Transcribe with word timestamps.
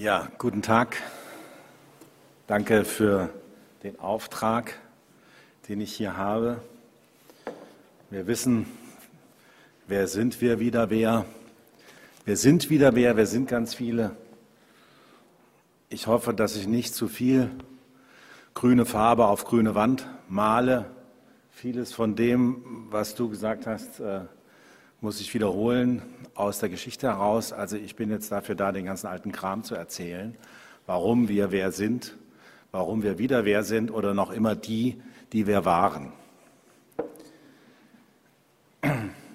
Ja, 0.00 0.28
guten 0.38 0.62
Tag. 0.62 0.96
Danke 2.46 2.86
für 2.86 3.28
den 3.82 4.00
Auftrag, 4.00 4.78
den 5.68 5.82
ich 5.82 5.92
hier 5.92 6.16
habe. 6.16 6.62
Wir 8.08 8.26
wissen, 8.26 8.64
wer 9.88 10.08
sind 10.08 10.40
wir 10.40 10.58
wieder 10.58 10.88
wer? 10.88 11.26
Wir 12.24 12.38
sind 12.38 12.70
wieder 12.70 12.94
wer, 12.94 13.18
wir 13.18 13.26
sind 13.26 13.46
ganz 13.46 13.74
viele. 13.74 14.16
Ich 15.90 16.06
hoffe, 16.06 16.32
dass 16.32 16.56
ich 16.56 16.66
nicht 16.66 16.94
zu 16.94 17.06
viel 17.06 17.50
grüne 18.54 18.86
Farbe 18.86 19.26
auf 19.26 19.44
grüne 19.44 19.74
Wand 19.74 20.08
male. 20.30 20.86
Vieles 21.50 21.92
von 21.92 22.16
dem, 22.16 22.86
was 22.88 23.14
du 23.16 23.28
gesagt 23.28 23.66
hast, 23.66 24.00
äh, 24.00 24.22
muss 25.02 25.20
ich 25.20 25.32
wiederholen 25.32 26.02
aus 26.34 26.58
der 26.58 26.68
Geschichte 26.68 27.06
heraus. 27.08 27.52
Also 27.52 27.76
ich 27.76 27.96
bin 27.96 28.10
jetzt 28.10 28.30
dafür 28.30 28.54
da, 28.54 28.70
den 28.70 28.84
ganzen 28.84 29.06
alten 29.06 29.32
Kram 29.32 29.64
zu 29.64 29.74
erzählen, 29.74 30.36
warum 30.86 31.28
wir 31.28 31.50
wer 31.52 31.72
sind, 31.72 32.18
warum 32.70 33.02
wir 33.02 33.18
wieder 33.18 33.46
wer 33.46 33.62
sind 33.62 33.90
oder 33.90 34.12
noch 34.12 34.30
immer 34.30 34.54
die, 34.54 35.00
die 35.32 35.46
wir 35.46 35.64
waren. 35.64 36.12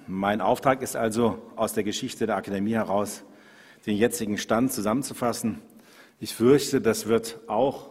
Mein 0.07 0.39
Auftrag 0.39 0.83
ist 0.83 0.95
also, 0.95 1.41
aus 1.55 1.73
der 1.73 1.83
Geschichte 1.83 2.27
der 2.27 2.35
Akademie 2.35 2.73
heraus 2.73 3.23
den 3.87 3.97
jetzigen 3.97 4.37
Stand 4.37 4.71
zusammenzufassen. 4.71 5.61
Ich 6.19 6.35
fürchte, 6.35 6.79
das 6.79 7.07
wird 7.07 7.39
auch 7.47 7.89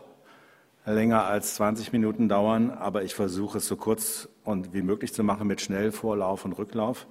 länger 0.86 1.24
als 1.24 1.56
20 1.56 1.92
Minuten 1.92 2.28
dauern, 2.28 2.70
aber 2.70 3.02
ich 3.02 3.14
versuche 3.14 3.58
es 3.58 3.66
so 3.66 3.76
kurz 3.76 4.28
und 4.44 4.74
wie 4.74 4.82
möglich 4.82 5.12
zu 5.12 5.24
machen 5.24 5.48
mit 5.48 5.60
Schnellvorlauf 5.60 6.44
und 6.44 6.52
Rücklauf 6.52 7.06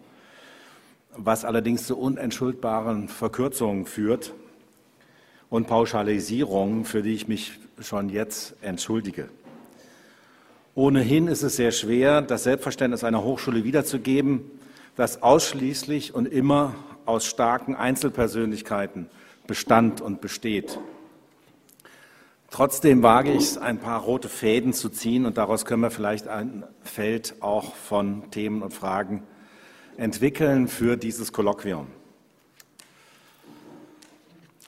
was 1.15 1.45
allerdings 1.45 1.85
zu 1.85 1.97
unentschuldbaren 1.97 3.07
Verkürzungen 3.07 3.85
führt 3.85 4.33
und 5.49 5.67
Pauschalisierungen, 5.67 6.85
für 6.85 7.01
die 7.03 7.13
ich 7.13 7.27
mich 7.27 7.59
schon 7.79 8.09
jetzt 8.09 8.55
entschuldige. 8.61 9.29
Ohnehin 10.75 11.27
ist 11.27 11.43
es 11.43 11.55
sehr 11.55 11.71
schwer, 11.71 12.21
das 12.21 12.43
Selbstverständnis 12.43 13.03
einer 13.03 13.23
Hochschule 13.23 13.63
wiederzugeben, 13.63 14.41
das 14.95 15.21
ausschließlich 15.21 16.15
und 16.15 16.25
immer 16.25 16.73
aus 17.05 17.25
starken 17.25 17.75
Einzelpersönlichkeiten 17.75 19.07
bestand 19.45 20.01
und 20.01 20.21
besteht. 20.21 20.79
Trotzdem 22.49 23.01
wage 23.03 23.31
ich 23.31 23.43
es, 23.43 23.57
ein 23.57 23.79
paar 23.79 24.01
rote 24.01 24.29
Fäden 24.29 24.73
zu 24.73 24.89
ziehen 24.89 25.25
und 25.25 25.37
daraus 25.37 25.65
können 25.65 25.81
wir 25.81 25.91
vielleicht 25.91 26.27
ein 26.27 26.63
Feld 26.83 27.35
auch 27.39 27.75
von 27.75 28.29
Themen 28.31 28.61
und 28.61 28.73
Fragen 28.73 29.23
entwickeln 29.97 30.67
für 30.67 30.97
dieses 30.97 31.31
Kolloquium. 31.31 31.87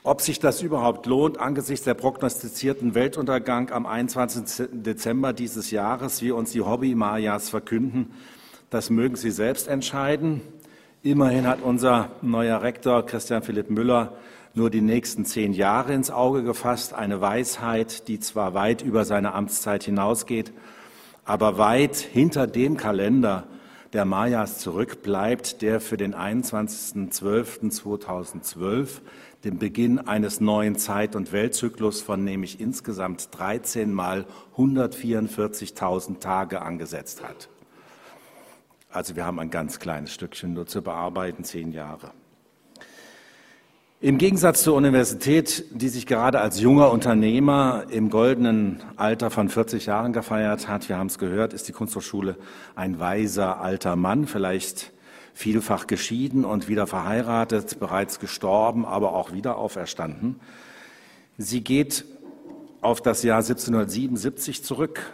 Ob 0.03 0.21
sich 0.21 0.39
das 0.39 0.61
überhaupt 0.61 1.07
lohnt, 1.07 1.39
angesichts 1.39 1.83
der 1.85 1.95
prognostizierten 1.95 2.93
Weltuntergang 2.93 3.71
am 3.71 3.87
21. 3.87 4.67
Dezember 4.71 5.33
dieses 5.33 5.71
Jahres, 5.71 6.21
wie 6.21 6.29
uns 6.29 6.51
die 6.51 6.61
Hobby-Mayas 6.61 7.49
verkünden, 7.49 8.13
das 8.69 8.91
mögen 8.91 9.15
Sie 9.15 9.31
selbst 9.31 9.67
entscheiden. 9.67 10.41
Immerhin 11.01 11.47
hat 11.47 11.63
unser 11.63 12.11
neuer 12.21 12.61
Rektor 12.61 13.03
Christian 13.05 13.41
Philipp 13.41 13.71
Müller 13.71 14.13
nur 14.53 14.69
die 14.69 14.81
nächsten 14.81 15.25
zehn 15.25 15.53
Jahre 15.53 15.93
ins 15.93 16.11
Auge 16.11 16.43
gefasst. 16.43 16.93
Eine 16.93 17.19
Weisheit, 17.19 18.07
die 18.07 18.19
zwar 18.19 18.53
weit 18.53 18.83
über 18.83 19.05
seine 19.05 19.33
Amtszeit 19.33 19.83
hinausgeht, 19.83 20.53
aber 21.25 21.57
weit 21.57 21.95
hinter 21.95 22.47
dem 22.47 22.77
Kalender, 22.77 23.45
der 23.95 24.03
Mayas 24.03 24.59
zurückbleibt, 24.59 25.61
der 25.61 25.79
für 25.79 25.95
den 25.95 26.13
21.12.2012, 26.13 28.99
den 29.45 29.57
Beginn 29.57 29.99
eines 29.99 30.41
neuen 30.41 30.75
Zeit- 30.75 31.15
und 31.15 31.31
Weltzyklus 31.31 32.02
von 32.02 32.25
nämlich 32.25 32.59
insgesamt 32.59 33.29
13 33.31 33.93
mal 33.93 34.25
144.000 34.57 36.19
Tage 36.19 36.61
angesetzt 36.61 37.23
hat. 37.23 37.47
Also 38.89 39.15
wir 39.15 39.25
haben 39.25 39.39
ein 39.39 39.49
ganz 39.49 39.80
kleines 39.80 40.14
Stückchen 40.14 40.53
nur 40.53 40.67
zu 40.67 40.81
bearbeiten, 40.81 41.45
zehn 41.45 41.71
Jahre. 41.71 42.11
Im 44.02 44.17
Gegensatz 44.17 44.61
zur 44.61 44.76
Universität, 44.76 45.64
die 45.72 45.88
sich 45.88 46.06
gerade 46.06 46.42
als 46.42 46.60
junger 46.60 46.92
Unternehmer 46.92 47.86
im 47.89 48.10
goldenen 48.10 48.83
Alter 48.98 49.32
von 49.32 49.48
40 49.48 49.86
Jahren 49.86 50.11
gefeiert 50.11 50.67
hat, 50.67 50.89
wir 50.89 50.98
haben 50.98 51.08
es 51.08 51.17
gehört, 51.17 51.54
ist 51.54 51.70
die 51.70 51.72
Kunsthochschule 51.72 52.36
ein 52.76 53.00
weiser 53.00 53.61
alter 53.61 53.95
Mann, 53.95 54.28
vielleicht 54.28 54.92
vielfach 55.33 55.88
geschieden 55.88 56.44
und 56.44 56.67
wieder 56.67 56.88
verheiratet, 56.88 57.80
bereits 57.80 58.20
gestorben, 58.20 58.86
aber 58.86 59.14
auch 59.14 59.32
wieder 59.32 59.58
auferstanden. 59.58 60.42
Sie 61.38 61.62
geht 61.62 62.04
auf 62.82 63.02
das 63.02 63.23
Jahr 63.23 63.38
1777 63.38 64.62
zurück. 64.62 65.14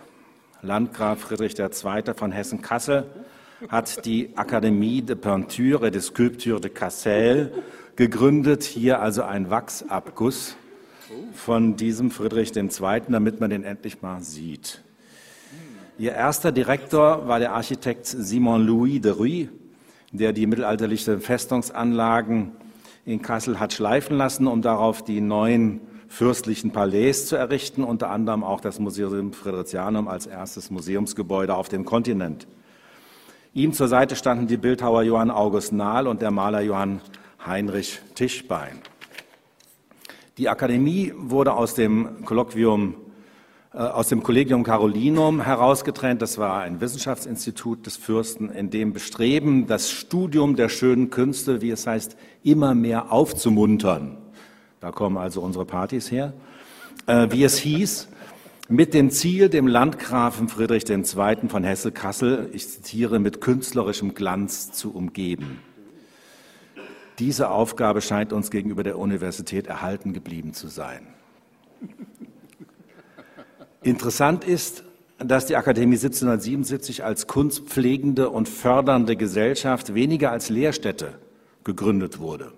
Landgraf 0.64 1.20
Friedrich 1.20 1.58
II. 1.58 2.16
von 2.16 2.32
Hessen-Kassel 2.32 3.06
hat 3.70 4.06
die 4.06 4.36
Akademie 4.36 5.04
de 5.04 5.16
Peinture 5.16 5.88
et 5.88 5.94
de 5.94 6.02
Sculpture 6.02 6.60
de 6.60 6.72
Cassel 6.72 7.52
gegründet. 7.96 8.64
Hier 8.64 9.02
also 9.02 9.24
ein 9.24 9.50
Wachsabguss 9.50 10.56
von 11.34 11.76
diesem 11.76 12.12
Friedrich 12.12 12.56
II., 12.56 13.02
damit 13.10 13.40
man 13.40 13.50
den 13.50 13.64
endlich 13.64 14.02
mal 14.02 14.22
sieht. 14.22 14.82
Ihr 15.98 16.14
erster 16.14 16.52
Direktor 16.52 17.28
war 17.28 17.40
der 17.40 17.54
Architekt 17.54 18.08
Simon 18.08 18.66
Louis 18.66 19.02
de 19.02 19.12
Ruy, 19.12 19.50
der 20.12 20.34
die 20.34 20.48
mittelalterlichen 20.48 21.22
Festungsanlagen 21.22 22.52
in 23.06 23.22
Kassel 23.22 23.60
hat 23.60 23.74
schleifen 23.74 24.18
lassen, 24.18 24.48
um 24.48 24.62
darauf 24.62 25.04
die 25.04 25.22
neuen 25.22 25.82
fürstlichen 26.08 26.72
Palais 26.72 27.26
zu 27.26 27.36
errichten, 27.36 27.84
unter 27.84 28.10
anderem 28.10 28.44
auch 28.44 28.62
das 28.62 28.80
Museum 28.80 29.32
Fridericianum 29.34 30.08
als 30.08 30.28
erstes 30.28 30.70
Museumsgebäude 30.70 31.56
auf 31.56 31.70
dem 31.70 31.86
Kontinent. 31.86 32.48
Ihm 33.54 33.74
zur 33.74 33.88
Seite 33.88 34.16
standen 34.16 34.48
die 34.48 34.58
Bildhauer 34.58 35.04
Johann 35.04 35.32
August 35.32 35.74
Nahl 35.74 36.08
und 36.08 36.22
der 36.22 36.32
Maler 36.32 36.62
Johann 36.62 37.02
Heinrich 37.46 38.00
Tischbein. 38.16 38.80
Die 40.38 40.50
Akademie 40.50 41.14
wurde 41.16 41.54
aus 41.54 41.74
dem 41.74 42.26
Kolloquium 42.26 42.96
äh, 43.74 43.78
aus 43.78 44.10
dem 44.10 44.22
Collegium 44.22 44.64
Carolinum 44.64 45.42
herausgetrennt. 45.42 46.22
Das 46.22 46.38
war 46.38 46.62
ein 46.62 46.82
Wissenschaftsinstitut 46.82 47.86
des 47.86 47.96
Fürsten, 47.96 48.50
in 48.50 48.70
dem 48.70 48.92
Bestreben, 48.92 49.66
das 49.66 49.92
Studium 49.92 50.58
der 50.58 50.68
schönen 50.68 51.10
Künste, 51.10 51.62
wie 51.62 51.72
es 51.72 51.88
heißt, 51.88 52.18
immer 52.44 52.76
mehr 52.76 53.12
aufzumuntern. 53.14 54.18
Da 54.82 54.92
kommen 54.92 55.18
also 55.18 55.42
unsere 55.42 55.66
Partys 55.66 56.12
her. 56.12 56.34
Äh, 57.08 57.28
wie 57.32 57.44
es 57.44 57.58
hieß, 57.60 58.10
mit 58.68 58.94
dem 58.94 59.10
Ziel, 59.10 59.48
dem 59.48 59.68
Landgrafen 59.68 60.50
Friedrich 60.50 60.90
II. 60.90 61.04
von 61.48 61.64
Hesse-Kassel, 61.64 62.50
ich 62.54 62.68
zitiere, 62.68 63.20
mit 63.20 63.42
künstlerischem 63.42 64.14
Glanz 64.14 64.72
zu 64.72 64.94
umgeben. 64.94 65.60
Diese 67.22 67.52
Aufgabe 67.52 68.02
scheint 68.02 68.34
uns 68.34 68.50
gegenüber 68.50 68.82
der 68.82 68.98
Universität 68.98 69.68
erhalten 69.68 70.12
geblieben 70.12 70.56
zu 70.56 70.70
sein. 70.70 71.06
Interessant 73.84 74.44
ist, 74.44 74.84
dass 75.20 75.46
die 75.46 75.56
Akademie 75.56 75.98
1777 75.98 77.04
als 77.04 77.28
kunstpflegende 77.28 78.32
und 78.32 78.50
fördernde 78.50 79.16
Gesellschaft 79.16 79.94
weniger 79.94 80.32
als 80.32 80.50
Lehrstätte 80.50 81.20
gegründet 81.64 82.18
wurde. 82.18 82.54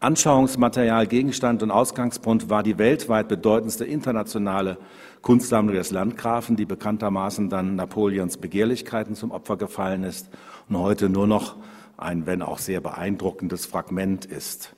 Anschauungsmaterial, 0.00 1.06
Gegenstand 1.06 1.62
und 1.62 1.70
Ausgangspunkt 1.70 2.48
war 2.48 2.62
die 2.62 2.78
weltweit 2.78 3.28
bedeutendste 3.28 3.84
internationale 3.84 4.78
Kunstsammlung 5.20 5.76
des 5.76 5.90
Landgrafen, 5.90 6.56
die 6.56 6.64
bekanntermaßen 6.64 7.50
dann 7.50 7.76
Napoleons 7.76 8.38
Begehrlichkeiten 8.38 9.14
zum 9.14 9.32
Opfer 9.32 9.58
gefallen 9.58 10.02
ist 10.02 10.30
und 10.70 10.78
heute 10.78 11.10
nur 11.10 11.26
noch 11.26 11.56
ein, 11.96 12.26
wenn 12.26 12.42
auch 12.42 12.58
sehr 12.58 12.80
beeindruckendes 12.80 13.66
Fragment 13.66 14.24
ist. 14.24 14.74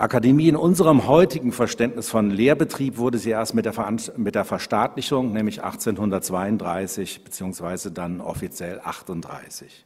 Akademie 0.00 0.48
in 0.48 0.56
unserem 0.56 1.06
heutigen 1.06 1.52
Verständnis 1.52 2.08
von 2.08 2.30
Lehrbetrieb 2.30 2.96
wurde 2.96 3.18
sie 3.18 3.30
erst 3.30 3.54
mit 3.54 3.66
der, 3.66 3.74
mit 4.16 4.34
der 4.34 4.46
Verstaatlichung, 4.46 5.34
nämlich 5.34 5.62
1832 5.62 7.22
beziehungsweise 7.22 7.92
dann 7.92 8.22
offiziell 8.22 8.80
38. 8.82 9.84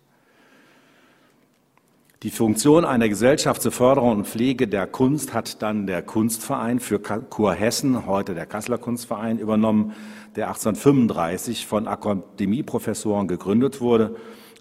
Die 2.22 2.31
Funktion 2.31 2.84
einer 2.84 3.08
Gesellschaft 3.08 3.60
zur 3.60 3.72
Förderung 3.72 4.19
und 4.19 4.28
Pflege 4.28 4.69
der 4.69 4.87
Kunst 4.87 5.34
hat 5.34 5.60
dann 5.62 5.88
der 5.88 6.00
Kunstverein 6.00 6.78
für 6.78 7.00
Kurhessen, 7.00 8.06
heute 8.06 8.34
der 8.34 8.46
Kasseler 8.46 8.78
Kunstverein, 8.78 9.40
übernommen, 9.40 9.94
der 10.37 10.46
1835 10.46 11.67
von 11.67 11.88
Akademieprofessoren 11.88 13.26
gegründet 13.26 13.81
wurde 13.81 14.14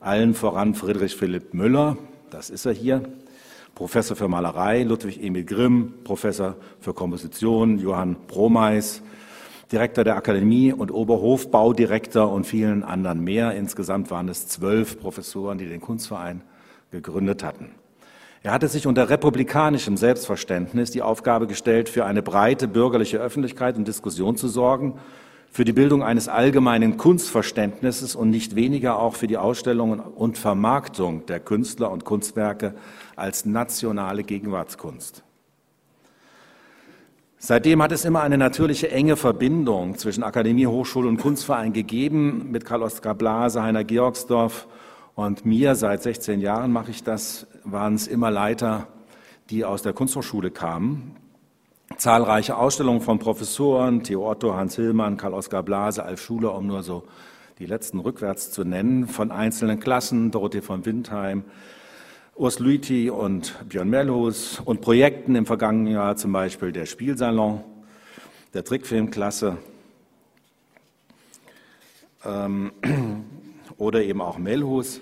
allen 0.03 0.33
voran 0.33 0.75
Friedrich 0.75 1.15
Philipp 1.15 1.53
Müller, 1.53 1.97
das 2.29 2.49
ist 2.49 2.65
er 2.65 2.73
hier, 2.73 3.03
Professor 3.73 4.15
für 4.15 4.27
Malerei, 4.27 4.83
Ludwig 4.83 5.23
Emil 5.23 5.45
Grimm, 5.45 5.93
Professor 6.03 6.55
für 6.79 6.93
Komposition, 6.93 7.79
Johann 7.79 8.17
Bromeis, 8.27 9.01
Direktor 9.71 10.03
der 10.03 10.17
Akademie 10.17 10.71
und 10.71 10.91
Oberhofbaudirektor 10.91 12.31
und 12.31 12.45
vielen 12.45 12.83
anderen 12.83 13.23
mehr. 13.23 13.55
Insgesamt 13.55 14.11
waren 14.11 14.29
es 14.29 14.47
zwölf 14.47 14.99
Professoren, 14.99 15.57
die 15.57 15.67
den 15.67 15.81
Kunstverein 15.81 16.41
gegründet 16.91 17.43
hatten. 17.43 17.71
Er 18.43 18.51
hatte 18.51 18.67
sich 18.67 18.85
unter 18.85 19.09
republikanischem 19.09 19.97
Selbstverständnis 19.97 20.91
die 20.91 21.01
Aufgabe 21.01 21.47
gestellt, 21.47 21.87
für 21.87 22.05
eine 22.05 22.21
breite 22.21 22.67
bürgerliche 22.67 23.17
Öffentlichkeit 23.17 23.77
und 23.77 23.87
Diskussion 23.87 24.35
zu 24.35 24.49
sorgen, 24.49 24.99
für 25.53 25.65
die 25.65 25.71
Bildung 25.71 26.01
eines 26.01 26.29
allgemeinen 26.29 26.97
Kunstverständnisses 26.97 28.15
und 28.15 28.31
nicht 28.31 28.55
weniger 28.55 28.97
auch 28.97 29.15
für 29.15 29.27
die 29.27 29.37
Ausstellung 29.37 29.99
und 29.99 30.39
Vermarktung 30.39 31.27
der 31.27 31.39
Künstler 31.39 31.91
und 31.91 32.05
Kunstwerke 32.05 32.73
als 33.15 33.45
nationale 33.45 34.23
Gegenwartskunst. 34.23 35.23
Seitdem 37.37 37.83
hat 37.83 37.91
es 37.91 38.03
immer 38.03 38.21
eine 38.21 38.39
natürliche 38.39 38.89
enge 38.89 39.15
Verbindung 39.15 39.95
zwischen 39.95 40.23
Akademie, 40.23 40.65
Hochschule 40.65 41.07
und 41.07 41.17
Kunstverein 41.17 41.71
gegeben. 41.71 42.49
Mit 42.49 42.65
Karl-Oskar 42.65 43.13
Blase, 43.13 43.61
Heiner 43.61 43.83
Georgsdorf 43.83 44.67
und 45.13 45.45
mir, 45.45 45.75
seit 45.75 46.01
16 46.01 46.41
Jahren 46.41 46.71
mache 46.71 46.89
ich 46.89 47.03
das, 47.03 47.45
waren 47.63 47.93
es 47.93 48.07
immer 48.07 48.31
Leiter, 48.31 48.87
die 49.51 49.65
aus 49.65 49.83
der 49.83 49.93
Kunsthochschule 49.93 50.49
kamen. 50.49 51.15
Zahlreiche 51.97 52.57
Ausstellungen 52.57 53.01
von 53.01 53.19
Professoren, 53.19 54.03
Theo 54.03 54.29
Otto, 54.29 54.55
Hans 54.55 54.75
Hillmann, 54.75 55.17
Karl-Oskar 55.17 55.63
Blase, 55.63 56.03
Alf 56.03 56.21
Schuler, 56.21 56.55
um 56.55 56.67
nur 56.67 56.83
so 56.83 57.03
die 57.59 57.65
letzten 57.65 57.99
rückwärts 57.99 58.51
zu 58.51 58.63
nennen, 58.63 59.07
von 59.07 59.31
einzelnen 59.31 59.79
Klassen, 59.79 60.31
Dorothee 60.31 60.61
von 60.61 60.85
Windheim, 60.85 61.43
Urs 62.35 62.59
Lüthi 62.59 63.09
und 63.09 63.55
Björn 63.69 63.89
Mellhus 63.89 64.59
und 64.65 64.81
Projekten 64.81 65.35
im 65.35 65.45
vergangenen 65.45 65.93
Jahr, 65.93 66.15
zum 66.15 66.31
Beispiel 66.31 66.71
der 66.71 66.85
Spielsalon, 66.85 67.63
der 68.53 68.63
Trickfilmklasse 68.63 69.57
ähm, 72.25 72.71
oder 73.77 74.03
eben 74.03 74.21
auch 74.21 74.37
Mellhus. 74.37 74.99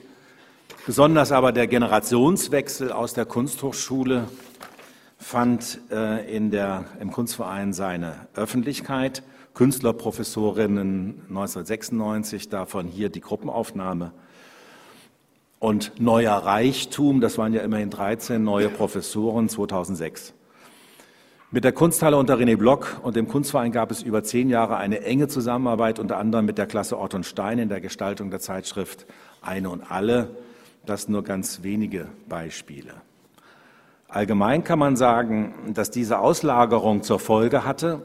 Besonders 0.85 1.31
aber 1.31 1.51
der 1.51 1.67
Generationswechsel 1.67 2.91
aus 2.91 3.13
der 3.13 3.25
Kunsthochschule 3.25 4.27
fand 5.21 5.79
äh, 5.91 6.35
in 6.35 6.51
der, 6.51 6.85
im 6.99 7.11
Kunstverein 7.11 7.73
seine 7.73 8.27
Öffentlichkeit. 8.35 9.23
Künstlerprofessorinnen 9.53 11.23
1996, 11.29 12.49
davon 12.49 12.87
hier 12.87 13.09
die 13.09 13.21
Gruppenaufnahme 13.21 14.13
und 15.61 16.01
neuer 16.01 16.33
Reichtum, 16.33 17.21
das 17.21 17.37
waren 17.37 17.53
ja 17.53 17.61
immerhin 17.61 17.91
13 17.91 18.43
neue 18.43 18.67
Professoren 18.69 19.47
2006. 19.47 20.33
Mit 21.51 21.63
der 21.63 21.71
Kunsthalle 21.71 22.17
unter 22.17 22.35
René 22.35 22.57
Block 22.57 22.99
und 23.03 23.15
dem 23.15 23.27
Kunstverein 23.27 23.71
gab 23.71 23.91
es 23.91 24.01
über 24.01 24.23
zehn 24.23 24.49
Jahre 24.49 24.77
eine 24.77 25.03
enge 25.03 25.27
Zusammenarbeit, 25.27 25.99
unter 25.99 26.17
anderem 26.17 26.45
mit 26.45 26.57
der 26.57 26.65
Klasse 26.65 26.97
Ort 26.97 27.13
und 27.13 27.27
Stein 27.27 27.59
in 27.59 27.69
der 27.69 27.79
Gestaltung 27.79 28.31
der 28.31 28.39
Zeitschrift 28.39 29.05
Eine 29.41 29.69
und 29.69 29.91
Alle. 29.91 30.35
Das 30.85 31.09
nur 31.09 31.23
ganz 31.23 31.61
wenige 31.61 32.07
Beispiele. 32.27 32.93
Allgemein 34.13 34.65
kann 34.65 34.77
man 34.77 34.97
sagen, 34.97 35.53
dass 35.73 35.89
diese 35.89 36.19
Auslagerung 36.19 37.01
zur 37.01 37.17
Folge 37.17 37.63
hatte, 37.63 38.01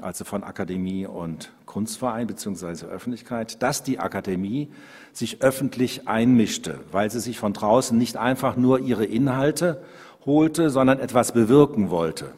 also 0.00 0.24
von 0.24 0.44
Akademie 0.44 1.06
und 1.06 1.50
Kunstverein 1.66 2.28
bzw. 2.28 2.86
Öffentlichkeit, 2.86 3.60
dass 3.60 3.82
die 3.82 3.98
Akademie 3.98 4.70
sich 5.12 5.42
öffentlich 5.42 6.06
einmischte, 6.06 6.78
weil 6.92 7.10
sie 7.10 7.18
sich 7.18 7.40
von 7.40 7.52
draußen 7.52 7.98
nicht 7.98 8.16
einfach 8.16 8.56
nur 8.56 8.78
ihre 8.78 9.04
Inhalte 9.04 9.82
holte, 10.24 10.70
sondern 10.70 11.00
etwas 11.00 11.32
bewirken 11.32 11.90
wollte. 11.90 12.32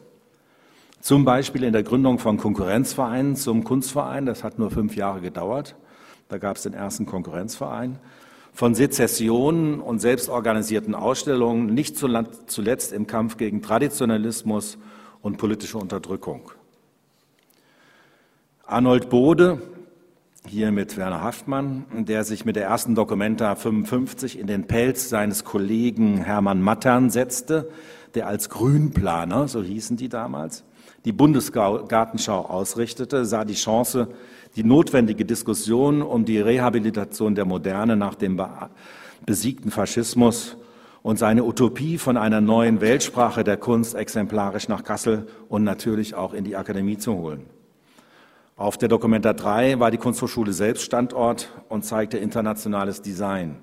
Zum 0.99 1.23
Beispiel 1.23 1.65
in 1.65 1.73
der 1.73 1.83
Gründung 1.83 2.17
von 2.17 2.37
Konkurrenzvereinen 2.37 3.35
zum 3.35 3.63
Kunstverein, 3.63 4.25
das 4.25 4.43
hat 4.43 4.57
nur 4.57 4.71
fünf 4.71 4.95
Jahre 4.95 5.21
gedauert, 5.21 5.75
da 6.29 6.39
gab 6.39 6.55
es 6.55 6.63
den 6.63 6.73
ersten 6.73 7.05
Konkurrenzverein, 7.05 7.99
von 8.53 8.75
Sezessionen 8.75 9.79
und 9.79 9.99
selbstorganisierten 9.99 10.93
Ausstellungen, 10.95 11.73
nicht 11.73 11.97
zuletzt 11.97 12.93
im 12.93 13.07
Kampf 13.07 13.37
gegen 13.37 13.61
Traditionalismus 13.61 14.77
und 15.21 15.37
politische 15.37 15.79
Unterdrückung. 15.79 16.51
Arnold 18.65 19.09
Bode, 19.09 19.61
hier 20.47 20.71
mit 20.71 20.97
Werner 20.97 21.21
Haftmann, 21.21 21.85
der 21.91 22.23
sich 22.23 22.45
mit 22.45 22.55
der 22.55 22.65
ersten 22.65 22.95
Documenta 22.95 23.55
55 23.55 24.37
in 24.37 24.47
den 24.47 24.67
Pelz 24.67 25.09
seines 25.09 25.43
Kollegen 25.43 26.17
Hermann 26.17 26.61
Mattern 26.61 27.09
setzte, 27.09 27.69
der 28.13 28.27
als 28.27 28.49
Grünplaner, 28.49 29.47
so 29.47 29.63
hießen 29.63 29.97
die 29.97 30.09
damals, 30.09 30.63
die 31.05 31.11
Bundesgartenschau 31.11 32.45
ausrichtete, 32.45 33.25
sah 33.25 33.45
die 33.45 33.55
Chance, 33.55 34.07
die 34.55 34.63
notwendige 34.63 35.25
Diskussion 35.25 36.01
um 36.01 36.25
die 36.25 36.39
Rehabilitation 36.39 37.35
der 37.35 37.45
Moderne 37.45 37.95
nach 37.95 38.15
dem 38.15 38.41
besiegten 39.25 39.71
Faschismus 39.71 40.57
und 41.01 41.19
seine 41.19 41.43
Utopie 41.43 41.97
von 41.97 42.15
einer 42.17 42.39
neuen 42.39 42.79
Weltsprache 42.79 43.43
der 43.43 43.57
Kunst 43.57 43.95
exemplarisch 43.95 44.69
nach 44.69 44.83
Kassel 44.83 45.27
und 45.49 45.63
natürlich 45.63 46.15
auch 46.15 46.33
in 46.33 46.45
die 46.45 46.55
Akademie 46.55 46.97
zu 46.97 47.13
holen. 47.13 47.45
Auf 48.55 48.77
der 48.77 48.87
Dokumenta 48.87 49.33
3 49.33 49.79
war 49.79 49.91
die 49.91 49.97
Kunsthochschule 49.97 50.53
selbst 50.53 50.83
Standort 50.83 51.49
und 51.69 51.83
zeigte 51.83 52.17
internationales 52.17 53.01
Design. 53.01 53.57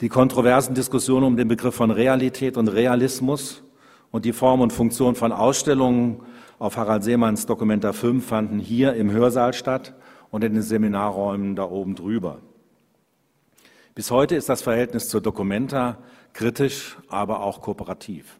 Die 0.00 0.10
kontroversen 0.10 0.74
Diskussionen 0.74 1.24
um 1.24 1.36
den 1.36 1.48
Begriff 1.48 1.74
von 1.74 1.90
Realität 1.90 2.58
und 2.58 2.68
Realismus 2.68 3.62
und 4.10 4.24
die 4.24 4.32
Form 4.32 4.60
und 4.60 4.72
Funktion 4.72 5.14
von 5.14 5.32
Ausstellungen 5.32 6.20
auf 6.58 6.76
Harald 6.76 7.04
Seemanns 7.04 7.46
Dokumenta 7.46 7.92
5 7.92 8.26
fanden 8.26 8.58
hier 8.58 8.94
im 8.94 9.10
Hörsaal 9.10 9.52
statt 9.52 9.94
und 10.30 10.42
in 10.42 10.54
den 10.54 10.62
Seminarräumen 10.62 11.56
da 11.56 11.64
oben 11.64 11.94
drüber. 11.94 12.38
Bis 13.94 14.10
heute 14.10 14.36
ist 14.36 14.48
das 14.48 14.62
Verhältnis 14.62 15.08
zur 15.08 15.20
Dokumenta 15.20 15.98
kritisch, 16.32 16.98
aber 17.08 17.40
auch 17.40 17.62
kooperativ. 17.62 18.38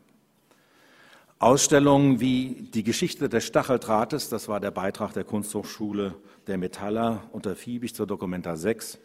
Ausstellungen 1.38 2.20
wie 2.20 2.68
die 2.72 2.82
Geschichte 2.82 3.28
des 3.28 3.44
Stacheldrahtes, 3.44 4.30
das 4.30 4.48
war 4.48 4.60
der 4.60 4.70
Beitrag 4.70 5.12
der 5.12 5.24
Kunsthochschule 5.24 6.14
der 6.46 6.56
Metaller 6.56 7.24
unter 7.32 7.54
Fiebig 7.54 7.94
zur 7.94 8.06
Dokumenta 8.06 8.56
6, 8.56 8.98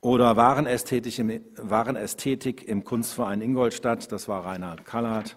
oder 0.00 0.36
Warenästhetik 0.36 1.18
im, 1.18 1.40
Warenästhetik 1.56 2.66
im 2.68 2.84
Kunstverein 2.84 3.40
Ingolstadt, 3.40 4.10
das 4.10 4.28
war 4.28 4.44
Reinhard 4.44 4.84
Kallert, 4.84 5.36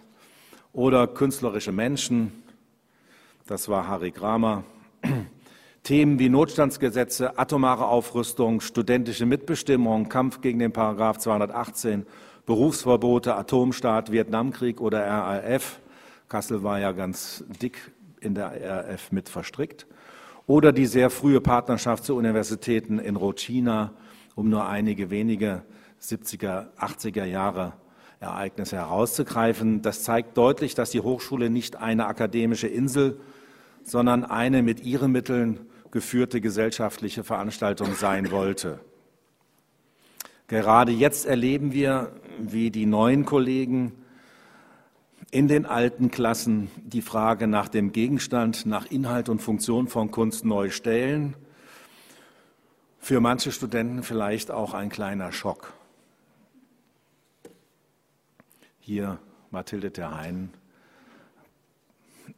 oder 0.76 1.08
Künstlerische 1.08 1.72
Menschen, 1.72 2.44
das 3.48 3.70
war 3.70 3.88
Harry 3.88 4.12
Kramer. 4.12 4.64
Themen 5.84 6.20
wie 6.20 6.30
Notstandsgesetze, 6.30 7.38
atomare 7.38 7.88
Aufrüstung, 7.88 8.60
studentische 8.60 9.26
Mitbestimmung, 9.26 10.10
Kampf 10.10 10.42
gegen 10.42 10.60
den 10.60 10.74
Paragraph 10.74 11.20
218, 11.20 12.06
Berufsverbote, 12.46 13.36
Atomstaat, 13.36 14.12
Vietnamkrieg 14.12 14.82
oder 14.82 15.06
RAF 15.06 15.80
Kassel 16.28 16.64
war 16.64 16.80
ja 16.80 16.92
ganz 16.92 17.44
dick 17.62 17.92
in 18.20 18.34
der 18.34 18.52
RF 18.90 19.12
mit 19.12 19.30
verstrickt. 19.30 19.86
Oder 20.48 20.72
die 20.74 20.88
sehr 20.88 21.10
frühe 21.10 21.40
Partnerschaft 21.40 22.04
zu 22.04 22.16
Universitäten 22.16 23.00
in 23.00 23.16
Rochina, 23.16 23.94
um 24.34 24.50
nur 24.50 24.68
einige 24.68 25.12
wenige 25.12 25.64
70er, 26.02 26.68
80er 26.80 27.26
Jahre 27.26 27.74
Ereignisse 28.20 28.78
herauszugreifen. 28.78 29.82
Das 29.82 30.04
zeigt 30.04 30.38
deutlich, 30.38 30.76
dass 30.76 30.92
die 30.92 31.02
Hochschule 31.02 31.50
nicht 31.50 31.76
eine 31.76 32.08
akademische 32.08 32.68
Insel, 32.68 33.20
sondern 33.84 34.24
eine 34.24 34.64
mit 34.64 34.84
ihren 34.84 35.12
Mitteln 35.12 35.60
geführte 35.92 36.42
gesellschaftliche 36.42 37.24
Veranstaltung 37.24 37.94
sein 37.96 38.32
wollte. 38.32 38.80
Gerade 40.48 40.92
jetzt 40.92 41.26
erleben 41.26 41.74
wir, 41.74 42.12
wie 42.40 42.70
die 42.70 42.86
neuen 42.86 43.26
Kollegen 43.26 43.94
in 45.32 45.48
den 45.48 45.66
alten 45.66 46.12
Klassen 46.12 46.70
die 46.78 47.02
Frage 47.02 47.48
nach 47.48 47.68
dem 47.68 47.92
Gegenstand, 47.92 48.66
nach 48.66 48.86
Inhalt 48.92 49.30
und 49.30 49.42
Funktion 49.42 49.88
von 49.88 50.12
Kunst 50.12 50.46
neu 50.46 50.70
stellen. 50.70 51.36
Für 53.00 53.20
manche 53.20 53.52
Studenten 53.52 54.04
vielleicht 54.04 54.52
auch 54.52 54.74
ein 54.74 54.90
kleiner 54.90 55.32
Schock. 55.32 55.74
Hier 58.88 59.18
Mathilde 59.50 59.92
Terhein 59.92 60.54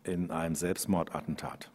in 0.05 0.31
einem 0.31 0.55
Selbstmordattentat. 0.55 1.69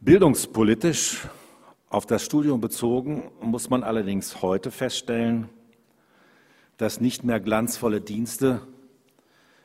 Bildungspolitisch 0.00 1.26
auf 1.88 2.04
das 2.04 2.22
Studium 2.22 2.60
bezogen 2.60 3.30
muss 3.40 3.70
man 3.70 3.82
allerdings 3.82 4.42
heute 4.42 4.70
feststellen, 4.70 5.48
dass 6.76 7.00
nicht 7.00 7.24
mehr 7.24 7.40
glanzvolle 7.40 8.02
Dienste 8.02 8.60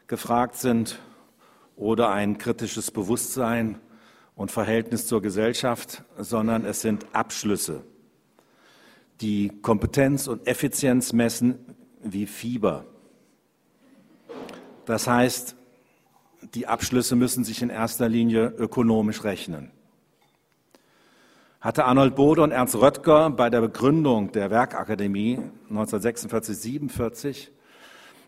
gefragt 0.07 0.55
sind 0.55 0.99
oder 1.75 2.11
ein 2.11 2.37
kritisches 2.37 2.91
Bewusstsein 2.91 3.77
und 4.35 4.51
Verhältnis 4.51 5.05
zur 5.05 5.21
Gesellschaft, 5.21 6.05
sondern 6.17 6.63
es 6.63 6.79
sind 6.79 7.07
Abschlüsse, 7.11 7.83
die 9.19 9.49
Kompetenz 9.61 10.27
und 10.27 10.47
Effizienz 10.47 11.11
messen 11.11 11.75
wie 12.03 12.25
Fieber. 12.25 12.85
Das 14.85 15.07
heißt, 15.07 15.55
die 16.53 16.67
Abschlüsse 16.67 17.15
müssen 17.15 17.43
sich 17.43 17.61
in 17.61 17.69
erster 17.69 18.09
Linie 18.09 18.53
ökonomisch 18.57 19.23
rechnen. 19.23 19.71
Hatte 21.61 21.85
Arnold 21.85 22.15
Bode 22.15 22.41
und 22.41 22.51
Ernst 22.51 22.75
Röttger 22.75 23.29
bei 23.29 23.49
der 23.49 23.59
Begründung 23.59 24.31
der 24.31 24.49
Werkakademie 24.49 25.39
1946-47 25.69 27.49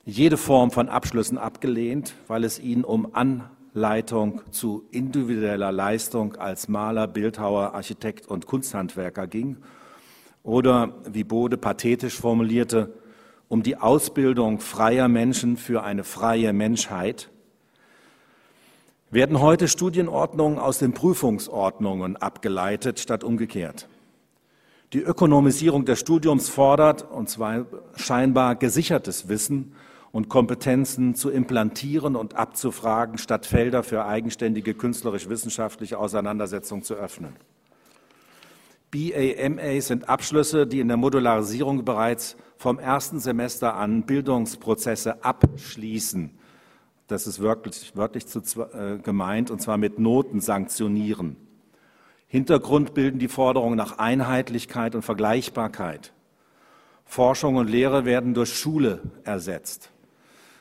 jede 0.04 0.36
Form 0.36 0.72
von 0.72 0.90
Abschlüssen 0.90 1.38
abgelehnt, 1.38 2.14
weil 2.28 2.44
es 2.44 2.60
ihnen 2.60 2.84
um 2.84 3.16
Anleitung 3.16 4.42
zu 4.52 4.86
individueller 4.92 5.72
Leistung 5.72 6.36
als 6.36 6.68
Maler, 6.68 7.08
Bildhauer, 7.08 7.74
Architekt 7.74 8.28
und 8.28 8.48
Kunsthandwerker 8.48 9.28
ging 9.28 9.58
oder, 10.44 10.96
wie 11.10 11.24
Bode 11.24 11.58
pathetisch 11.58 12.20
formulierte, 12.20 12.94
um 13.52 13.64
die 13.64 13.76
Ausbildung 13.76 14.62
freier 14.62 15.10
Menschen 15.10 15.58
für 15.58 15.84
eine 15.84 16.06
freie 16.06 16.54
Menschheit, 16.54 17.30
werden 19.10 19.42
heute 19.42 19.68
Studienordnungen 19.68 20.58
aus 20.58 20.80
den 20.80 20.94
Prüfungsordnungen 20.94 22.16
abgeleitet 22.16 23.02
statt 23.02 23.26
umgekehrt. 23.26 23.90
Die 24.94 25.02
Ökonomisierung 25.02 25.84
des 25.84 26.00
Studiums 26.00 26.48
fordert, 26.48 27.12
und 27.12 27.30
zwar 27.30 27.66
scheinbar 27.98 28.56
gesichertes 28.56 29.28
Wissen 29.28 29.76
und 30.14 30.30
Kompetenzen 30.30 31.14
zu 31.16 31.30
implantieren 31.30 32.16
und 32.16 32.36
abzufragen, 32.36 33.18
statt 33.18 33.46
Felder 33.46 33.84
für 33.84 34.06
eigenständige 34.06 34.74
künstlerisch-wissenschaftliche 34.74 36.00
Auseinandersetzungen 36.00 36.84
zu 36.84 36.94
öffnen. 36.94 37.36
BAMA 38.92 39.80
sind 39.80 40.10
Abschlüsse, 40.10 40.68
die 40.68 40.82
in 40.82 40.90
der 40.90 40.98
Modularisierung 40.98 41.86
bereits 41.86 42.36
vom 42.58 42.78
ersten 42.78 43.20
Semester 43.20 43.76
an 43.76 44.04
Bildungsprozesse 44.04 45.24
abschließen. 45.24 46.32
Das 47.08 47.26
ist 47.26 47.40
wirklich, 47.40 47.96
wörtlich 47.96 48.28
zu, 48.28 48.40
äh, 48.62 48.98
gemeint, 48.98 49.50
und 49.50 49.62
zwar 49.62 49.78
mit 49.78 49.98
Noten 49.98 50.42
sanktionieren. 50.42 51.38
Hintergrund 52.28 52.94
bilden 52.94 53.20
die 53.20 53.28
Forderungen 53.28 53.78
nach 53.78 53.98
Einheitlichkeit 53.98 54.96
und 54.96 55.02
Vergleichbarkeit. 55.02 56.14
Forschung 57.06 57.56
und 57.56 57.70
Lehre 57.70 58.06
werden 58.06 58.34
durch 58.34 58.54
Schule 58.54 59.02
ersetzt. 59.24 59.90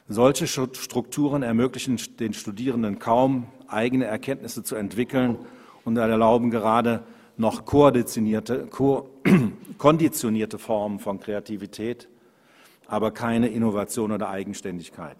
Solche 0.08 0.48
Strukturen 0.48 1.44
ermöglichen 1.44 2.00
den 2.18 2.32
Studierenden 2.32 2.98
kaum, 2.98 3.46
eigene 3.68 4.06
Erkenntnisse 4.06 4.64
zu 4.64 4.74
entwickeln 4.74 5.38
und 5.84 5.96
erlauben 5.96 6.50
gerade 6.50 7.04
noch 7.40 7.64
konditionierte, 7.64 8.68
konditionierte 9.78 10.58
Formen 10.58 10.98
von 10.98 11.18
Kreativität, 11.18 12.08
aber 12.86 13.10
keine 13.12 13.48
Innovation 13.48 14.12
oder 14.12 14.28
Eigenständigkeit. 14.28 15.16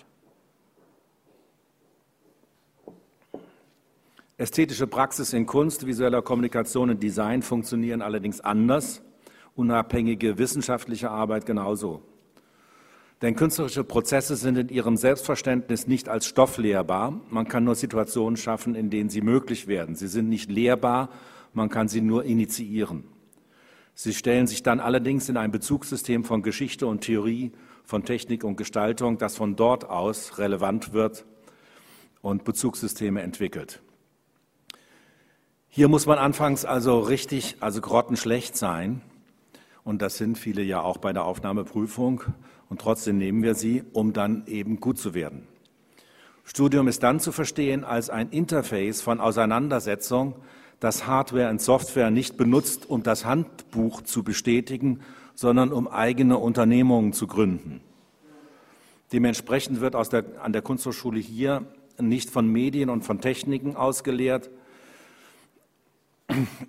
Ästhetische 4.36 4.86
Praxis 4.86 5.32
in 5.32 5.46
Kunst, 5.46 5.86
visueller 5.86 6.22
Kommunikation 6.22 6.90
und 6.90 7.02
Design 7.02 7.42
funktionieren 7.42 8.02
allerdings 8.02 8.40
anders, 8.40 9.02
unabhängige 9.54 10.38
wissenschaftliche 10.38 11.10
Arbeit 11.10 11.46
genauso. 11.46 12.02
Denn 13.22 13.36
künstlerische 13.36 13.84
Prozesse 13.84 14.36
sind 14.36 14.56
in 14.56 14.68
ihrem 14.70 14.96
Selbstverständnis 14.96 15.86
nicht 15.86 16.08
als 16.08 16.26
Stoff 16.26 16.56
lehrbar. 16.56 17.20
Man 17.28 17.48
kann 17.48 17.64
nur 17.64 17.74
Situationen 17.74 18.38
schaffen, 18.38 18.74
in 18.74 18.88
denen 18.88 19.10
sie 19.10 19.20
möglich 19.20 19.66
werden. 19.66 19.94
Sie 19.94 20.08
sind 20.08 20.30
nicht 20.30 20.50
lehrbar, 20.50 21.10
man 21.52 21.68
kann 21.68 21.88
sie 21.88 22.00
nur 22.00 22.24
initiieren. 22.24 23.04
Sie 23.94 24.14
stellen 24.14 24.46
sich 24.46 24.62
dann 24.62 24.80
allerdings 24.80 25.28
in 25.28 25.36
ein 25.36 25.50
Bezugssystem 25.50 26.24
von 26.24 26.42
Geschichte 26.42 26.86
und 26.86 27.02
Theorie, 27.02 27.52
von 27.84 28.04
Technik 28.04 28.44
und 28.44 28.56
Gestaltung, 28.56 29.18
das 29.18 29.36
von 29.36 29.56
dort 29.56 29.88
aus 29.88 30.38
relevant 30.38 30.92
wird 30.92 31.24
und 32.22 32.44
Bezugssysteme 32.44 33.20
entwickelt. 33.22 33.82
Hier 35.68 35.88
muss 35.88 36.06
man 36.06 36.18
anfangs 36.18 36.64
also 36.64 37.00
richtig, 37.00 37.56
also 37.60 37.80
grottenschlecht 37.80 38.56
sein. 38.56 39.02
Und 39.84 40.02
das 40.02 40.16
sind 40.18 40.36
viele 40.36 40.62
ja 40.62 40.82
auch 40.82 40.98
bei 40.98 41.12
der 41.12 41.24
Aufnahmeprüfung. 41.24 42.22
Und 42.68 42.80
trotzdem 42.80 43.18
nehmen 43.18 43.42
wir 43.42 43.54
sie, 43.54 43.84
um 43.92 44.12
dann 44.12 44.44
eben 44.46 44.80
gut 44.80 44.98
zu 44.98 45.14
werden. 45.14 45.46
Studium 46.44 46.88
ist 46.88 47.02
dann 47.02 47.20
zu 47.20 47.30
verstehen 47.30 47.84
als 47.84 48.10
ein 48.10 48.30
Interface 48.30 49.00
von 49.00 49.20
Auseinandersetzung, 49.20 50.34
das 50.80 51.06
Hardware 51.06 51.50
und 51.50 51.60
Software 51.60 52.10
nicht 52.10 52.36
benutzt, 52.36 52.88
um 52.88 53.02
das 53.02 53.24
Handbuch 53.24 54.02
zu 54.02 54.22
bestätigen, 54.22 55.00
sondern 55.34 55.72
um 55.72 55.88
eigene 55.88 56.38
Unternehmungen 56.38 57.12
zu 57.12 57.26
gründen. 57.26 57.80
Dementsprechend 59.12 59.80
wird 59.80 59.94
der, 60.12 60.24
an 60.42 60.52
der 60.52 60.62
Kunsthochschule 60.62 61.20
hier 61.20 61.64
nicht 61.98 62.30
von 62.30 62.48
Medien 62.48 62.90
und 62.90 63.02
von 63.02 63.20
Techniken 63.20 63.76
ausgelehrt, 63.76 64.50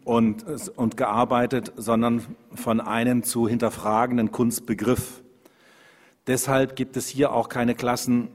und, 0.03 0.46
und 0.75 0.98
gearbeitet, 0.98 1.74
sondern 1.75 2.25
von 2.53 2.80
einem 2.82 3.24
zu 3.24 3.48
hinterfragenden 3.48 4.32
Kunstbegriff. 4.32 5.22
Deshalb 6.27 6.75
gibt 6.75 6.98
es 6.98 7.08
hier 7.08 7.32
auch 7.32 7.50
keine 7.50 7.75
Klassen, 7.75 8.30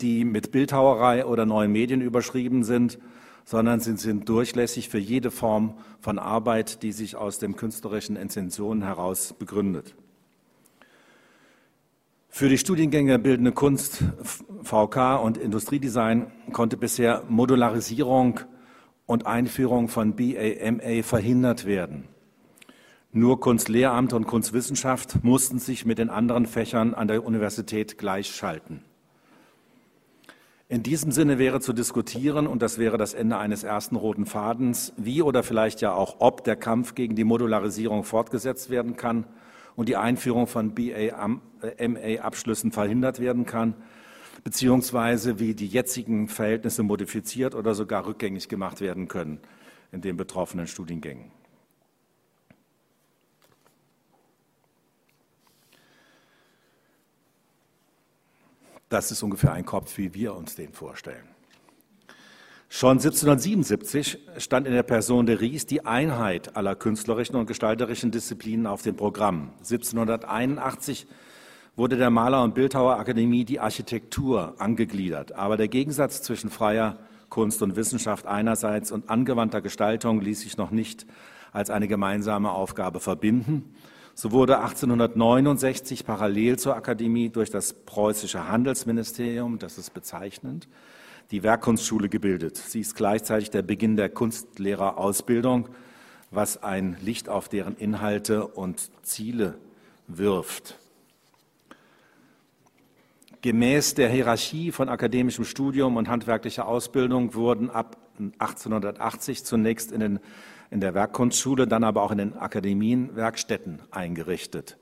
die 0.00 0.24
mit 0.24 0.52
Bildhauerei 0.52 1.24
oder 1.24 1.46
neuen 1.46 1.72
Medien 1.72 2.00
überschrieben 2.00 2.64
sind, 2.64 2.98
sondern 3.44 3.80
sie 3.80 3.96
sind 3.96 4.28
durchlässig 4.28 4.88
für 4.88 4.98
jede 4.98 5.30
Form 5.30 5.74
von 6.00 6.18
Arbeit, 6.18 6.82
die 6.82 6.92
sich 6.92 7.16
aus 7.16 7.38
den 7.38 7.56
künstlerischen 7.56 8.16
Intentionen 8.16 8.82
heraus 8.82 9.34
begründet. 9.38 9.94
Für 12.28 12.48
die 12.48 12.56
Studiengänge 12.56 13.18
Bildende 13.18 13.52
Kunst, 13.52 14.04
VK 14.62 15.22
und 15.22 15.36
Industriedesign 15.36 16.32
konnte 16.52 16.78
bisher 16.78 17.24
Modularisierung 17.28 18.40
und 19.04 19.26
Einführung 19.26 19.88
von 19.88 20.16
BAMA 20.16 21.02
verhindert 21.02 21.66
werden. 21.66 22.08
Nur 23.14 23.40
Kunstlehramt 23.40 24.14
und 24.14 24.26
Kunstwissenschaft 24.26 25.22
mussten 25.22 25.58
sich 25.58 25.84
mit 25.84 25.98
den 25.98 26.08
anderen 26.08 26.46
Fächern 26.46 26.94
an 26.94 27.08
der 27.08 27.22
Universität 27.22 27.98
gleichschalten. 27.98 28.82
In 30.72 30.82
diesem 30.82 31.12
Sinne 31.12 31.38
wäre 31.38 31.60
zu 31.60 31.74
diskutieren, 31.74 32.46
und 32.46 32.62
das 32.62 32.78
wäre 32.78 32.96
das 32.96 33.12
Ende 33.12 33.36
eines 33.36 33.62
ersten 33.62 33.94
roten 33.94 34.24
Fadens, 34.24 34.94
wie 34.96 35.20
oder 35.20 35.42
vielleicht 35.42 35.82
ja 35.82 35.92
auch 35.92 36.16
ob 36.20 36.44
der 36.44 36.56
Kampf 36.56 36.94
gegen 36.94 37.14
die 37.14 37.24
Modularisierung 37.24 38.04
fortgesetzt 38.04 38.70
werden 38.70 38.96
kann 38.96 39.26
und 39.76 39.90
die 39.90 39.98
Einführung 39.98 40.46
von 40.46 40.74
BAMA-Abschlüssen 40.74 42.72
verhindert 42.72 43.20
werden 43.20 43.44
kann, 43.44 43.74
beziehungsweise 44.44 45.38
wie 45.38 45.54
die 45.54 45.66
jetzigen 45.66 46.26
Verhältnisse 46.28 46.82
modifiziert 46.82 47.54
oder 47.54 47.74
sogar 47.74 48.06
rückgängig 48.06 48.48
gemacht 48.48 48.80
werden 48.80 49.08
können 49.08 49.40
in 49.92 50.00
den 50.00 50.16
betroffenen 50.16 50.66
Studiengängen. 50.66 51.32
Das 58.92 59.10
ist 59.10 59.22
ungefähr 59.22 59.54
ein 59.54 59.64
Kopf, 59.64 59.96
wie 59.96 60.12
wir 60.12 60.34
uns 60.34 60.54
den 60.54 60.74
vorstellen. 60.74 61.24
Schon 62.68 62.98
1777 62.98 64.18
stand 64.36 64.66
in 64.66 64.74
der 64.74 64.82
Person 64.82 65.24
de 65.24 65.36
Ries 65.36 65.64
die 65.64 65.86
Einheit 65.86 66.56
aller 66.56 66.74
künstlerischen 66.74 67.36
und 67.36 67.46
gestalterischen 67.46 68.10
Disziplinen 68.10 68.66
auf 68.66 68.82
dem 68.82 68.94
Programm. 68.94 69.52
1781 69.60 71.06
wurde 71.74 71.96
der 71.96 72.10
Maler- 72.10 72.42
und 72.42 72.54
Bildhauerakademie 72.54 73.46
die 73.46 73.60
Architektur 73.60 74.56
angegliedert. 74.58 75.32
Aber 75.32 75.56
der 75.56 75.68
Gegensatz 75.68 76.20
zwischen 76.20 76.50
freier 76.50 76.98
Kunst 77.30 77.62
und 77.62 77.76
Wissenschaft 77.76 78.26
einerseits 78.26 78.92
und 78.92 79.08
angewandter 79.08 79.62
Gestaltung 79.62 80.20
ließ 80.20 80.42
sich 80.42 80.58
noch 80.58 80.70
nicht 80.70 81.06
als 81.50 81.70
eine 81.70 81.88
gemeinsame 81.88 82.50
Aufgabe 82.50 83.00
verbinden. 83.00 83.74
So 84.14 84.30
wurde 84.30 84.58
1869 84.58 86.04
parallel 86.04 86.58
zur 86.58 86.76
Akademie 86.76 87.30
durch 87.30 87.50
das 87.50 87.72
preußische 87.72 88.48
Handelsministerium, 88.48 89.58
das 89.58 89.78
ist 89.78 89.94
bezeichnend, 89.94 90.68
die 91.30 91.42
Werkkunstschule 91.42 92.08
gebildet. 92.08 92.56
Sie 92.56 92.80
ist 92.80 92.94
gleichzeitig 92.94 93.50
der 93.50 93.62
Beginn 93.62 93.96
der 93.96 94.10
Kunstlehrerausbildung, 94.10 95.68
was 96.30 96.62
ein 96.62 96.96
Licht 97.00 97.28
auf 97.28 97.48
deren 97.48 97.76
Inhalte 97.76 98.46
und 98.46 98.90
Ziele 99.02 99.54
wirft. 100.08 100.78
Gemäß 103.40 103.94
der 103.94 104.08
Hierarchie 104.08 104.72
von 104.72 104.88
akademischem 104.88 105.44
Studium 105.44 105.96
und 105.96 106.08
handwerklicher 106.08 106.68
Ausbildung 106.68 107.34
wurden 107.34 107.70
ab 107.70 107.96
1880 108.38 109.44
zunächst 109.44 109.90
in, 109.90 110.00
den, 110.00 110.20
in 110.72 110.80
der 110.80 110.94
Werkkunstschule, 110.94 111.66
dann 111.66 111.84
aber 111.84 112.02
auch 112.02 112.10
in 112.12 112.18
den 112.18 112.36
Akademien 112.36 113.14
Werkstätten 113.14 113.82
eingerichtet. 113.90 114.78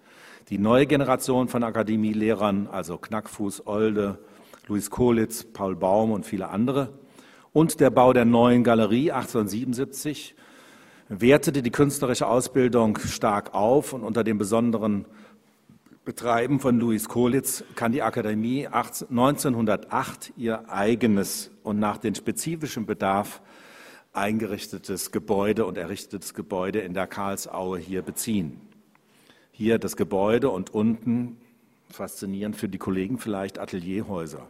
Die 0.48 0.58
neue 0.58 0.86
Generation 0.86 1.48
von 1.48 1.64
Akademielehrern, 1.64 2.68
also 2.70 2.96
Knackfuß, 2.96 3.66
Olde, 3.66 4.18
Luis 4.68 4.88
Kohlitz, 4.88 5.44
Paul 5.44 5.74
Baum 5.74 6.12
und 6.12 6.24
viele 6.24 6.48
andere, 6.48 6.90
und 7.52 7.80
der 7.80 7.90
Bau 7.90 8.12
der 8.12 8.24
neuen 8.24 8.62
Galerie 8.62 9.10
1877 9.10 10.36
wertete 11.08 11.62
die 11.62 11.72
künstlerische 11.72 12.28
Ausbildung 12.28 12.96
stark 12.98 13.52
auf 13.52 13.92
und 13.92 14.04
unter 14.04 14.22
dem 14.22 14.38
besonderen 14.38 15.06
Betreiben 16.04 16.60
von 16.60 16.78
Louis 16.78 17.08
Kohlitz 17.08 17.64
kann 17.74 17.90
die 17.90 18.02
Akademie 18.02 18.68
1908 18.68 20.32
ihr 20.36 20.70
eigenes 20.70 21.50
und 21.64 21.80
nach 21.80 21.98
dem 21.98 22.14
spezifischen 22.14 22.86
Bedarf 22.86 23.42
eingerichtetes 24.12 25.12
Gebäude 25.12 25.66
und 25.66 25.78
errichtetes 25.78 26.34
Gebäude 26.34 26.80
in 26.80 26.94
der 26.94 27.06
Karlsaue 27.06 27.78
hier 27.78 28.02
beziehen. 28.02 28.60
Hier 29.52 29.78
das 29.78 29.96
Gebäude 29.96 30.50
und 30.50 30.74
unten 30.74 31.36
faszinierend 31.92 32.56
für 32.56 32.68
die 32.68 32.78
Kollegen 32.78 33.18
vielleicht, 33.18 33.58
Atelierhäuser. 33.58 34.46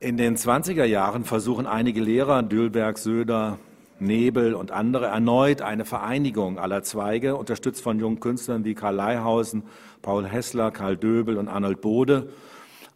In 0.00 0.16
den 0.16 0.36
20er 0.36 0.84
Jahren 0.84 1.24
versuchen 1.24 1.66
einige 1.66 2.00
Lehrer, 2.00 2.42
Dülberg, 2.42 2.98
Söder, 2.98 3.58
Nebel 3.98 4.54
und 4.54 4.70
andere, 4.70 5.06
erneut 5.06 5.60
eine 5.60 5.84
Vereinigung 5.84 6.58
aller 6.58 6.84
Zweige, 6.84 7.34
unterstützt 7.34 7.82
von 7.82 7.98
jungen 7.98 8.20
Künstlern 8.20 8.64
wie 8.64 8.74
Karl 8.74 8.94
Leihausen, 8.94 9.64
Paul 10.00 10.24
Hessler, 10.24 10.70
Karl 10.70 10.96
Döbel 10.96 11.36
und 11.36 11.48
Arnold 11.48 11.80
Bode, 11.80 12.32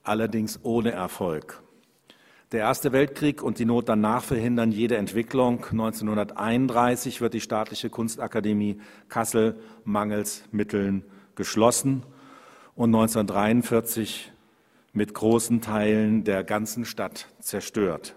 allerdings 0.04 0.60
ohne 0.62 0.92
Erfolg. 0.92 1.60
Der 2.52 2.60
Erste 2.60 2.92
Weltkrieg 2.92 3.42
und 3.42 3.58
die 3.58 3.64
Not 3.64 3.88
danach 3.88 4.22
verhindern 4.22 4.72
jede 4.72 4.98
Entwicklung. 4.98 5.64
1931 5.70 7.22
wird 7.22 7.32
die 7.32 7.40
Staatliche 7.40 7.88
Kunstakademie 7.88 8.78
Kassel 9.08 9.58
mangels 9.84 10.44
Mitteln 10.52 11.02
geschlossen 11.34 12.02
und 12.74 12.94
1943 12.94 14.32
mit 14.92 15.14
großen 15.14 15.62
Teilen 15.62 16.24
der 16.24 16.44
ganzen 16.44 16.84
Stadt 16.84 17.28
zerstört. 17.40 18.16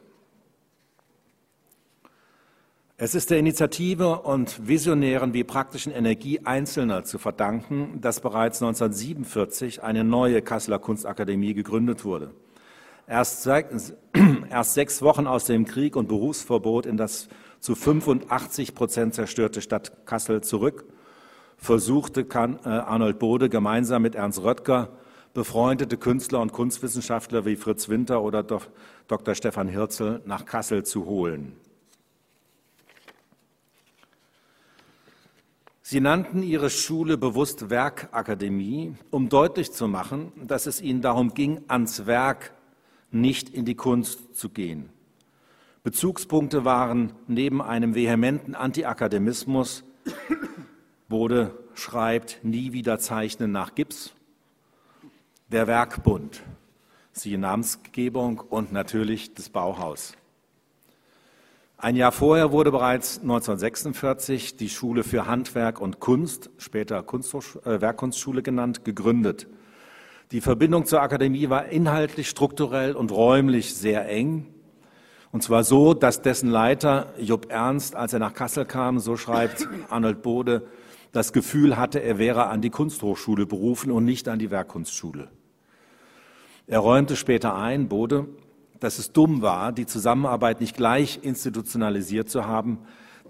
Es 2.98 3.15
ist 3.15 3.30
der 3.30 3.39
Initiative 3.39 4.20
und 4.20 4.68
visionären 4.68 5.34
wie 5.34 5.46
praktischen 5.46 5.94
Energie 5.94 6.42
Einzelner 6.44 7.06
zu 7.06 7.20
verdanken, 7.20 8.01
dass 8.01 8.20
bereits 8.20 8.62
1947 8.62 9.82
eine 9.82 10.04
neue 10.04 10.42
Kasseler 10.42 10.80
Kunstakademie 10.80 11.54
gegründet 11.54 12.04
wurde. 12.04 12.34
Erst, 13.07 13.47
erst 14.50 14.74
sechs 14.74 15.01
Wochen 15.01 15.27
aus 15.27 15.45
dem 15.45 15.65
Krieg 15.65 15.95
und 15.95 16.07
Berufsverbot 16.07 16.85
in 16.85 16.97
das 16.97 17.27
zu 17.59 17.75
85 17.75 18.75
Prozent 18.75 19.13
zerstörte 19.13 19.62
Stadt 19.62 20.05
Kassel 20.05 20.41
zurück, 20.41 20.85
versuchte 21.57 22.21
äh, 22.21 22.67
Arnold 22.69 23.19
Bode 23.19 23.50
gemeinsam 23.50 24.01
mit 24.01 24.15
Ernst 24.15 24.43
Röttger 24.43 24.89
befreundete 25.35 25.97
Künstler 25.97 26.39
und 26.39 26.53
Kunstwissenschaftler 26.53 27.45
wie 27.45 27.57
Fritz 27.57 27.89
Winter 27.89 28.24
oder 28.24 28.41
Dr. 28.41 29.35
Stefan 29.35 29.67
Hirzel 29.67 30.21
nach 30.25 30.45
Kassel 30.45 30.83
zu 30.83 31.05
holen. 31.05 31.57
Sie 35.81 36.00
nannten 36.00 36.41
ihre 36.41 36.71
Schule 36.71 37.17
bewusst 37.17 37.69
Werkakademie, 37.69 38.95
um 39.12 39.29
deutlich 39.29 39.71
zu 39.71 39.88
machen, 39.88 40.31
dass 40.47 40.65
es 40.65 40.81
ihnen 40.81 41.01
darum 41.01 41.35
ging, 41.35 41.62
ans 41.67 42.07
Werk, 42.07 42.54
nicht 43.15 43.50
in 43.50 43.65
die 43.65 43.75
Kunst 43.75 44.36
zu 44.36 44.50
gehen. 44.50 44.89
Bezugspunkte 45.84 46.65
waren 46.65 47.13
neben 47.27 47.62
einem 47.62 47.95
vehementen 47.95 48.55
Antiakademismus, 48.55 49.84
Bode 51.07 51.51
schreibt, 51.75 52.39
nie 52.43 52.74
wieder 52.74 53.00
zeichnen 53.00 53.51
nach 53.51 53.75
Gips, 53.75 54.13
der 55.51 55.67
Werkbund, 55.67 56.41
siehe 57.12 57.38
Namensgebung 57.38 58.39
und 58.39 58.72
natürlich 58.74 59.34
das 59.34 59.50
Bauhaus. 59.50 60.15
Ein 61.77 61.95
Jahr 61.95 62.12
vorher 62.12 62.51
wurde 62.51 62.72
bereits 62.72 63.19
1946 63.19 64.55
die 64.55 64.69
Schule 64.69 65.03
für 65.03 65.27
Handwerk 65.27 65.79
und 65.79 66.00
Kunst, 66.00 66.50
später 66.57 66.98
äh, 67.00 67.81
Werkkunstschule 67.81 68.41
genannt, 68.41 68.86
gegründet. 68.86 69.48
Die 70.32 70.41
Verbindung 70.41 70.86
zur 70.86 71.01
Akademie 71.01 71.50
war 71.50 71.67
inhaltlich, 71.67 72.29
strukturell 72.29 72.96
und 72.96 73.12
räumlich 73.12 73.75
sehr 73.75 74.10
eng. 74.10 74.48
Und 75.32 75.44
zwar 75.44 75.63
so, 75.63 75.94
dass 75.94 76.22
dessen 76.22 76.50
Leiter 76.50 77.13
Jupp 77.20 77.51
Ernst, 77.51 77.96
als 77.96 78.13
er 78.13 78.20
nach 78.20 78.34
Kassel 78.34 78.65
kam, 78.65 79.00
so 79.00 79.17
schreibt 79.17 79.67
Arnold 79.89 80.24
Bode, 80.24 80.67
das 81.12 81.32
Gefühl 81.32 81.77
hatte, 81.77 82.01
er 82.01 82.17
wäre 82.17 82.48
an 82.48 82.62
die 82.62 82.72
Kunsthochschule 82.72 83.46
berufen 83.46 83.91
und 83.91 84.03
nicht 84.03 84.27
an 84.27 84.39
die 84.39 84.50
Werkkunstschule. 84.50 85.29
Er 86.67 86.79
räumte 86.79 87.15
später 87.15 87.55
ein, 87.55 87.88
Bode, 87.88 88.27
dass 88.79 88.98
es 88.98 89.12
dumm 89.12 89.44
war, 89.44 89.72
die 89.72 89.86
Zusammenarbeit 89.86 90.60
nicht 90.60 90.75
gleich 90.75 91.20
institutionalisiert 91.22 92.30
zu 92.30 92.45
haben, 92.45 92.80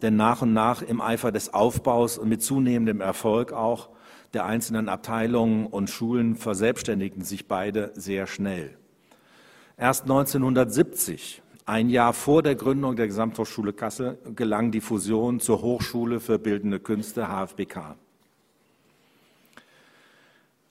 denn 0.02 0.16
nach 0.16 0.42
und 0.42 0.54
nach 0.54 0.82
im 0.82 1.02
Eifer 1.02 1.34
des 1.34 1.54
Aufbaus 1.54 2.18
und 2.18 2.30
mit 2.30 2.42
zunehmendem 2.42 3.02
Erfolg 3.02 3.52
auch 3.52 3.90
der 4.36 4.46
einzelnen 4.46 4.90
Abteilungen 4.90 5.66
und 5.66 5.90
Schulen 5.90 6.36
verselbstständigten 6.36 7.24
sich 7.24 7.48
beide 7.48 7.92
sehr 7.96 8.28
schnell. 8.28 8.78
Erst 9.78 10.04
1970 10.04 11.42
ein 11.66 11.90
Jahr 11.90 12.14
vor 12.14 12.44
der 12.44 12.54
Gründung 12.54 12.96
der 12.96 13.08
Gesamthochschule 13.08 13.74
Kassel 13.74 14.20
gelang 14.36 14.70
die 14.70 14.82
Fusion 14.82 15.40
zur 15.40 15.64
Hochschule 15.64 16.20
für 16.20 16.38
Bildende 16.38 16.80
Künste 16.80 17.28
HFBK. 17.28 17.96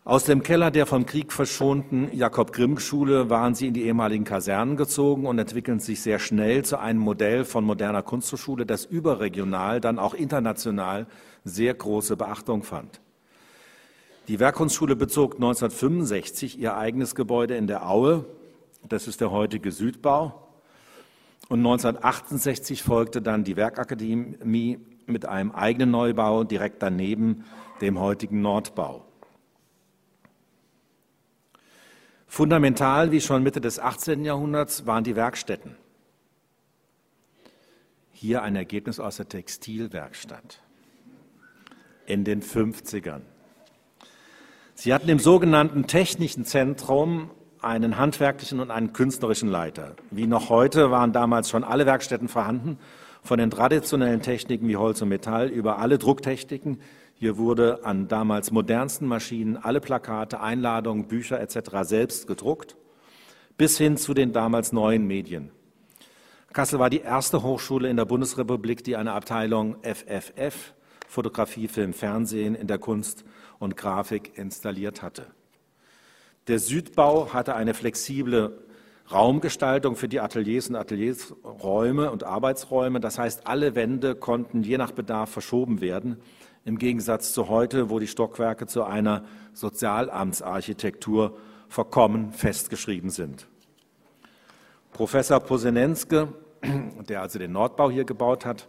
Aus 0.07 0.25
dem 0.25 0.43
Keller 0.43 0.71
der 0.71 0.85
vom 0.85 1.07
Krieg 1.07 1.33
verschonten 1.33 2.11
Jakob 2.13 2.53
Grimm 2.53 2.79
Schule 2.79 3.31
waren 3.31 3.55
sie 3.55 3.69
in 3.69 3.75
die 3.75 3.85
ehemaligen 3.85 4.25
Kasernen 4.25 4.77
gezogen 4.77 5.27
und 5.27 5.39
entwickelten 5.39 5.81
sich 5.81 6.03
sehr 6.03 6.19
schnell 6.19 6.63
zu 6.65 6.79
einem 6.79 7.01
Modell 7.01 7.47
von 7.47 7.65
moderner 7.65 8.03
Kunsthochschule, 8.03 8.67
das 8.67 8.85
überregional, 8.85 9.81
dann 9.81 9.99
auch 9.99 10.13
international 10.13 11.07
sehr 11.43 11.73
große 11.73 12.17
Beachtung 12.17 12.63
fand. 12.63 13.01
Die 14.27 14.41
Werkkunstschule 14.41 14.97
bezog 14.97 15.35
1965 15.35 16.59
ihr 16.59 16.79
eigenes 16.79 17.15
Gebäude 17.15 17.57
in 17.57 17.67
der 17.67 17.87
Aue, 17.87 18.25
das 18.89 19.07
ist 19.07 19.21
der 19.21 19.31
heutige 19.31 19.71
Südbau, 19.71 20.49
und 21.51 21.59
1968 21.59 22.83
folgte 22.83 23.21
dann 23.21 23.45
die 23.45 23.57
Werkakademie 23.57 24.79
mit 25.05 25.27
einem 25.27 25.51
eigenen 25.51 25.91
Neubau 25.91 26.43
direkt 26.43 26.83
daneben, 26.83 27.45
dem 27.83 28.01
heutigen 28.01 28.41
Nordbau. 28.41 29.05
Fundamental, 32.27 33.13
wie 33.13 33.21
schon 33.21 33.43
Mitte 33.43 33.61
des 33.61 33.79
18. 33.79 34.25
Jahrhunderts, 34.25 34.87
waren 34.87 35.05
die 35.05 35.17
Werkstätten. 35.17 35.77
Hier 38.13 38.43
ein 38.43 38.57
Ergebnis 38.57 38.99
aus 39.01 39.19
der 39.19 39.29
Textilwerkstatt 39.29 40.63
in 42.07 42.25
den 42.25 42.43
50ern. 42.43 43.21
Sie 44.77 44.93
hatten 44.93 45.09
im 45.09 45.21
sogenannten 45.21 45.87
Technischen 45.87 46.45
Zentrum 46.45 47.31
einen 47.63 47.97
handwerklichen 47.97 48.59
und 48.59 48.73
einen 48.73 48.93
künstlerischen 48.93 49.49
Leiter. 49.49 49.95
Wie 50.11 50.27
noch 50.27 50.49
heute 50.49 50.91
waren 50.91 51.13
damals 51.13 51.49
schon 51.49 51.63
alle 51.63 51.87
Werkstätten 51.87 52.29
vorhanden, 52.29 52.79
von 53.23 53.39
den 53.39 53.51
traditionellen 53.51 54.21
Techniken 54.21 54.69
wie 54.69 54.77
Holz 54.77 55.01
und 55.01 55.09
Metall 55.09 55.49
über 55.49 55.79
alle 55.79 55.97
Drucktechniken. 55.97 56.81
Hier 57.15 57.39
wurde 57.39 57.85
an 57.85 58.09
damals 58.09 58.51
modernsten 58.51 59.07
Maschinen 59.07 59.57
alle 59.57 59.81
Plakate, 59.81 60.41
Einladungen, 60.41 61.07
Bücher 61.07 61.41
etc. 61.41 61.71
selbst 61.83 62.27
gedruckt, 62.27 62.77
bis 63.57 63.79
hin 63.79 63.97
zu 63.97 64.13
den 64.13 64.33
damals 64.33 64.73
neuen 64.73 65.07
Medien. 65.07 65.53
Kassel 66.53 66.81
war 66.81 66.91
die 66.91 67.01
erste 67.01 67.45
Hochschule 67.45 67.89
in 67.89 67.97
der 67.97 68.05
Bundesrepublik, 68.05 68.83
die 68.83 68.97
eine 68.97 69.13
Abteilung 69.13 69.77
FFF, 69.83 70.75
Fotografie, 71.07 71.69
Film, 71.69 71.93
Fernsehen 71.93 72.55
in 72.55 72.67
der 72.67 72.79
Kunst 72.79 73.25
und 73.59 73.77
Grafik 73.77 74.37
installiert 74.37 75.03
hatte. 75.03 75.27
Der 76.49 76.59
Südbau 76.59 77.33
hatte 77.33 77.55
eine 77.55 77.75
flexible 77.75 78.65
Raumgestaltung 79.13 79.97
für 79.97 80.09
die 80.09 80.21
Ateliers 80.21 80.69
und 80.69 80.77
Ateliersräume 80.77 82.11
und 82.11 82.25
Arbeitsräume. 82.25 83.01
Das 83.01 83.19
heißt, 83.19 83.47
alle 83.47 83.75
Wände 83.75 84.15
konnten 84.15 84.63
je 84.63 84.79
nach 84.79 84.93
Bedarf 84.93 85.31
verschoben 85.31 85.81
werden, 85.81 86.19
im 86.65 86.79
Gegensatz 86.79 87.33
zu 87.33 87.49
heute, 87.49 87.91
wo 87.91 87.99
die 87.99 88.07
Stockwerke 88.07 88.67
zu 88.67 88.85
einer 88.85 89.25
Sozialamtsarchitektur 89.53 91.37
verkommen 91.69 92.33
festgeschrieben 92.33 93.11
sind. 93.11 93.47
Professor 94.93 95.41
Posenenske, 95.41 96.29
der 97.09 97.21
also 97.21 97.39
den 97.39 97.53
Nordbau 97.53 97.91
hier 97.91 98.05
gebaut 98.05 98.47
hat, 98.47 98.69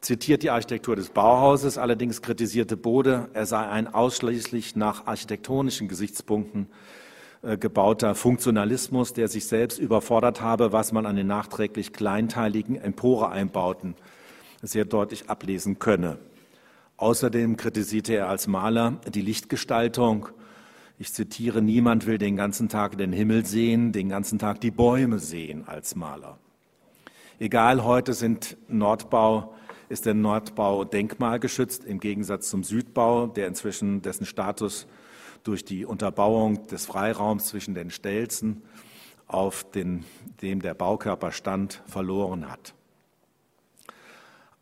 zitiert 0.00 0.42
die 0.42 0.50
Architektur 0.50 0.96
des 0.96 1.10
Bauhauses, 1.10 1.78
allerdings 1.78 2.22
kritisierte 2.22 2.76
Bode, 2.76 3.28
er 3.32 3.46
sei 3.46 3.66
ein 3.66 3.92
ausschließlich 3.92 4.76
nach 4.76 5.06
architektonischen 5.06 5.88
Gesichtspunkten 5.88 6.68
äh, 7.42 7.56
gebauter 7.56 8.14
Funktionalismus, 8.14 9.12
der 9.12 9.28
sich 9.28 9.46
selbst 9.46 9.78
überfordert 9.78 10.40
habe, 10.40 10.72
was 10.72 10.92
man 10.92 11.06
an 11.06 11.16
den 11.16 11.26
nachträglich 11.26 11.92
kleinteiligen 11.92 12.76
Empore-Einbauten 12.76 13.94
sehr 14.62 14.84
deutlich 14.84 15.30
ablesen 15.30 15.78
könne. 15.78 16.18
Außerdem 16.96 17.56
kritisierte 17.56 18.14
er 18.14 18.28
als 18.28 18.48
Maler 18.48 19.00
die 19.06 19.20
Lichtgestaltung. 19.20 20.28
Ich 20.98 21.12
zitiere, 21.12 21.62
niemand 21.62 22.06
will 22.06 22.18
den 22.18 22.34
ganzen 22.36 22.68
Tag 22.68 22.98
den 22.98 23.12
Himmel 23.12 23.46
sehen, 23.46 23.92
den 23.92 24.08
ganzen 24.08 24.40
Tag 24.40 24.60
die 24.60 24.72
Bäume 24.72 25.20
sehen 25.20 25.62
als 25.68 25.94
Maler. 25.94 26.38
Egal, 27.38 27.84
heute 27.84 28.14
sind 28.14 28.56
Nordbau 28.66 29.54
ist 29.88 30.06
der 30.06 30.14
Nordbau 30.14 30.84
denkmalgeschützt 30.84 31.84
im 31.84 32.00
Gegensatz 32.00 32.50
zum 32.50 32.62
Südbau, 32.62 33.26
der 33.26 33.46
inzwischen 33.46 34.02
dessen 34.02 34.26
Status 34.26 34.86
durch 35.44 35.64
die 35.64 35.84
Unterbauung 35.84 36.66
des 36.66 36.86
Freiraums 36.86 37.46
zwischen 37.46 37.74
den 37.74 37.90
Stelzen, 37.90 38.62
auf 39.26 39.70
den, 39.70 40.04
dem 40.42 40.60
der 40.60 40.74
Baukörper 40.74 41.32
stand, 41.32 41.82
verloren 41.86 42.50
hat. 42.50 42.74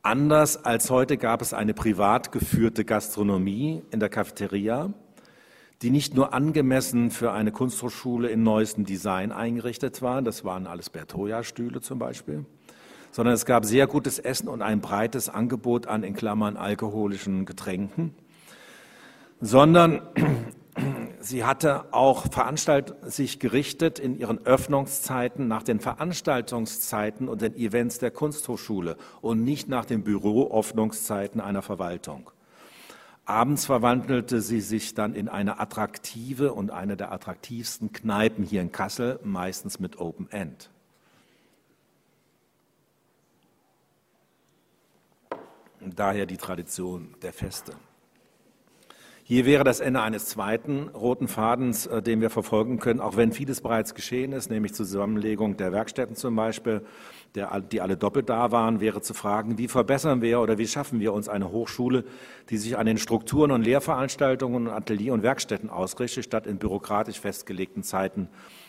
Anders 0.02 0.64
als 0.64 0.90
heute 0.90 1.16
gab 1.16 1.42
es 1.42 1.52
eine 1.52 1.74
privat 1.74 2.30
geführte 2.30 2.84
Gastronomie 2.84 3.82
in 3.90 3.98
der 3.98 4.08
Cafeteria, 4.08 4.92
die 5.82 5.90
nicht 5.90 6.14
nur 6.14 6.32
angemessen 6.32 7.10
für 7.10 7.32
eine 7.32 7.52
Kunsthochschule 7.52 8.28
in 8.28 8.42
neuestem 8.42 8.84
Design 8.84 9.32
eingerichtet 9.32 10.02
waren, 10.02 10.24
das 10.24 10.44
waren 10.44 10.66
alles 10.66 10.90
Bertoia-Stühle 10.90 11.80
zum 11.80 11.98
Beispiel, 11.98 12.44
sondern 13.16 13.34
es 13.34 13.46
gab 13.46 13.64
sehr 13.64 13.86
gutes 13.86 14.18
Essen 14.18 14.46
und 14.46 14.60
ein 14.60 14.82
breites 14.82 15.30
Angebot 15.30 15.86
an 15.86 16.02
in 16.02 16.12
Klammern 16.12 16.58
alkoholischen 16.58 17.46
Getränken, 17.46 18.14
sondern 19.40 20.02
sie 21.20 21.42
hatte 21.42 21.94
auch 21.94 22.30
veranstalt, 22.30 22.94
sich 23.06 23.40
gerichtet 23.40 23.98
in 23.98 24.18
ihren 24.18 24.44
Öffnungszeiten 24.44 25.48
nach 25.48 25.62
den 25.62 25.80
Veranstaltungszeiten 25.80 27.30
und 27.30 27.40
den 27.40 27.56
Events 27.56 27.98
der 28.00 28.10
Kunsthochschule 28.10 28.98
und 29.22 29.42
nicht 29.42 29.66
nach 29.66 29.86
den 29.86 30.04
Büroöffnungszeiten 30.04 31.40
einer 31.40 31.62
Verwaltung. 31.62 32.28
Abends 33.24 33.64
verwandelte 33.64 34.42
sie 34.42 34.60
sich 34.60 34.92
dann 34.92 35.14
in 35.14 35.30
eine 35.30 35.58
attraktive 35.58 36.52
und 36.52 36.70
eine 36.70 36.98
der 36.98 37.12
attraktivsten 37.12 37.92
Kneipen 37.92 38.44
hier 38.44 38.60
in 38.60 38.72
Kassel, 38.72 39.20
meistens 39.24 39.80
mit 39.80 39.98
Open 39.98 40.30
End. 40.30 40.68
Daher 45.94 46.26
die 46.26 46.36
Tradition 46.36 47.14
der 47.22 47.32
Feste. 47.32 47.72
Hier 49.28 49.44
wäre 49.44 49.64
das 49.64 49.80
Ende 49.80 50.02
eines 50.02 50.26
zweiten 50.26 50.88
roten 50.90 51.26
Fadens, 51.26 51.86
äh, 51.86 52.00
den 52.00 52.20
wir 52.20 52.30
verfolgen 52.30 52.78
können, 52.78 53.00
auch 53.00 53.16
wenn 53.16 53.32
vieles 53.32 53.60
bereits 53.60 53.96
geschehen 53.96 54.32
ist, 54.32 54.50
nämlich 54.50 54.72
Zusammenlegung 54.72 55.56
der 55.56 55.72
Werkstätten 55.72 56.14
zum 56.14 56.36
Beispiel, 56.36 56.82
der, 57.34 57.60
die 57.60 57.80
alle 57.80 57.96
doppelt 57.96 58.28
da 58.28 58.52
waren, 58.52 58.78
wäre 58.80 59.02
zu 59.02 59.14
fragen, 59.14 59.58
wie 59.58 59.66
verbessern 59.66 60.22
wir 60.22 60.38
oder 60.40 60.58
wie 60.58 60.68
schaffen 60.68 61.00
wir 61.00 61.12
uns 61.12 61.28
eine 61.28 61.50
Hochschule, 61.50 62.04
die 62.50 62.56
sich 62.56 62.78
an 62.78 62.86
den 62.86 62.98
Strukturen 62.98 63.50
und 63.50 63.62
Lehrveranstaltungen 63.62 64.68
und 64.68 64.72
Atelier- 64.72 65.12
und 65.12 65.24
Werkstätten 65.24 65.70
ausrichtet, 65.70 66.24
statt 66.24 66.46
in 66.46 66.58
bürokratisch 66.58 67.18
festgelegten 67.18 67.82
Zeiten 67.82 68.28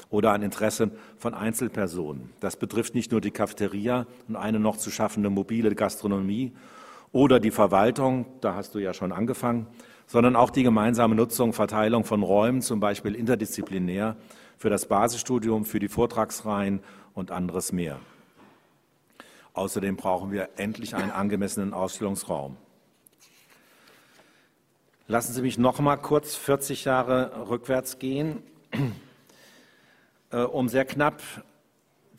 oder 0.10 0.32
an 0.32 0.41
Interessen 0.41 0.91
von 1.19 1.36
Einzelpersonen. 1.36 2.32
Das 2.39 2.56
betrifft 2.56 2.95
nicht 2.95 3.12
nur 3.12 3.21
die 3.21 3.30
Cafeteria 3.30 4.08
und 4.27 4.36
eine 4.36 4.60
noch 4.60 4.77
zu 4.77 4.89
schaffende 4.89 5.30
mobile 5.30 5.75
Gastronomie 5.75 6.51
oder 7.12 7.39
die 7.39 7.52
Verwaltung, 7.52 8.26
da 8.41 8.56
hast 8.56 8.76
du 8.76 8.80
ja 8.80 8.93
schon 8.93 9.12
angefangen, 9.12 9.67
sondern 10.06 10.36
auch 10.36 10.50
die 10.50 10.63
gemeinsame 10.63 11.15
Nutzung, 11.15 11.54
Verteilung 11.54 12.04
von 12.04 12.24
Räumen, 12.24 12.62
zum 12.62 12.80
Beispiel 12.80 13.15
interdisziplinär, 13.15 14.15
für 14.58 14.70
das 14.70 14.88
Basisstudium, 14.88 15.65
für 15.65 15.80
die 15.80 15.88
Vortragsreihen 15.88 16.82
und 17.13 17.32
anderes 17.32 17.72
mehr. 17.72 18.00
Außerdem 19.54 19.96
brauchen 19.96 20.32
wir 20.32 20.50
endlich 20.58 20.96
einen 20.96 21.12
angemessenen 21.12 21.74
Ausstellungsraum. 21.74 22.58
Lassen 25.08 25.34
Sie 25.34 25.41
mich 25.41 25.58
noch 25.58 25.80
mal 25.80 25.98
kurz 25.98 26.36
40 26.36 26.86
Jahre 26.86 27.50
rückwärts 27.50 27.98
gehen, 27.98 28.43
äh, 30.32 30.41
um 30.41 30.70
sehr 30.70 30.86
knapp 30.86 31.22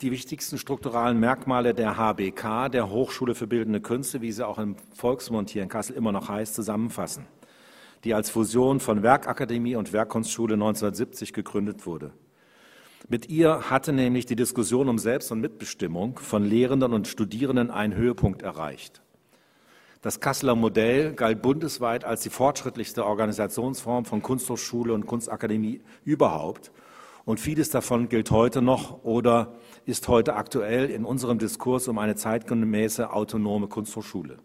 die 0.01 0.11
wichtigsten 0.11 0.57
strukturalen 0.57 1.19
Merkmale 1.19 1.73
der 1.73 1.97
HBK, 1.97 2.69
der 2.69 2.89
Hochschule 2.89 3.35
für 3.35 3.47
Bildende 3.47 3.81
Künste, 3.81 4.21
wie 4.21 4.31
sie 4.31 4.47
auch 4.47 4.57
im 4.57 4.75
Volksmund 4.93 5.49
hier 5.49 5.63
in 5.63 5.69
Kassel 5.69 5.95
immer 5.95 6.11
noch 6.11 6.29
heißt, 6.29 6.55
zusammenfassen 6.55 7.25
die 8.03 8.13
als 8.13 8.29
Fusion 8.29 8.79
von 8.79 9.03
Werkakademie 9.03 9.75
und 9.75 9.93
Werkkunstschule 9.93 10.53
1970 10.53 11.33
gegründet 11.33 11.85
wurde. 11.85 12.11
Mit 13.07 13.29
ihr 13.29 13.69
hatte 13.69 13.91
nämlich 13.91 14.25
die 14.25 14.35
Diskussion 14.35 14.87
um 14.87 14.99
Selbst- 14.99 15.31
und 15.31 15.41
Mitbestimmung 15.41 16.19
von 16.19 16.45
Lehrenden 16.45 16.93
und 16.93 17.07
Studierenden 17.07 17.71
einen 17.71 17.95
Höhepunkt 17.95 18.41
erreicht. 18.41 19.01
Das 20.01 20.19
Kasseler 20.19 20.55
Modell 20.55 21.13
galt 21.13 21.41
bundesweit 21.41 22.05
als 22.05 22.21
die 22.21 22.29
fortschrittlichste 22.29 23.05
Organisationsform 23.05 24.05
von 24.05 24.21
Kunsthochschule 24.21 24.93
und 24.93 25.07
Kunstakademie 25.07 25.81
überhaupt. 26.05 26.71
Und 27.25 27.39
vieles 27.39 27.69
davon 27.69 28.07
gilt 28.07 28.31
heute 28.31 28.61
noch 28.61 29.03
oder 29.03 29.55
ist 29.89 30.07
heute 30.07 30.35
aktuell 30.35 30.89
in 30.89 31.03
unserem 31.03 31.39
Diskurs 31.39 31.87
um 31.87 31.97
eine 31.97 32.15
zeitgemäße 32.15 33.11
autonome 33.11 33.67
Kunsthochschule. 33.67 34.37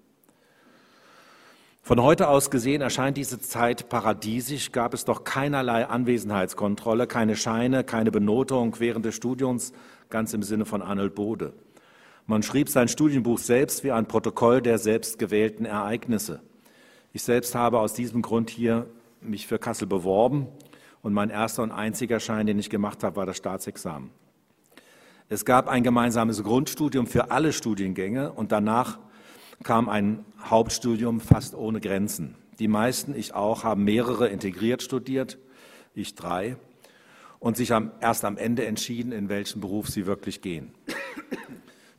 Von 1.82 2.02
heute 2.02 2.28
aus 2.28 2.50
gesehen 2.50 2.80
erscheint 2.80 3.18
diese 3.18 3.38
Zeit 3.38 3.90
paradiesisch, 3.90 4.72
gab 4.72 4.94
es 4.94 5.04
doch 5.04 5.22
keinerlei 5.22 5.84
Anwesenheitskontrolle, 5.86 7.06
keine 7.06 7.36
Scheine, 7.36 7.84
keine 7.84 8.10
Benotung 8.10 8.80
während 8.80 9.04
des 9.04 9.14
Studiums, 9.16 9.74
ganz 10.08 10.32
im 10.32 10.42
Sinne 10.42 10.64
von 10.64 10.80
Arnold 10.80 11.14
Bode. 11.14 11.52
Man 12.26 12.42
schrieb 12.42 12.70
sein 12.70 12.88
Studienbuch 12.88 13.38
selbst 13.38 13.84
wie 13.84 13.92
ein 13.92 14.08
Protokoll 14.08 14.62
der 14.62 14.78
selbstgewählten 14.78 15.66
Ereignisse. 15.66 16.40
Ich 17.12 17.22
selbst 17.22 17.54
habe 17.54 17.80
aus 17.80 17.92
diesem 17.92 18.22
Grund 18.22 18.48
hier 18.48 18.86
mich 19.20 19.46
für 19.46 19.58
Kassel 19.58 19.86
beworben 19.86 20.48
und 21.02 21.12
mein 21.12 21.28
erster 21.28 21.62
und 21.62 21.70
einziger 21.70 22.18
Schein, 22.18 22.46
den 22.46 22.58
ich 22.58 22.70
gemacht 22.70 23.04
habe, 23.04 23.16
war 23.16 23.26
das 23.26 23.36
Staatsexamen. 23.36 24.23
Es 25.30 25.46
gab 25.46 25.68
ein 25.68 25.82
gemeinsames 25.82 26.42
Grundstudium 26.42 27.06
für 27.06 27.30
alle 27.30 27.54
Studiengänge 27.54 28.32
und 28.32 28.52
danach 28.52 28.98
kam 29.62 29.88
ein 29.88 30.24
Hauptstudium 30.44 31.20
fast 31.20 31.54
ohne 31.54 31.80
Grenzen. 31.80 32.34
Die 32.58 32.68
meisten, 32.68 33.14
ich 33.14 33.34
auch, 33.34 33.64
haben 33.64 33.84
mehrere 33.84 34.28
integriert 34.28 34.82
studiert, 34.82 35.38
ich 35.94 36.14
drei, 36.14 36.56
und 37.38 37.56
sich 37.56 37.72
am, 37.72 37.92
erst 38.00 38.24
am 38.24 38.36
Ende 38.36 38.66
entschieden, 38.66 39.12
in 39.12 39.28
welchen 39.30 39.60
Beruf 39.60 39.88
sie 39.88 40.06
wirklich 40.06 40.42
gehen. 40.42 40.74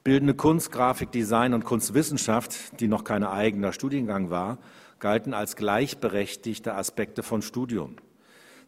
Bildende 0.04 0.36
Kunst, 0.36 0.72
Grafik, 0.72 1.12
Design 1.12 1.56
und 1.56 1.66
Kunstwissenschaft, 1.66 2.80
die 2.80 2.88
noch 2.88 3.04
kein 3.04 3.24
eigener 3.24 3.74
Studiengang 3.74 4.30
war, 4.30 4.60
galten 5.00 5.34
als 5.34 5.56
gleichberechtigte 5.56 6.76
Aspekte 6.76 7.24
von 7.24 7.42
Studium. 7.42 7.96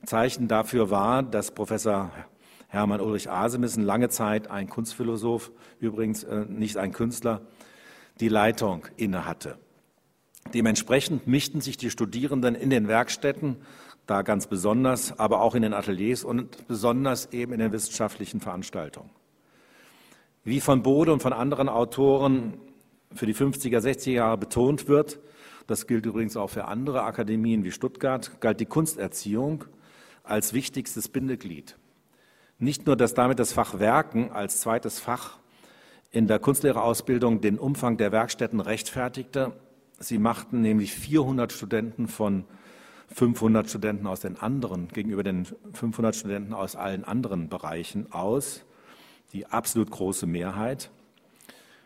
Zeichen 0.03 0.47
dafür 0.47 0.89
war, 0.89 1.21
dass 1.21 1.51
Professor 1.51 2.11
Hermann 2.67 3.01
Ulrich 3.01 3.29
Asemissen 3.29 3.83
lange 3.83 4.09
Zeit 4.09 4.51
ein 4.51 4.69
Kunstphilosoph, 4.69 5.51
übrigens 5.79 6.23
äh, 6.23 6.45
nicht 6.47 6.77
ein 6.77 6.91
Künstler, 6.91 7.41
die 8.19 8.29
Leitung 8.29 8.87
innehatte. 8.97 9.57
Dementsprechend 10.53 11.27
mischten 11.27 11.61
sich 11.61 11.77
die 11.77 11.89
Studierenden 11.89 12.55
in 12.55 12.69
den 12.69 12.87
Werkstätten, 12.87 13.57
da 14.05 14.21
ganz 14.21 14.47
besonders, 14.47 15.19
aber 15.19 15.41
auch 15.41 15.55
in 15.55 15.61
den 15.61 15.73
Ateliers 15.73 16.23
und 16.23 16.67
besonders 16.67 17.33
eben 17.33 17.53
in 17.53 17.59
den 17.59 17.71
wissenschaftlichen 17.71 18.39
Veranstaltungen. 18.39 19.09
Wie 20.43 20.61
von 20.61 20.81
Bode 20.81 21.11
und 21.11 21.21
von 21.21 21.33
anderen 21.33 21.67
Autoren 21.67 22.53
für 23.13 23.25
die 23.25 23.35
50er, 23.35 23.79
60er 23.79 24.11
Jahre 24.11 24.37
betont 24.37 24.87
wird, 24.87 25.19
das 25.67 25.87
gilt 25.87 26.05
übrigens 26.05 26.37
auch 26.37 26.49
für 26.49 26.65
andere 26.65 27.03
Akademien 27.03 27.65
wie 27.65 27.71
Stuttgart, 27.71 28.39
galt 28.39 28.61
die 28.61 28.65
Kunsterziehung 28.65 29.65
als 30.23 30.53
wichtigstes 30.53 31.09
Bindeglied. 31.09 31.77
Nicht 32.59 32.87
nur, 32.87 32.95
dass 32.95 33.13
damit 33.13 33.37
das 33.37 33.53
Fach 33.53 33.77
Werken 33.77 34.31
als 34.31 34.61
zweites 34.61 34.99
Fach 34.99 35.37
in 36.11 36.27
der 36.27 36.39
Kunstlehrerausbildung 36.39 37.39
den 37.39 37.59
Umfang 37.59 37.97
der 37.97 38.11
Werkstätten 38.11 38.59
rechtfertigte. 38.59 39.53
Sie 39.99 40.17
machten 40.17 40.61
nämlich 40.61 40.93
400 40.93 41.51
Studenten 41.51 42.07
von 42.07 42.45
500 43.13 43.69
Studenten 43.69 44.07
aus 44.07 44.21
den 44.21 44.39
anderen, 44.39 44.87
gegenüber 44.87 45.21
den 45.21 45.45
500 45.73 46.15
Studenten 46.15 46.53
aus 46.53 46.75
allen 46.75 47.03
anderen 47.03 47.47
Bereichen 47.47 48.11
aus, 48.11 48.63
die 49.33 49.45
absolut 49.45 49.91
große 49.91 50.25
Mehrheit. 50.25 50.89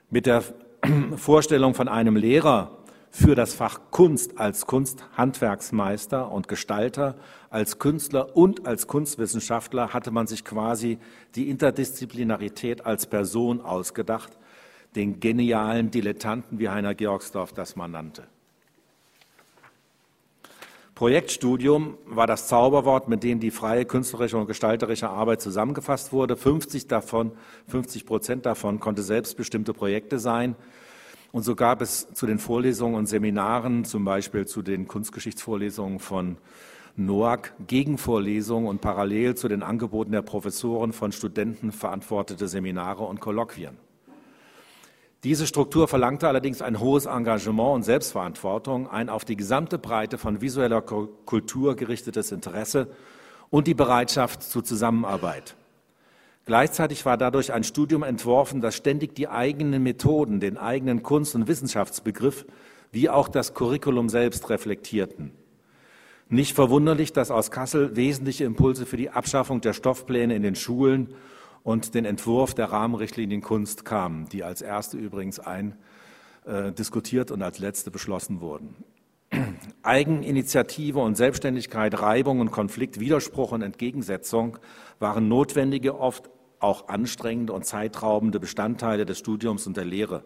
Mit 0.10 0.26
der 0.26 0.44
Vorstellung 1.18 1.74
von 1.74 1.90
einem 1.90 2.16
Lehrer 2.16 2.78
für 3.12 3.36
das 3.36 3.54
Fach 3.54 3.82
Kunst 3.92 4.40
als 4.40 4.66
Kunsthandwerksmeister 4.66 6.32
und 6.32 6.48
Gestalter, 6.48 7.16
als 7.50 7.78
Künstler 7.78 8.38
und 8.38 8.66
als 8.66 8.88
Kunstwissenschaftler 8.88 9.94
hatte 9.94 10.12
man 10.12 10.28
sich 10.28 10.46
quasi 10.46 10.98
die 11.36 11.50
Interdisziplinarität 11.50 12.86
als 12.86 13.06
Person 13.06 13.60
ausgedacht, 13.60 14.32
den 14.96 15.20
genialen 15.20 15.92
Dilettanten, 15.92 16.58
wie 16.58 16.70
Heiner 16.70 16.96
Georgsdorf 16.96 17.52
das 17.52 17.76
mal 17.76 17.90
nannte. 17.90 18.24
Projektstudium 20.96 21.98
war 22.06 22.28
das 22.28 22.48
Zauberwort, 22.48 23.08
mit 23.08 23.24
dem 23.24 23.40
die 23.40 23.52
freie 23.52 23.86
künstlerische 23.86 24.38
und 24.38 24.48
gestalterische 24.48 25.10
Arbeit 25.10 25.42
zusammengefasst 25.42 26.14
wurde. 26.14 26.38
50 26.38 26.88
davon, 26.88 27.32
50 27.68 28.06
Prozent 28.06 28.46
davon 28.46 28.80
konnte 28.80 29.02
selbstbestimmte 29.02 29.74
Projekte 29.74 30.20
sein. 30.20 30.56
Und 31.32 31.44
so 31.44 31.56
gab 31.56 31.82
es 31.82 32.14
zu 32.14 32.26
den 32.26 32.40
Vorlesungen 32.40 32.96
und 32.96 33.06
Seminaren, 33.06 33.86
zum 33.86 34.04
Beispiel 34.04 34.46
zu 34.46 34.62
den 34.62 34.88
Kunstgeschichtsvorlesungen 34.88 36.00
von 36.00 36.38
NOAC, 36.98 37.54
Gegenvorlesungen 37.68 38.68
und 38.68 38.82
parallel 38.82 39.36
zu 39.36 39.48
den 39.48 39.64
Angeboten 39.64 40.12
der 40.12 40.24
Professoren 40.24 40.92
von 40.92 41.14
Studenten 41.14 41.72
verantwortete 41.72 42.50
Seminare 42.50 43.04
und 43.04 43.22
Kolloquien. 43.22 43.78
Diese 45.24 45.46
Struktur 45.46 45.88
verlangte 45.88 46.28
allerdings 46.28 46.62
ein 46.62 46.80
hohes 46.80 47.06
Engagement 47.06 47.76
und 47.76 47.84
Selbstverantwortung, 47.84 48.90
ein 48.90 49.08
auf 49.08 49.24
die 49.24 49.38
gesamte 49.38 49.78
Breite 49.78 50.18
von 50.18 50.42
visueller 50.42 50.82
Kultur 50.82 51.76
gerichtetes 51.76 52.32
Interesse 52.32 52.88
und 53.52 53.68
die 53.68 53.76
Bereitschaft 53.76 54.44
zur 54.44 54.64
Zusammenarbeit. 54.64 55.56
Gleichzeitig 56.46 57.06
war 57.06 57.18
dadurch 57.18 57.54
ein 57.54 57.64
Studium 57.64 58.04
entworfen, 58.04 58.62
das 58.62 58.76
ständig 58.76 59.16
die 59.16 59.28
eigenen 59.28 59.84
Methoden, 59.84 60.40
den 60.40 60.58
eigenen 60.58 61.04
Kunst- 61.04 61.36
und 61.36 61.48
Wissenschaftsbegriff 61.48 62.46
wie 62.92 63.10
auch 63.10 63.30
das 63.30 63.54
Curriculum 63.54 64.10
selbst 64.10 64.50
reflektierten. 64.50 65.32
Nicht 66.30 66.56
verwunderlich, 66.56 67.14
dass 67.14 67.32
aus 67.32 67.52
Kassel 67.52 67.96
wesentliche 67.96 68.46
Impulse 68.46 68.86
für 68.86 68.98
die 68.98 69.10
Abschaffung 69.10 69.62
der 69.62 69.74
Stoffpläne 69.74 70.36
in 70.36 70.44
den 70.44 70.56
Schulen 70.56 71.14
und 71.64 71.94
den 71.94 72.06
Entwurf 72.06 72.54
der 72.54 72.72
Rahmenrichtlinien 72.72 73.42
Kunst 73.42 73.86
kamen, 73.86 74.28
die 74.30 74.44
als 74.44 74.62
erste 74.62 74.98
übrigens 74.98 75.40
eindiskutiert 75.40 77.30
äh, 77.30 77.34
und 77.34 77.42
als 77.42 77.60
letzte 77.60 77.92
beschlossen 77.92 78.42
wurden. 78.42 78.76
Eigeninitiative 79.84 81.00
und 81.00 81.16
Selbstständigkeit, 81.16 82.00
Reibung 82.00 82.40
und 82.40 82.52
Konflikt, 82.52 83.00
Widerspruch 83.00 83.52
und 83.52 83.62
Entgegensetzung 83.62 84.58
waren 85.00 85.28
notwendige, 85.28 86.00
oft 86.00 86.30
auch 86.60 86.88
anstrengende 86.88 87.54
und 87.54 87.66
zeitraubende 87.66 88.40
Bestandteile 88.40 89.06
des 89.06 89.18
Studiums 89.18 89.66
und 89.66 89.78
der 89.78 89.86
Lehre. 89.86 90.24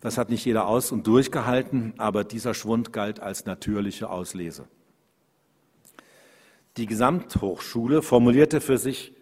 Das 0.00 0.18
hat 0.18 0.30
nicht 0.30 0.44
jeder 0.44 0.66
aus 0.66 0.92
und 0.92 1.06
durchgehalten, 1.06 1.94
aber 1.98 2.24
dieser 2.24 2.54
Schwund 2.54 2.92
galt 2.92 3.20
als 3.20 3.46
natürliche 3.46 4.10
Auslese. 4.10 4.66
Die 6.76 6.86
Gesamthochschule 6.86 8.02
formulierte 8.02 8.60
für 8.60 8.78
sich 8.78 9.12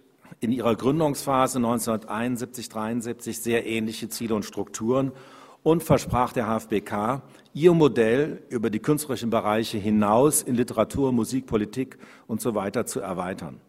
in 0.41 0.53
ihrer 0.53 0.77
Gründungsphase 0.77 1.59
1971-73 1.59 3.33
sehr 3.33 3.67
ähnliche 3.67 4.09
Ziele 4.09 4.35
und 4.35 4.45
Strukturen 4.45 5.13
und 5.63 5.83
versprach 5.83 6.33
der 6.33 6.47
HFBK, 6.47 7.23
ihr 7.55 7.73
Modell 7.73 8.43
über 8.49 8.71
die 8.71 8.79
künstlerischen 8.79 9.31
Bereiche 9.31 9.79
hinaus 9.79 10.43
in 10.43 10.55
Literatur, 10.55 11.13
Musik, 11.13 11.47
Politik 11.47 11.99
und 12.27 12.41
so 12.41 12.55
weiter 12.55 12.87
zu 12.87 13.01
erweitern. 13.01 13.61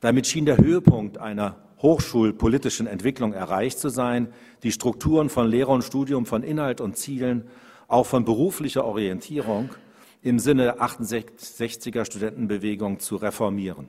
Damit 0.00 0.26
schien 0.26 0.46
der 0.46 0.58
Höhepunkt 0.58 1.18
einer 1.18 1.56
hochschulpolitischen 1.82 2.86
Entwicklung 2.86 3.32
erreicht 3.32 3.78
zu 3.78 3.88
sein, 3.88 4.28
die 4.62 4.72
Strukturen 4.72 5.28
von 5.28 5.48
Lehre 5.48 5.72
und 5.72 5.82
Studium, 5.82 6.26
von 6.26 6.42
Inhalt 6.42 6.80
und 6.80 6.96
Zielen, 6.96 7.48
auch 7.88 8.06
von 8.06 8.24
beruflicher 8.24 8.84
Orientierung 8.84 9.70
im 10.22 10.38
Sinne 10.38 10.64
der 10.64 10.82
68er 10.82 12.04
Studentenbewegung 12.04 12.98
zu 12.98 13.16
reformieren. 13.16 13.88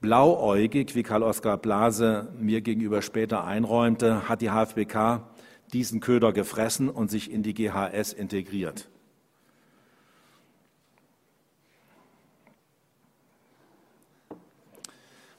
Blauäugig, 0.00 0.94
wie 0.94 1.02
Karl-Oskar 1.02 1.58
Blase 1.58 2.28
mir 2.38 2.62
gegenüber 2.62 3.02
später 3.02 3.44
einräumte, 3.44 4.28
hat 4.30 4.40
die 4.40 4.50
HFBK 4.50 5.22
diesen 5.70 6.00
Köder 6.00 6.32
gefressen 6.32 6.88
und 6.88 7.10
sich 7.10 7.30
in 7.30 7.42
die 7.42 7.54
GHS 7.54 8.12
integriert. 8.12 8.88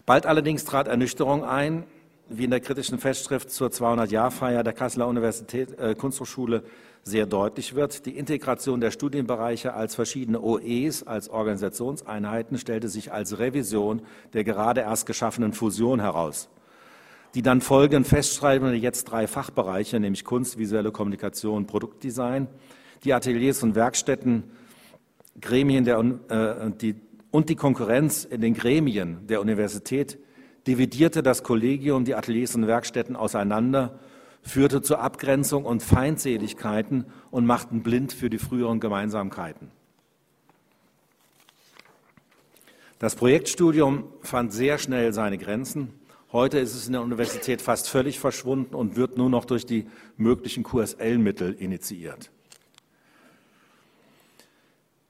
Bald 0.05 0.25
allerdings 0.25 0.65
trat 0.65 0.87
Ernüchterung 0.87 1.43
ein, 1.43 1.85
wie 2.27 2.45
in 2.45 2.49
der 2.49 2.59
kritischen 2.59 2.97
Festschrift 2.97 3.51
zur 3.51 3.69
200-Jahr-Feier 3.69 4.63
der 4.63 4.73
Kasseler 4.73 5.07
Universität, 5.07 5.77
äh, 5.77 5.95
Kunsthochschule 5.95 6.63
sehr 7.03 7.25
deutlich 7.25 7.75
wird. 7.75 8.05
Die 8.05 8.17
Integration 8.17 8.79
der 8.79 8.91
Studienbereiche 8.91 9.73
als 9.73 9.95
verschiedene 9.95 10.41
OEs, 10.41 11.03
als 11.03 11.29
Organisationseinheiten, 11.29 12.57
stellte 12.57 12.89
sich 12.89 13.11
als 13.11 13.39
Revision 13.39 14.01
der 14.33 14.43
gerade 14.43 14.81
erst 14.81 15.05
geschaffenen 15.05 15.53
Fusion 15.53 15.99
heraus. 15.99 16.49
Die 17.33 17.41
dann 17.41 17.61
folgenden 17.61 18.03
festschreibende 18.03 18.75
jetzt 18.75 19.05
drei 19.05 19.27
Fachbereiche, 19.27 19.99
nämlich 19.99 20.25
Kunst, 20.25 20.57
visuelle 20.57 20.91
Kommunikation, 20.91 21.65
Produktdesign, 21.65 22.47
die 23.03 23.13
Ateliers 23.13 23.63
und 23.63 23.75
Werkstätten, 23.75 24.43
Gremien 25.39 25.85
der, 25.85 25.99
äh, 25.99 26.71
die, 26.71 26.95
und 27.31 27.49
die 27.49 27.55
Konkurrenz 27.55 28.25
in 28.25 28.41
den 28.41 28.53
Gremien 28.53 29.25
der 29.27 29.41
Universität 29.41 30.19
dividierte 30.67 31.23
das 31.23 31.43
Kollegium 31.43 32.05
die 32.05 32.15
Ateliers 32.15 32.55
und 32.55 32.67
Werkstätten 32.67 33.15
auseinander 33.15 33.99
führte 34.41 34.81
zu 34.81 34.97
Abgrenzung 34.97 35.65
und 35.65 35.83
Feindseligkeiten 35.83 37.05
und 37.29 37.45
machten 37.45 37.83
blind 37.83 38.11
für 38.11 38.29
die 38.29 38.39
früheren 38.39 38.79
Gemeinsamkeiten. 38.79 39.71
Das 42.99 43.15
Projektstudium 43.15 44.05
fand 44.21 44.53
sehr 44.53 44.77
schnell 44.77 45.13
seine 45.13 45.37
Grenzen. 45.37 45.93
Heute 46.33 46.59
ist 46.59 46.75
es 46.75 46.87
in 46.87 46.93
der 46.93 47.01
Universität 47.01 47.61
fast 47.61 47.89
völlig 47.89 48.17
verschwunden 48.17 48.73
und 48.73 48.95
wird 48.95 49.17
nur 49.17 49.29
noch 49.29 49.43
durch 49.43 49.65
die 49.65 49.87
möglichen 50.15 50.63
QSL-Mittel 50.63 51.53
initiiert. 51.53 52.31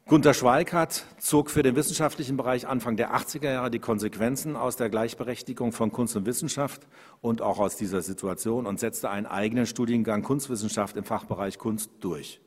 Gunter 0.07 0.33
Schweikart 0.33 1.05
zog 1.19 1.51
für 1.51 1.61
den 1.61 1.75
wissenschaftlichen 1.75 2.37
Bereich 2.37 2.67
Anfang 2.67 2.97
der 2.97 3.15
80er 3.15 3.51
Jahre 3.51 3.69
die 3.69 3.77
Konsequenzen 3.79 4.55
aus 4.55 4.77
der 4.77 4.89
Gleichberechtigung 4.89 5.73
von 5.73 5.91
Kunst 5.91 6.15
und 6.15 6.25
Wissenschaft 6.25 6.87
und 7.21 7.43
auch 7.43 7.59
aus 7.59 7.77
dieser 7.77 8.01
Situation 8.01 8.65
und 8.65 8.79
setzte 8.79 9.11
einen 9.11 9.27
eigenen 9.27 9.67
Studiengang 9.67 10.23
Kunstwissenschaft 10.23 10.97
im 10.97 11.03
Fachbereich 11.03 11.59
Kunst 11.59 11.91
durch, 11.99 12.41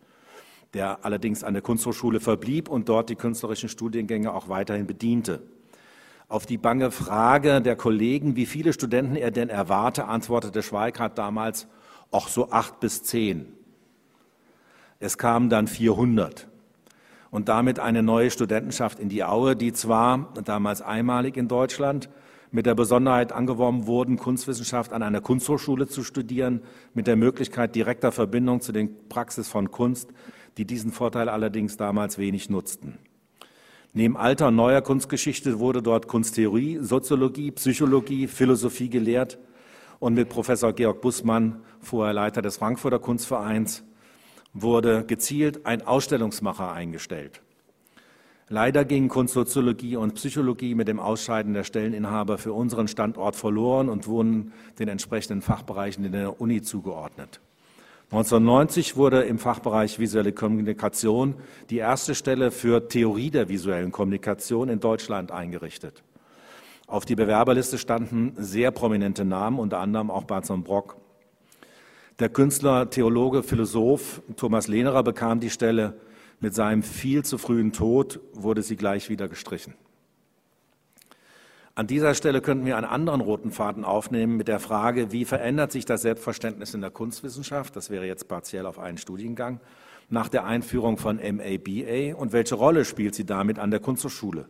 der 0.74 1.04
allerdings 1.04 1.44
an 1.44 1.54
der 1.54 1.62
Kunsthochschule 1.62 2.18
verblieb 2.18 2.68
und 2.68 2.88
dort 2.88 3.08
die 3.08 3.16
künstlerischen 3.16 3.68
Studiengänge 3.68 4.34
auch 4.34 4.48
weiterhin 4.48 4.88
bediente. 4.88 5.42
Auf 6.28 6.46
die 6.46 6.58
bange 6.58 6.90
Frage 6.90 7.60
der 7.60 7.76
Kollegen, 7.76 8.36
wie 8.36 8.46
viele 8.46 8.72
Studenten 8.72 9.16
er 9.16 9.30
denn 9.30 9.50
erwarte, 9.50 10.06
antwortete 10.06 10.62
Schweikart 10.62 11.18
damals, 11.18 11.68
auch 12.10 12.28
so 12.28 12.50
acht 12.50 12.80
bis 12.80 13.02
zehn. 13.02 13.52
Es 15.00 15.18
kamen 15.18 15.50
dann 15.50 15.66
400 15.66 16.48
und 17.30 17.48
damit 17.48 17.78
eine 17.78 18.02
neue 18.02 18.30
Studentenschaft 18.30 18.98
in 19.00 19.08
die 19.08 19.24
Aue, 19.24 19.56
die 19.56 19.72
zwar 19.72 20.32
damals 20.44 20.80
einmalig 20.80 21.36
in 21.36 21.48
Deutschland 21.48 22.08
mit 22.52 22.66
der 22.66 22.76
Besonderheit 22.76 23.32
angeworben 23.32 23.88
wurden, 23.88 24.16
Kunstwissenschaft 24.16 24.92
an 24.92 25.02
einer 25.02 25.20
Kunsthochschule 25.20 25.88
zu 25.88 26.04
studieren, 26.04 26.62
mit 26.94 27.08
der 27.08 27.16
Möglichkeit 27.16 27.74
direkter 27.74 28.12
Verbindung 28.12 28.60
zu 28.60 28.70
den 28.70 29.08
Praxis 29.08 29.48
von 29.48 29.72
Kunst, 29.72 30.10
die 30.56 30.64
diesen 30.64 30.92
Vorteil 30.92 31.28
allerdings 31.28 31.76
damals 31.76 32.16
wenig 32.16 32.48
nutzten. 32.48 32.98
Neben 33.96 34.16
alter 34.16 34.48
und 34.48 34.56
neuer 34.56 34.82
Kunstgeschichte 34.82 35.60
wurde 35.60 35.80
dort 35.80 36.08
Kunsttheorie, 36.08 36.78
Soziologie, 36.80 37.52
Psychologie, 37.52 38.26
Philosophie 38.26 38.90
gelehrt 38.90 39.38
und 40.00 40.14
mit 40.14 40.28
Professor 40.28 40.72
Georg 40.72 41.00
Bussmann, 41.00 41.60
vorher 41.78 42.12
Leiter 42.12 42.42
des 42.42 42.56
Frankfurter 42.56 42.98
Kunstvereins, 42.98 43.84
wurde 44.52 45.04
gezielt 45.04 45.64
ein 45.64 45.82
Ausstellungsmacher 45.86 46.72
eingestellt. 46.72 47.40
Leider 48.48 48.84
gingen 48.84 49.08
Kunstsoziologie 49.08 49.94
und 49.94 50.14
Psychologie 50.16 50.74
mit 50.74 50.88
dem 50.88 50.98
Ausscheiden 50.98 51.54
der 51.54 51.62
Stelleninhaber 51.62 52.36
für 52.36 52.52
unseren 52.52 52.88
Standort 52.88 53.36
verloren 53.36 53.88
und 53.88 54.08
wurden 54.08 54.52
den 54.80 54.88
entsprechenden 54.88 55.40
Fachbereichen 55.40 56.04
in 56.04 56.12
der 56.12 56.40
Uni 56.40 56.62
zugeordnet. 56.62 57.40
1990 58.10 58.96
wurde 58.96 59.22
im 59.22 59.38
Fachbereich 59.38 59.98
visuelle 59.98 60.32
Kommunikation 60.32 61.34
die 61.70 61.78
erste 61.78 62.14
Stelle 62.14 62.50
für 62.50 62.88
Theorie 62.88 63.30
der 63.30 63.48
visuellen 63.48 63.92
Kommunikation 63.92 64.68
in 64.68 64.80
Deutschland 64.80 65.32
eingerichtet. 65.32 66.02
Auf 66.86 67.04
die 67.04 67.16
Bewerberliste 67.16 67.78
standen 67.78 68.34
sehr 68.36 68.70
prominente 68.70 69.24
Namen, 69.24 69.58
unter 69.58 69.78
anderem 69.78 70.10
auch 70.10 70.24
Barton 70.24 70.62
Brock, 70.62 70.96
der 72.20 72.28
Künstler, 72.28 72.90
Theologe, 72.90 73.42
Philosoph 73.42 74.22
Thomas 74.36 74.68
Lehnerer 74.68 75.02
bekam 75.02 75.40
die 75.40 75.50
Stelle. 75.50 75.94
Mit 76.38 76.54
seinem 76.54 76.84
viel 76.84 77.24
zu 77.24 77.38
frühen 77.38 77.72
Tod 77.72 78.20
wurde 78.32 78.62
sie 78.62 78.76
gleich 78.76 79.08
wieder 79.08 79.26
gestrichen. 79.26 79.74
An 81.76 81.88
dieser 81.88 82.14
Stelle 82.14 82.40
könnten 82.40 82.66
wir 82.66 82.76
einen 82.76 82.86
anderen 82.86 83.20
roten 83.20 83.50
Faden 83.50 83.84
aufnehmen 83.84 84.36
mit 84.36 84.46
der 84.46 84.60
Frage, 84.60 85.10
wie 85.10 85.24
verändert 85.24 85.72
sich 85.72 85.84
das 85.84 86.02
Selbstverständnis 86.02 86.72
in 86.72 86.80
der 86.80 86.92
Kunstwissenschaft, 86.92 87.74
das 87.74 87.90
wäre 87.90 88.06
jetzt 88.06 88.28
partiell 88.28 88.64
auf 88.66 88.78
einen 88.78 88.96
Studiengang, 88.96 89.58
nach 90.08 90.28
der 90.28 90.44
Einführung 90.44 90.98
von 90.98 91.16
MABA 91.16 92.14
und 92.14 92.32
welche 92.32 92.54
Rolle 92.54 92.84
spielt 92.84 93.16
sie 93.16 93.26
damit 93.26 93.58
an 93.58 93.72
der 93.72 93.80
Kunsthochschule? 93.80 94.46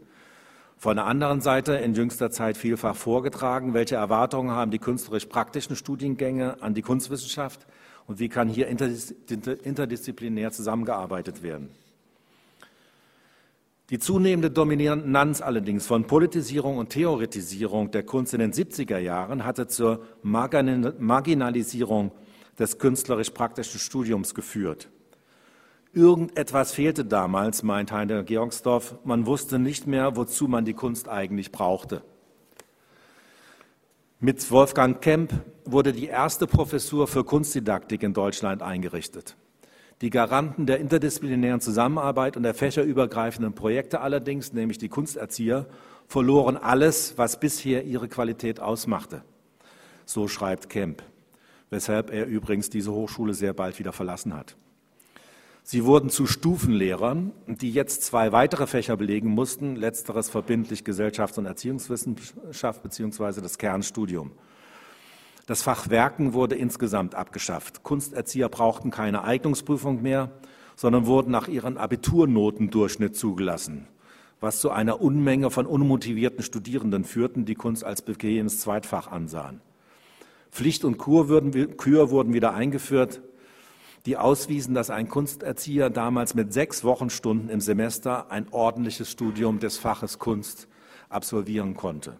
Von 0.76 0.96
der 0.96 1.06
anderen 1.06 1.40
Seite 1.40 1.76
in 1.76 1.94
jüngster 1.94 2.30
Zeit 2.30 2.58
vielfach 2.58 2.94
vorgetragen, 2.94 3.72
welche 3.72 3.94
Erwartungen 3.94 4.50
haben 4.50 4.70
die 4.70 4.78
künstlerisch-praktischen 4.78 5.76
Studiengänge 5.76 6.60
an 6.60 6.74
die 6.74 6.82
Kunstwissenschaft 6.82 7.66
und 8.06 8.18
wie 8.18 8.28
kann 8.28 8.50
hier 8.50 8.68
interdisziplinär 8.68 10.52
zusammengearbeitet 10.52 11.42
werden. 11.42 11.70
Die 13.90 13.98
zunehmende 13.98 14.50
Dominanz 14.50 15.42
allerdings 15.42 15.86
von 15.86 16.06
Politisierung 16.06 16.78
und 16.78 16.88
Theoretisierung 16.88 17.90
der 17.90 18.02
Kunst 18.02 18.32
in 18.32 18.40
den 18.40 18.52
70er 18.52 18.98
Jahren 18.98 19.44
hatte 19.44 19.68
zur 19.68 20.04
Marginalisierung 20.22 22.12
des 22.58 22.78
künstlerisch-praktischen 22.78 23.78
Studiums 23.78 24.34
geführt. 24.34 24.88
Irgendetwas 25.92 26.72
fehlte 26.72 27.04
damals, 27.04 27.62
meint 27.62 27.92
Heiner 27.92 28.22
Georgsdorf. 28.24 28.96
Man 29.04 29.26
wusste 29.26 29.58
nicht 29.58 29.86
mehr, 29.86 30.16
wozu 30.16 30.48
man 30.48 30.64
die 30.64 30.74
Kunst 30.74 31.08
eigentlich 31.08 31.52
brauchte. 31.52 32.02
Mit 34.18 34.50
Wolfgang 34.50 35.00
Kemp 35.02 35.32
wurde 35.66 35.92
die 35.92 36.06
erste 36.06 36.46
Professur 36.46 37.06
für 37.06 37.22
Kunstdidaktik 37.22 38.02
in 38.02 38.14
Deutschland 38.14 38.62
eingerichtet. 38.62 39.36
Die 40.04 40.10
Garanten 40.10 40.66
der 40.66 40.80
interdisziplinären 40.80 41.62
Zusammenarbeit 41.62 42.36
und 42.36 42.42
der 42.42 42.52
fächerübergreifenden 42.52 43.54
Projekte 43.54 44.02
allerdings, 44.02 44.52
nämlich 44.52 44.76
die 44.76 44.90
Kunsterzieher, 44.90 45.64
verloren 46.08 46.58
alles, 46.58 47.16
was 47.16 47.40
bisher 47.40 47.84
ihre 47.84 48.06
Qualität 48.08 48.60
ausmachte. 48.60 49.22
So 50.04 50.28
schreibt 50.28 50.68
Kemp, 50.68 51.02
weshalb 51.70 52.12
er 52.12 52.26
übrigens 52.26 52.68
diese 52.68 52.92
Hochschule 52.92 53.32
sehr 53.32 53.54
bald 53.54 53.78
wieder 53.78 53.94
verlassen 53.94 54.36
hat. 54.36 54.56
Sie 55.62 55.86
wurden 55.86 56.10
zu 56.10 56.26
Stufenlehrern, 56.26 57.32
die 57.46 57.72
jetzt 57.72 58.02
zwei 58.02 58.30
weitere 58.30 58.66
Fächer 58.66 58.98
belegen 58.98 59.30
mussten, 59.30 59.74
letzteres 59.74 60.28
verbindlich 60.28 60.82
Gesellschafts- 60.84 61.38
und 61.38 61.46
Erziehungswissenschaft 61.46 62.82
beziehungsweise 62.82 63.40
das 63.40 63.56
Kernstudium. 63.56 64.32
Das 65.46 65.62
Fach 65.62 65.90
Werken 65.90 66.32
wurde 66.32 66.54
insgesamt 66.54 67.14
abgeschafft. 67.14 67.82
Kunsterzieher 67.82 68.48
brauchten 68.48 68.90
keine 68.90 69.24
Eignungsprüfung 69.24 70.00
mehr, 70.00 70.30
sondern 70.74 71.06
wurden 71.06 71.30
nach 71.30 71.48
ihren 71.48 71.76
Abiturnotendurchschnitt 71.76 73.14
zugelassen, 73.14 73.86
was 74.40 74.60
zu 74.60 74.70
einer 74.70 75.02
Unmenge 75.02 75.50
von 75.50 75.66
unmotivierten 75.66 76.42
Studierenden 76.42 77.04
führten, 77.04 77.44
die 77.44 77.54
Kunst 77.54 77.84
als 77.84 78.00
bequemes 78.00 78.60
Zweitfach 78.60 79.08
ansahen. 79.08 79.60
Pflicht 80.50 80.84
und 80.84 80.96
Kur 80.96 81.28
wurden, 81.28 81.76
Kür 81.76 82.10
wurden 82.10 82.32
wieder 82.32 82.54
eingeführt, 82.54 83.20
die 84.06 84.16
auswiesen, 84.16 84.74
dass 84.74 84.90
ein 84.90 85.08
Kunsterzieher 85.08 85.90
damals 85.90 86.34
mit 86.34 86.52
sechs 86.52 86.84
Wochenstunden 86.84 87.50
im 87.50 87.60
Semester 87.60 88.30
ein 88.30 88.48
ordentliches 88.50 89.10
Studium 89.10 89.58
des 89.60 89.78
Faches 89.78 90.18
Kunst 90.18 90.68
absolvieren 91.08 91.74
konnte. 91.74 92.16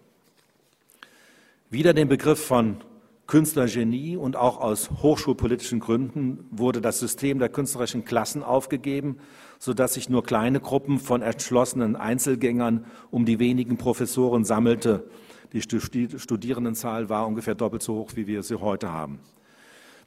Wieder 1.70 1.94
den 1.94 2.08
Begriff 2.08 2.44
von 2.44 2.78
Künstlergenie 3.26 4.16
und 4.16 4.36
auch 4.36 4.60
aus 4.60 4.90
hochschulpolitischen 5.02 5.80
Gründen 5.80 6.46
wurde 6.50 6.82
das 6.82 6.98
System 6.98 7.38
der 7.38 7.48
künstlerischen 7.48 8.04
Klassen 8.04 8.42
aufgegeben, 8.42 9.16
sodass 9.58 9.94
sich 9.94 10.10
nur 10.10 10.22
kleine 10.22 10.60
Gruppen 10.60 10.98
von 10.98 11.22
entschlossenen 11.22 11.96
Einzelgängern 11.96 12.84
um 13.10 13.24
die 13.24 13.38
wenigen 13.38 13.78
Professoren 13.78 14.44
sammelte. 14.44 15.08
Die 15.54 15.62
Studierendenzahl 15.62 17.08
war 17.08 17.26
ungefähr 17.26 17.54
doppelt 17.54 17.82
so 17.82 17.94
hoch, 17.94 18.10
wie 18.14 18.26
wir 18.26 18.42
sie 18.42 18.60
heute 18.60 18.92
haben. 18.92 19.20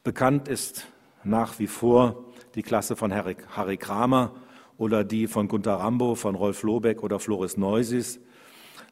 Bekannt 0.04 0.48
ist 0.48 0.88
nach 1.24 1.58
wie 1.58 1.68
vor 1.68 2.26
die 2.54 2.62
Klasse 2.64 2.96
von 2.96 3.14
Harry, 3.14 3.78
Kramer 3.78 4.36
oder 4.78 5.04
die 5.04 5.28
von 5.28 5.48
Gunter 5.48 5.76
Rambo, 5.76 6.16
von 6.16 6.36
Rolf 6.36 6.62
Lobeck 6.64 7.02
oder 7.02 7.20
Floris 7.20 7.58
Neusis. 7.58 8.20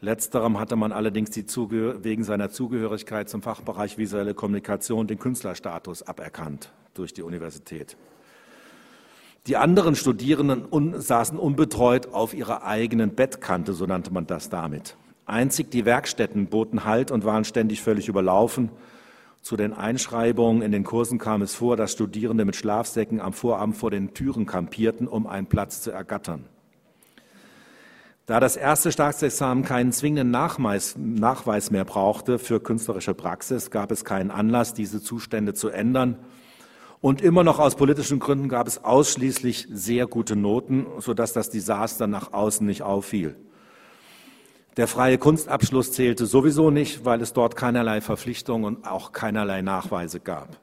Letzterem 0.01 0.59
hatte 0.59 0.75
man 0.75 0.91
allerdings 0.91 1.31
wegen 2.03 2.23
seiner 2.23 2.49
Zugehörigkeit 2.49 3.29
zum 3.29 3.41
Fachbereich 3.41 3.97
visuelle 3.97 4.33
Kommunikation 4.33 5.07
den 5.07 5.19
Künstlerstatus 5.19 6.03
aberkannt 6.03 6.71
durch 6.93 7.13
die 7.13 7.21
Universität. 7.21 7.97
Die 9.47 9.57
anderen 9.57 9.95
Studierenden 9.95 10.65
un 10.69 10.99
saßen 10.99 11.37
unbetreut 11.37 12.13
auf 12.13 12.33
ihrer 12.33 12.63
eigenen 12.65 13.13
Bettkante, 13.13 13.73
so 13.73 13.85
nannte 13.85 14.11
man 14.11 14.25
das 14.25 14.49
damit. 14.49 14.97
Einzig 15.27 15.71
die 15.71 15.85
Werkstätten 15.85 16.47
boten 16.47 16.83
Halt 16.83 17.11
und 17.11 17.25
waren 17.25 17.45
ständig 17.45 17.81
völlig 17.81 18.07
überlaufen. 18.07 18.69
Zu 19.41 19.55
den 19.55 19.73
Einschreibungen 19.73 20.63
in 20.63 20.71
den 20.71 20.83
Kursen 20.83 21.19
kam 21.19 21.43
es 21.43 21.53
vor, 21.53 21.77
dass 21.77 21.91
Studierende 21.91 22.45
mit 22.45 22.55
Schlafsäcken 22.55 23.21
am 23.21 23.33
Vorabend 23.33 23.77
vor 23.77 23.91
den 23.91 24.15
Türen 24.15 24.47
kampierten, 24.47 25.07
um 25.07 25.27
einen 25.27 25.45
Platz 25.45 25.81
zu 25.81 25.91
ergattern. 25.91 26.45
Da 28.25 28.39
das 28.39 28.55
erste 28.55 28.91
Staatsexamen 28.91 29.63
keinen 29.63 29.91
zwingenden 29.91 30.31
Nachweis, 30.31 30.95
mehr 31.69 31.85
brauchte 31.85 32.39
für 32.39 32.59
künstlerische 32.59 33.13
Praxis, 33.13 33.69
gab 33.69 33.91
es 33.91 34.03
keinen 34.03 34.31
Anlass, 34.31 34.73
diese 34.73 34.99
Zustände 35.01 35.53
zu 35.53 35.69
ändern. 35.69 36.17
Und 37.01 37.21
immer 37.21 37.43
noch 37.43 37.59
aus 37.59 37.75
politischen 37.75 38.17
Gründen 38.17 38.49
gab 38.49 38.65
es 38.65 38.83
ausschließlich 38.83 39.67
sehr 39.69 40.07
gute 40.07 40.35
Noten, 40.35 40.87
sodass 40.97 41.33
das 41.33 41.51
Desaster 41.51 42.07
nach 42.07 42.33
außen 42.33 42.65
nicht 42.65 42.81
auffiel. 42.81 43.35
Der 44.75 44.87
freie 44.87 45.19
Kunstabschluss 45.19 45.91
zählte 45.91 46.25
sowieso 46.25 46.71
nicht, 46.71 47.05
weil 47.05 47.21
es 47.21 47.31
dort 47.31 47.55
keinerlei 47.55 48.01
Verpflichtungen 48.01 48.65
und 48.65 48.87
auch 48.87 49.11
keinerlei 49.11 49.61
Nachweise 49.61 50.19
gab. 50.19 50.57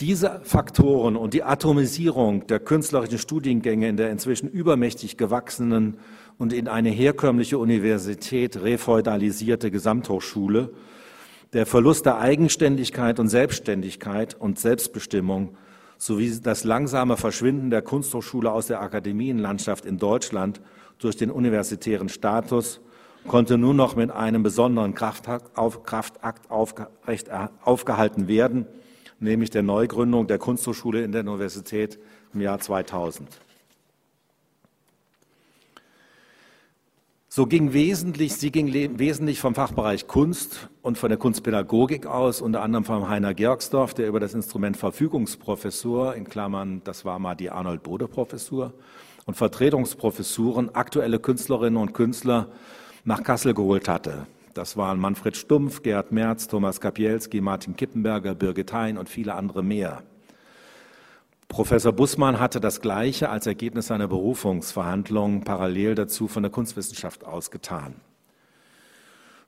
Diese 0.00 0.40
Faktoren 0.44 1.14
und 1.14 1.34
die 1.34 1.42
Atomisierung 1.42 2.46
der 2.46 2.58
künstlerischen 2.58 3.18
Studiengänge 3.18 3.86
in 3.86 3.98
der 3.98 4.10
inzwischen 4.10 4.48
übermächtig 4.48 5.18
gewachsenen 5.18 5.98
und 6.38 6.54
in 6.54 6.68
eine 6.68 6.88
herkömmliche 6.88 7.58
Universität 7.58 8.62
refeudalisierte 8.62 9.70
Gesamthochschule, 9.70 10.72
der 11.52 11.66
Verlust 11.66 12.06
der 12.06 12.18
Eigenständigkeit 12.18 13.20
und 13.20 13.28
Selbstständigkeit 13.28 14.34
und 14.40 14.58
Selbstbestimmung 14.58 15.58
sowie 15.98 16.34
das 16.42 16.64
langsame 16.64 17.18
Verschwinden 17.18 17.68
der 17.68 17.82
Kunsthochschule 17.82 18.50
aus 18.50 18.68
der 18.68 18.80
Akademienlandschaft 18.80 19.84
in 19.84 19.98
Deutschland 19.98 20.62
durch 20.98 21.18
den 21.18 21.30
universitären 21.30 22.08
Status 22.08 22.80
konnte 23.28 23.58
nur 23.58 23.74
noch 23.74 23.96
mit 23.96 24.10
einem 24.10 24.42
besonderen 24.42 24.94
Kraftakt, 24.94 25.58
aufrecht, 25.58 27.30
aufgehalten 27.62 28.28
werden, 28.28 28.66
nämlich 29.20 29.50
der 29.50 29.62
Neugründung 29.62 30.26
der 30.26 30.38
Kunsthochschule 30.38 31.04
in 31.04 31.12
der 31.12 31.20
Universität 31.22 31.98
im 32.34 32.40
Jahr 32.40 32.58
2000. 32.58 33.28
So 37.32 37.46
ging 37.46 37.72
wesentlich, 37.72 38.34
sie 38.34 38.50
ging 38.50 38.98
wesentlich 38.98 39.38
vom 39.38 39.54
Fachbereich 39.54 40.08
Kunst 40.08 40.68
und 40.82 40.98
von 40.98 41.10
der 41.10 41.18
Kunstpädagogik 41.18 42.04
aus, 42.04 42.40
unter 42.40 42.60
anderem 42.60 42.84
von 42.84 43.08
Heiner 43.08 43.34
Georgsdorf, 43.34 43.94
der 43.94 44.08
über 44.08 44.18
das 44.18 44.34
Instrument 44.34 44.76
Verfügungsprofessur, 44.76 46.16
in 46.16 46.24
Klammern, 46.24 46.82
das 46.82 47.04
war 47.04 47.20
mal 47.20 47.36
die 47.36 47.50
Arnold 47.50 47.84
Bode 47.84 48.08
Professur, 48.08 48.74
und 49.26 49.36
Vertretungsprofessuren 49.36 50.74
aktuelle 50.74 51.20
Künstlerinnen 51.20 51.80
und 51.80 51.92
Künstler 51.92 52.48
nach 53.04 53.22
Kassel 53.22 53.54
geholt 53.54 53.88
hatte. 53.88 54.26
Das 54.60 54.76
waren 54.76 55.00
Manfred 55.00 55.38
Stumpf, 55.38 55.80
Gerhard 55.80 56.12
Merz, 56.12 56.46
Thomas 56.46 56.82
Kapielski, 56.82 57.40
Martin 57.40 57.76
Kippenberger, 57.76 58.34
Birgit 58.34 58.74
Hein 58.74 58.98
und 58.98 59.08
viele 59.08 59.34
andere 59.34 59.62
mehr. 59.62 60.02
Professor 61.48 61.92
Bussmann 61.92 62.38
hatte 62.38 62.60
das 62.60 62.82
Gleiche 62.82 63.30
als 63.30 63.46
Ergebnis 63.46 63.86
seiner 63.86 64.06
Berufungsverhandlungen 64.06 65.44
parallel 65.44 65.94
dazu 65.94 66.28
von 66.28 66.42
der 66.42 66.52
Kunstwissenschaft 66.52 67.24
ausgetan. 67.24 67.94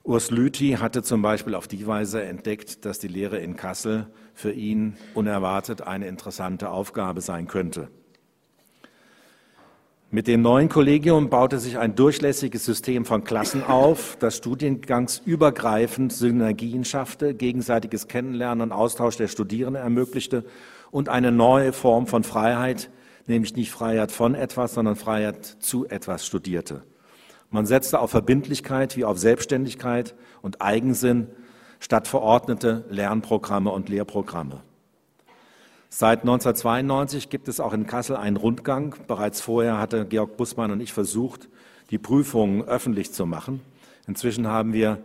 Urs 0.01 0.31
Lüthi 0.31 0.77
hatte 0.79 1.03
zum 1.03 1.21
Beispiel 1.21 1.53
auf 1.53 1.67
die 1.67 1.85
Weise 1.85 2.23
entdeckt, 2.23 2.83
dass 2.83 2.97
die 2.97 3.07
Lehre 3.07 3.37
in 3.37 3.55
Kassel 3.55 4.07
für 4.33 4.51
ihn 4.51 4.97
unerwartet 5.13 5.83
eine 5.83 6.07
interessante 6.07 6.71
Aufgabe 6.71 7.21
sein 7.21 7.47
könnte. 7.47 7.89
Mit 10.13 10.27
dem 10.27 10.43
neuen 10.43 10.69
Kollegium 10.69 11.31
baute 11.31 11.57
sich 11.57 11.79
ein 11.79 11.95
durchlässiges 11.95 12.63
System 12.63 13.03
von 13.03 13.23
Klassen 13.23 13.63
auf, 13.63 14.15
das 14.19 14.37
studiengangsübergreifend 14.37 16.13
Synergien 16.13 16.85
schaffte, 16.85 17.33
gegenseitiges 17.33 18.07
Kennenlernen 18.07 18.61
und 18.61 18.71
Austausch 18.71 19.17
der 19.17 19.27
Studierenden 19.27 19.81
ermöglichte 19.81 20.45
und 20.91 21.09
eine 21.09 21.31
neue 21.31 21.73
Form 21.73 22.05
von 22.05 22.23
Freiheit, 22.23 22.91
nämlich 23.25 23.55
nicht 23.55 23.71
Freiheit 23.71 24.11
von 24.11 24.35
etwas, 24.35 24.75
sondern 24.75 24.97
Freiheit 24.97 25.43
zu 25.47 25.87
etwas 25.87 26.27
studierte. 26.27 26.83
Man 27.49 27.65
setzte 27.65 27.99
auf 27.99 28.11
Verbindlichkeit 28.11 28.95
wie 28.95 29.05
auf 29.05 29.17
Selbstständigkeit 29.17 30.13
und 30.43 30.61
Eigensinn 30.61 31.25
statt 31.79 32.07
verordnete 32.07 32.85
Lernprogramme 32.87 33.71
und 33.71 33.89
Lehrprogramme. 33.89 34.61
Seit 35.95 36.21
1992 36.21 37.29
gibt 37.29 37.47
es 37.47 37.59
auch 37.59 37.71
in 37.71 37.85
Kassel 37.85 38.15
einen 38.15 38.35
Rundgang. 38.35 38.95
Bereits 39.07 39.41
vorher 39.41 39.77
hatte 39.77 40.07
Georg 40.07 40.37
Bussmann 40.37 40.71
und 40.71 40.79
ich 40.81 40.91
versucht, 40.91 41.49
die 41.91 41.99
Prüfungen 41.99 42.63
öffentlich 42.63 43.11
zu 43.11 43.27
machen. 43.27 43.61
Inzwischen 44.07 44.47
haben 44.47 44.73
wir 44.73 45.03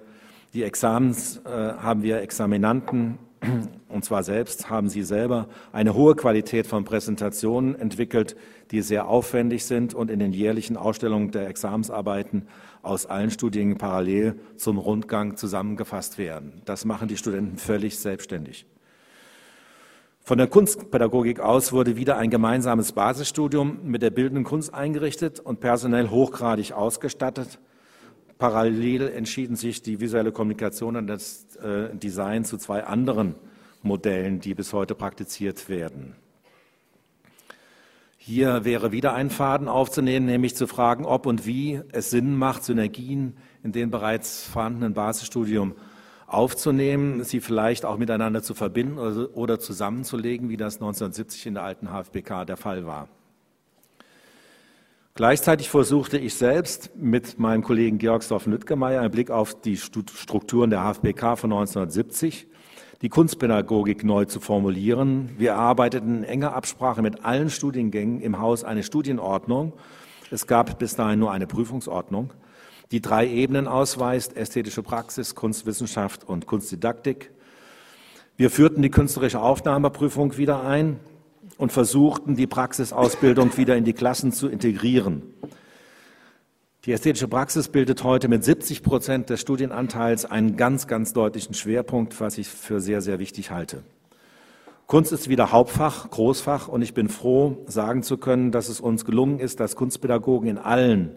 die 0.55 0.63
Examens, 0.63 1.43
äh, 1.45 1.51
haben 1.51 2.03
wir 2.03 2.23
Examinanten, 2.23 3.19
und 3.89 4.03
zwar 4.07 4.23
selbst, 4.23 4.71
haben 4.71 4.89
sie 4.89 5.03
selber 5.03 5.49
eine 5.73 5.93
hohe 5.93 6.17
Qualität 6.17 6.67
von 6.67 6.87
Präsentationen 6.87 7.79
entwickelt, 7.79 8.35
die 8.71 8.81
sehr 8.81 9.09
aufwendig 9.09 9.67
sind 9.67 9.93
und 9.93 10.11
in 10.11 10.21
den 10.21 10.33
jährlichen 10.33 10.79
Ausstellungen 10.79 11.33
der 11.33 11.49
Examensarbeiten 11.49 12.49
aus 12.81 13.05
allen 13.05 13.31
Studien 13.31 13.77
parallel 13.77 14.41
zum 14.57 14.79
Rundgang 14.79 15.37
zusammengefasst 15.37 16.17
werden. 16.17 16.63
Das 16.65 16.87
machen 16.87 17.09
die 17.09 17.19
Studenten 17.19 17.59
völlig 17.59 17.99
selbstständig. 17.99 18.65
Von 20.29 20.37
der 20.37 20.47
Kunstpädagogik 20.47 21.41
aus 21.41 21.73
wurde 21.73 21.97
wieder 21.97 22.19
ein 22.19 22.29
gemeinsames 22.29 22.93
Basisstudium 22.93 23.79
mit 23.85 24.03
der 24.03 24.11
bildenden 24.11 24.45
Kunst 24.45 24.75
eingerichtet 24.75 25.41
und 25.41 25.61
personell 25.61 26.11
hochgradig 26.11 26.73
ausgestattet. 26.73 27.59
Parallel 28.37 29.09
entschieden 29.09 29.57
sich 29.57 29.81
die 29.81 30.01
visuelle 30.01 30.31
Kommunikation 30.31 30.97
und 30.97 31.07
das 31.07 31.57
äh, 31.57 31.97
Design 31.97 32.45
zu 32.45 32.59
zwei 32.59 32.85
anderen 32.85 33.37
Modellen, 33.81 34.39
die 34.39 34.53
bis 34.53 34.75
heute 34.75 34.95
praktiziert 34.95 35.71
werden. 35.71 36.15
Hier 38.19 38.67
wäre 38.67 38.93
wieder 38.93 39.15
ein 39.15 39.31
Faden 39.31 39.67
aufzunehmen, 39.67 40.27
nämlich 40.27 40.55
zu 40.55 40.67
fragen, 40.67 41.07
ob 41.07 41.25
und 41.25 41.47
wie 41.47 41.81
es 41.93 42.11
Sinn 42.11 42.37
macht, 42.37 42.65
Synergien 42.65 43.39
in 43.63 43.73
den 43.73 43.91
bereits 43.91 44.45
vorhandenen 44.45 44.93
Basisstudium 44.93 45.75
aufzunehmen, 46.29 47.25
sie 47.25 47.41
vielleicht 47.41 47.85
auch 47.85 47.97
miteinander 47.97 48.43
zu 48.43 48.55
verbinden 48.55 48.99
oder, 48.99 49.59
zusammenzulegen, 49.59 50.51
wie 50.51 50.57
das 50.57 50.75
1970 50.77 51.47
in 51.47 51.55
der 51.55 51.65
alten 51.65 51.89
HFBK 51.89 52.45
der 52.47 52.57
Fall 52.57 52.87
war. 52.87 53.09
Gleichzeitig 55.15 55.69
versuchte 55.69 56.17
ich 56.17 56.35
selbst 56.35 56.95
mit 56.97 57.41
meinem 57.41 57.63
Kollegen 57.63 57.99
Georgsdorf 57.99 58.47
Lüttgemeier 58.47 59.01
einen 59.01 59.11
Blick 59.11 59.31
auf 59.31 59.61
die 59.61 59.77
Strukturen 59.77 60.71
der 60.71 60.85
HFBK 60.85 61.37
von 61.37 61.53
1970, 61.53 62.47
die 63.03 63.09
Kunstpädagogik 63.09 64.05
neu 64.05 64.27
zu 64.27 64.39
formulieren. 64.39 65.31
Wir 65.37 65.57
arbeiteten 65.57 66.19
in 66.19 66.25
enger 66.25 66.55
Absprache 66.55 67.03
mit 67.03 67.25
allen 67.25 67.51
Studiengängen 67.51 68.21
im 68.21 68.39
Haus 68.39 68.63
eine 68.63 68.85
Studienordnung. 68.85 69.73
Es 70.31 70.47
gab 70.47 70.79
bis 70.79 70.95
dahin 70.95 71.19
nur 71.19 71.33
eine 71.33 71.49
Prüfungsordnung, 71.49 72.31
die 72.91 73.01
drei 73.01 73.29
Ebenen 73.29 73.69
ausweist, 73.69 74.37
ästhetische 74.37 74.83
Praxis, 74.83 75.35
Kunstwissenschaft 75.35 76.25
und 76.25 76.47
Kunstdidaktik. 76.47 77.31
Wir 78.37 78.51
führten 78.51 78.83
die 78.83 78.91
künstlerische 78.91 79.41
Aufnahmeprüfung 79.41 80.37
wieder 80.37 80.65
ein 80.65 80.99
und 81.57 81.73
versuchten, 81.73 82.37
die 82.37 82.47
Praxisausbildung 82.47 83.57
wieder 83.57 83.77
in 83.77 83.85
die 83.85 83.93
Klassen 83.93 84.33
zu 84.33 84.49
integrieren. 84.49 85.23
Die 86.85 86.93
ästhetische 86.93 87.29
Praxis 87.29 87.69
bildet 87.69 88.05
heute 88.05 88.29
mit 88.29 88.45
70 88.45 88.83
Prozent 88.83 89.29
des 89.29 89.41
Studienanteils 89.41 90.25
einen 90.25 90.57
ganz, 90.57 90.87
ganz 90.87 91.13
deutlichen 91.13 91.53
Schwerpunkt, 91.53 92.19
was 92.21 92.39
ich 92.39 92.49
für 92.49 92.81
sehr, 92.81 93.03
sehr 93.03 93.19
wichtig 93.19 93.51
halte. 93.51 93.83
Kunst 94.87 95.13
ist 95.13 95.29
wieder 95.29 95.53
Hauptfach, 95.53 96.09
Großfach 96.09 96.67
und 96.69 96.81
ich 96.81 96.95
bin 96.95 97.11
froh, 97.11 97.59
sagen 97.67 98.03
zu 98.03 98.17
können, 98.17 98.53
dass 98.53 98.71
es 98.71 98.81
uns 98.81 99.05
gelungen 99.05 99.39
ist, 99.39 99.61
dass 99.61 99.77
Kunstpädagogen 99.77 100.49
in 100.49 100.57
allen, 100.57 101.11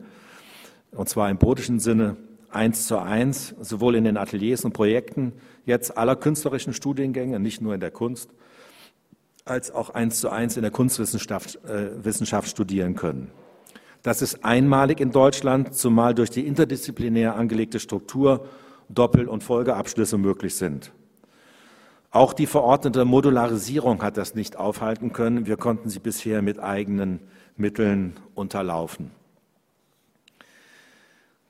und 0.92 1.10
zwar 1.10 1.30
im 1.30 1.38
politischen 1.38 1.80
Sinne, 1.80 2.18
eins 2.50 2.86
zu 2.86 2.98
eins, 2.98 3.56
sowohl 3.60 3.96
in 3.96 4.04
den 4.04 4.18
Ateliers 4.18 4.66
und 4.66 4.74
Projekten 4.74 5.34
jetzt 5.66 5.98
aller 5.98 6.16
künstlerischen 6.16 6.74
Studiengänge, 6.74 7.40
nicht 7.40 7.62
nur 7.62 7.74
in 7.74 7.80
der 7.80 7.92
Kunst, 7.92 8.30
als 9.46 9.72
auch 9.72 9.90
eins 9.90 10.20
zu 10.20 10.30
eins 10.30 10.58
in 10.58 10.62
der 10.62 10.72
Kunstwissenschaft 10.72 11.64
äh, 11.66 12.04
Wissenschaft 12.04 12.50
studieren 12.50 12.96
können. 12.96 13.32
Das 14.04 14.22
ist 14.22 14.44
einmalig 14.44 15.00
in 15.00 15.12
Deutschland, 15.12 15.76
zumal 15.76 16.16
durch 16.16 16.30
die 16.30 16.46
interdisziplinär 16.46 17.36
angelegte 17.36 17.80
Struktur 17.80 18.46
Doppel- 18.90 19.28
und 19.28 19.44
Folgeabschlüsse 19.44 20.18
möglich 20.18 20.56
sind. 20.56 20.92
Auch 22.10 22.34
die 22.34 22.48
verordnete 22.48 23.06
Modularisierung 23.06 24.04
hat 24.04 24.18
das 24.18 24.36
nicht 24.36 24.58
aufhalten 24.58 25.14
können. 25.14 25.46
Wir 25.46 25.56
konnten 25.56 25.90
sie 25.90 26.00
bisher 26.00 26.42
mit 26.42 26.60
eigenen 26.60 27.22
Mitteln 27.56 28.14
unterlaufen. 28.36 29.12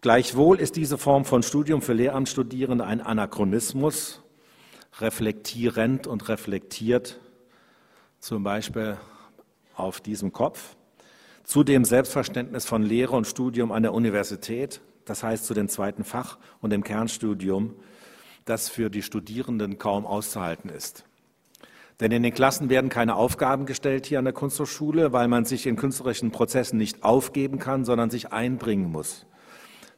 Gleichwohl 0.02 0.60
ist 0.60 0.78
diese 0.78 0.98
Form 0.98 1.26
von 1.26 1.44
Studium 1.44 1.84
für 1.84 1.94
Lehramtsstudierende 1.94 2.84
ein 2.84 3.02
Anachronismus, 3.02 4.24
reflektierend 5.00 6.08
und 6.08 6.28
reflektiert, 6.28 7.20
zum 8.20 8.42
Beispiel 8.42 8.98
auf 9.76 10.02
diesem 10.02 10.34
Kopf, 10.34 10.76
zu 11.44 11.64
dem 11.64 11.86
Selbstverständnis 11.86 12.66
von 12.66 12.82
Lehre 12.82 13.16
und 13.16 13.28
Studium 13.28 13.72
an 13.72 13.84
der 13.84 13.94
Universität, 13.94 14.82
das 15.06 15.22
heißt 15.22 15.46
zu 15.46 15.54
dem 15.54 15.70
zweiten 15.70 16.04
Fach 16.04 16.40
und 16.62 16.72
dem 16.72 16.84
Kernstudium, 16.84 17.76
das 18.46 18.70
für 18.70 18.90
die 18.90 19.04
Studierenden 19.04 19.78
kaum 19.78 20.08
auszuhalten 20.08 20.72
ist. 20.72 21.06
Denn 22.00 22.12
in 22.12 22.24
den 22.24 22.34
Klassen 22.34 22.70
werden 22.72 22.90
keine 22.90 23.16
Aufgaben 23.16 23.68
gestellt 23.68 24.08
hier 24.08 24.18
an 24.18 24.26
der 24.26 24.34
Kunsthochschule, 24.34 25.14
weil 25.14 25.28
man 25.28 25.46
sich 25.46 25.68
in 25.68 25.76
künstlerischen 25.76 26.32
Prozessen 26.32 26.78
nicht 26.78 27.04
aufgeben 27.04 27.60
kann, 27.60 27.86
sondern 27.86 28.10
sich 28.10 28.34
einbringen 28.34 28.92
muss. 28.92 29.28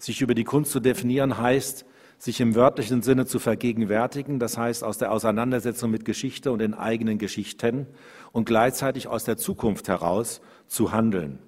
Sich 0.04 0.20
über 0.20 0.36
die 0.36 0.44
Kunst 0.44 0.74
zu 0.74 0.82
definieren 0.82 1.38
heißt, 1.38 1.86
sich 2.18 2.42
im 2.42 2.56
wörtlichen 2.56 3.02
Sinne 3.02 3.26
zu 3.26 3.40
vergegenwärtigen, 3.40 4.38
das 4.38 4.58
heißt 4.58 4.84
aus 4.84 4.98
der 4.98 5.14
Auseinandersetzung 5.14 5.92
mit 5.92 6.04
Geschichte 6.04 6.52
und 6.52 6.60
den 6.60 6.74
eigenen 6.74 7.18
Geschichten 7.18 7.88
und 8.34 8.44
gleichzeitig 8.44 9.08
aus 9.08 9.24
der 9.24 9.38
Zukunft 9.38 9.88
heraus 9.88 10.42
zu 10.68 10.92
handeln. 10.92 11.40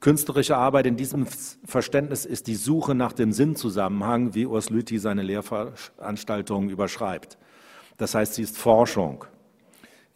Künstlerische 0.00 0.56
Arbeit 0.56 0.86
in 0.86 0.96
diesem 0.96 1.28
Verständnis 1.64 2.24
ist 2.24 2.48
die 2.48 2.56
Suche 2.56 2.96
nach 2.96 3.12
dem 3.12 3.30
Sinnzusammenhang, 3.30 4.34
wie 4.34 4.46
Urs 4.46 4.70
Lüthi 4.70 4.98
seine 4.98 5.22
Lehrveranstaltungen 5.22 6.70
überschreibt. 6.70 7.38
Das 7.96 8.12
heißt, 8.12 8.34
sie 8.34 8.42
ist 8.42 8.58
Forschung. 8.58 9.24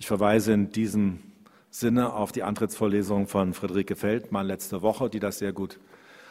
Ich 0.01 0.09
verweise 0.09 0.53
in 0.53 0.73
diesem 0.73 1.21
Sinne 1.71 2.13
auf 2.13 2.33
die 2.33 2.43
Antrittsvorlesung 2.43 3.29
von 3.29 3.55
Friederike 3.55 3.95
Feldmann 3.95 4.49
letzte 4.49 4.83
Woche, 4.83 5.09
die 5.09 5.21
das 5.21 5.39
sehr 5.39 5.53
gut 5.53 5.79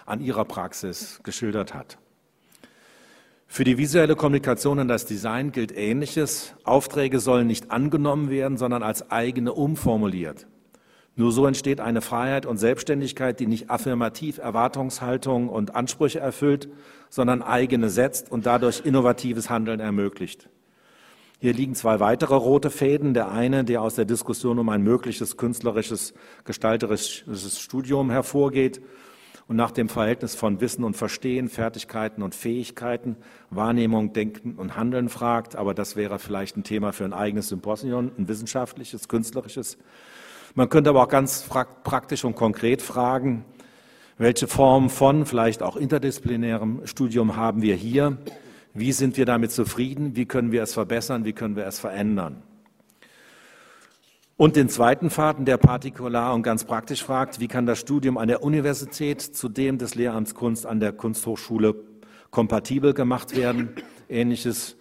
an 0.05 0.21
ihrer 0.21 0.45
Praxis 0.45 1.19
geschildert 1.23 1.73
hat. 1.73 1.97
Für 3.47 3.65
die 3.65 3.77
visuelle 3.77 4.15
Kommunikation 4.15 4.79
und 4.79 4.87
das 4.87 5.05
Design 5.05 5.51
gilt 5.51 5.75
Ähnliches. 5.75 6.53
Aufträge 6.63 7.19
sollen 7.19 7.47
nicht 7.47 7.69
angenommen 7.69 8.29
werden, 8.29 8.57
sondern 8.57 8.81
als 8.81 9.11
eigene 9.11 9.51
umformuliert. 9.51 10.47
Nur 11.17 11.33
so 11.33 11.45
entsteht 11.45 11.81
eine 11.81 11.99
Freiheit 11.99 12.45
und 12.45 12.59
Selbstständigkeit, 12.59 13.41
die 13.41 13.47
nicht 13.47 13.69
affirmativ 13.69 14.37
Erwartungshaltungen 14.37 15.49
und 15.49 15.75
Ansprüche 15.75 16.21
erfüllt, 16.21 16.69
sondern 17.09 17.41
eigene 17.41 17.89
setzt 17.89 18.31
und 18.31 18.45
dadurch 18.45 18.85
innovatives 18.85 19.49
Handeln 19.49 19.81
ermöglicht. 19.81 20.47
Hier 21.39 21.53
liegen 21.53 21.75
zwei 21.75 21.99
weitere 21.99 22.35
rote 22.35 22.69
Fäden. 22.69 23.13
Der 23.13 23.31
eine, 23.31 23.65
der 23.65 23.81
aus 23.81 23.95
der 23.95 24.05
Diskussion 24.05 24.59
um 24.59 24.69
ein 24.69 24.81
mögliches 24.81 25.35
künstlerisches, 25.35 26.13
gestalterisches 26.45 27.59
Studium 27.59 28.11
hervorgeht 28.11 28.79
und 29.47 29.55
nach 29.55 29.71
dem 29.71 29.89
Verhältnis 29.89 30.35
von 30.35 30.61
Wissen 30.61 30.83
und 30.83 30.95
Verstehen, 30.95 31.49
Fertigkeiten 31.49 32.21
und 32.21 32.35
Fähigkeiten, 32.35 33.17
Wahrnehmung, 33.49 34.13
Denken 34.13 34.55
und 34.55 34.75
Handeln 34.75 35.09
fragt. 35.09 35.55
Aber 35.55 35.73
das 35.73 35.95
wäre 35.95 36.19
vielleicht 36.19 36.57
ein 36.57 36.63
Thema 36.63 36.93
für 36.93 37.05
ein 37.05 37.13
eigenes 37.13 37.49
Symposium, 37.49 38.11
ein 38.17 38.27
wissenschaftliches, 38.27 39.07
künstlerisches. 39.07 39.77
Man 40.55 40.69
könnte 40.69 40.89
aber 40.89 41.03
auch 41.03 41.09
ganz 41.09 41.47
praktisch 41.83 42.25
und 42.25 42.35
konkret 42.35 42.81
fragen, 42.81 43.45
welche 44.17 44.47
Form 44.47 44.89
von 44.89 45.25
vielleicht 45.25 45.63
auch 45.63 45.75
interdisziplinärem 45.75 46.81
Studium 46.85 47.37
haben 47.37 47.61
wir 47.61 47.75
hier? 47.75 48.17
Wie 48.73 48.91
sind 48.91 49.17
wir 49.17 49.25
damit 49.25 49.51
zufrieden? 49.51 50.15
Wie 50.15 50.25
können 50.25 50.51
wir 50.51 50.63
es 50.63 50.73
verbessern? 50.73 51.25
Wie 51.25 51.33
können 51.33 51.55
wir 51.55 51.65
es 51.65 51.79
verändern? 51.79 52.43
Und 54.41 54.55
den 54.55 54.69
zweiten 54.69 55.11
Faden, 55.11 55.45
der 55.45 55.57
partikular 55.57 56.33
und 56.33 56.41
ganz 56.41 56.63
praktisch 56.63 57.03
fragt, 57.03 57.39
wie 57.39 57.47
kann 57.47 57.67
das 57.67 57.77
Studium 57.77 58.17
an 58.17 58.27
der 58.27 58.41
Universität 58.41 59.21
zu 59.21 59.49
dem 59.49 59.77
des 59.77 59.93
Lehramts 59.93 60.33
Kunst 60.33 60.65
an 60.65 60.79
der 60.79 60.93
Kunsthochschule 60.93 61.75
kompatibel 62.31 62.95
gemacht 62.95 63.35
werden? 63.35 63.69
Ähnliches 64.09 64.77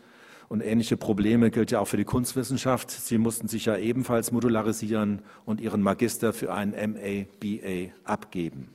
und 0.48 0.62
ähnliche 0.62 0.96
Probleme 0.96 1.50
gilt 1.50 1.72
ja 1.72 1.80
auch 1.80 1.88
für 1.88 1.98
die 1.98 2.06
Kunstwissenschaft. 2.06 2.90
Sie 2.90 3.18
mussten 3.18 3.48
sich 3.48 3.66
ja 3.66 3.76
ebenfalls 3.76 4.32
modularisieren 4.32 5.20
und 5.44 5.60
ihren 5.60 5.82
Magister 5.82 6.32
für 6.32 6.54
einen 6.54 6.94
MA, 6.94 7.26
BA 7.38 7.92
abgeben. 8.10 8.70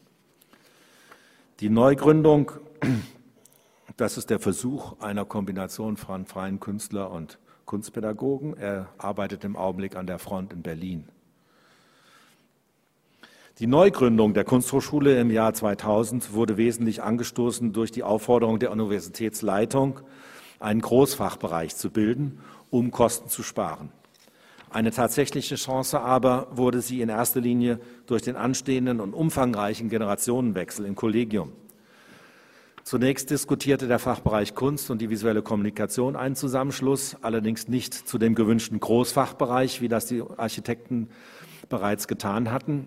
Die 1.62 1.72
Neugründung, 1.72 2.52
das 3.98 4.20
ist 4.20 4.30
der 4.30 4.38
Versuch 4.38 5.00
einer 5.00 5.26
Kombination 5.26 5.98
von 5.98 6.28
freien 6.28 6.60
Künstler 6.60 7.10
und 7.10 7.40
Kunstpädagogen. 7.66 8.56
Er 8.58 8.90
arbeitet 8.98 9.44
im 9.44 9.56
Augenblick 9.56 9.96
an 9.96 10.08
der 10.08 10.20
Front 10.20 10.54
in 10.54 10.62
Berlin. 10.62 11.10
Die 13.60 13.68
Neugründung 13.68 14.34
der 14.34 14.44
Kunsthochschule 14.44 15.20
im 15.20 15.32
Jahr 15.32 15.54
2000 15.54 16.34
wurde 16.34 16.58
wesentlich 16.58 17.02
angestoßen 17.02 17.72
durch 17.72 17.90
die 17.90 18.04
Aufforderung 18.04 18.60
der 18.60 18.72
Universitätsleitung, 18.72 20.02
einen 20.60 20.82
Großfachbereich 20.82 21.76
zu 21.76 21.90
bilden, 21.90 22.40
um 22.70 22.92
Kosten 22.92 23.30
zu 23.30 23.44
sparen. 23.44 23.92
Eine 24.70 24.92
tatsächliche 24.92 25.56
Chance 25.56 26.02
aber 26.02 26.48
wurde 26.52 26.82
sie 26.82 27.00
in 27.00 27.08
erster 27.08 27.40
Linie 27.40 27.80
durch 28.08 28.24
den 28.24 28.36
anstehenden 28.36 29.00
und 29.00 29.14
umfangreichen 29.14 29.88
Generationenwechsel 29.88 30.86
im 30.86 30.96
Kollegium. 30.96 31.54
Zunächst 32.88 33.32
diskutierte 33.32 33.88
der 33.88 33.98
Fachbereich 33.98 34.54
Kunst 34.54 34.92
und 34.92 35.02
die 35.02 35.10
visuelle 35.10 35.42
Kommunikation 35.42 36.16
einen 36.16 36.36
Zusammenschluss, 36.36 37.18
allerdings 37.24 37.68
nicht 37.68 37.96
zu 37.96 38.20
dem 38.20 38.36
gewünschten 38.36 38.80
Großfachbereich, 38.80 39.82
wie 39.82 39.88
das 39.88 40.06
die 40.06 40.22
Architekten 40.38 41.10
bereits 41.68 42.08
getan 42.08 42.52
hatten, 42.52 42.86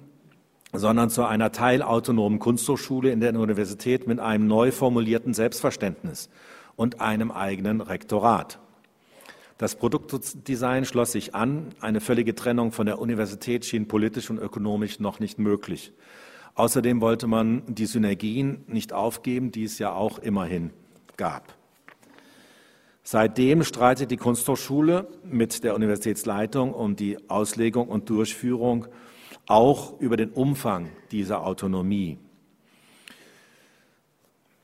sondern 0.72 1.10
zu 1.10 1.24
einer 1.24 1.50
teilautonomen 1.50 2.38
Kunsthochschule 2.38 3.10
in 3.10 3.18
der 3.18 3.34
Universität 3.34 4.06
mit 4.06 4.20
einem 4.20 4.46
neu 4.46 4.70
formulierten 4.70 5.34
Selbstverständnis 5.34 6.30
und 6.76 7.00
einem 7.00 7.32
eigenen 7.32 7.80
Rektorat. 7.80 8.60
Das 9.56 9.74
Produktdesign 9.74 10.84
schloss 10.84 11.10
sich 11.10 11.34
an. 11.34 11.74
Eine 11.80 12.00
völlige 12.00 12.36
Trennung 12.36 12.70
von 12.70 12.86
der 12.86 13.00
Universität 13.00 13.64
schien 13.64 13.88
politisch 13.88 14.30
und 14.30 14.38
ökonomisch 14.38 15.00
noch 15.00 15.18
nicht 15.18 15.40
möglich. 15.40 15.92
Außerdem 16.58 17.00
wollte 17.00 17.28
man 17.28 17.62
die 17.68 17.86
Synergien 17.86 18.64
nicht 18.66 18.92
aufgeben, 18.92 19.52
die 19.52 19.62
es 19.62 19.78
ja 19.78 19.92
auch 19.92 20.18
immerhin 20.18 20.70
gab. 21.16 21.54
Seitdem 23.04 23.62
streitet 23.62 24.10
die 24.10 24.16
Kunsthochschule 24.16 25.06
mit 25.22 25.62
der 25.62 25.76
Universitätsleitung 25.76 26.74
um 26.74 26.96
die 26.96 27.30
Auslegung 27.30 27.86
und 27.86 28.10
Durchführung 28.10 28.88
auch 29.46 30.00
über 30.00 30.16
den 30.16 30.30
Umfang 30.30 30.90
dieser 31.12 31.46
Autonomie. 31.46 32.18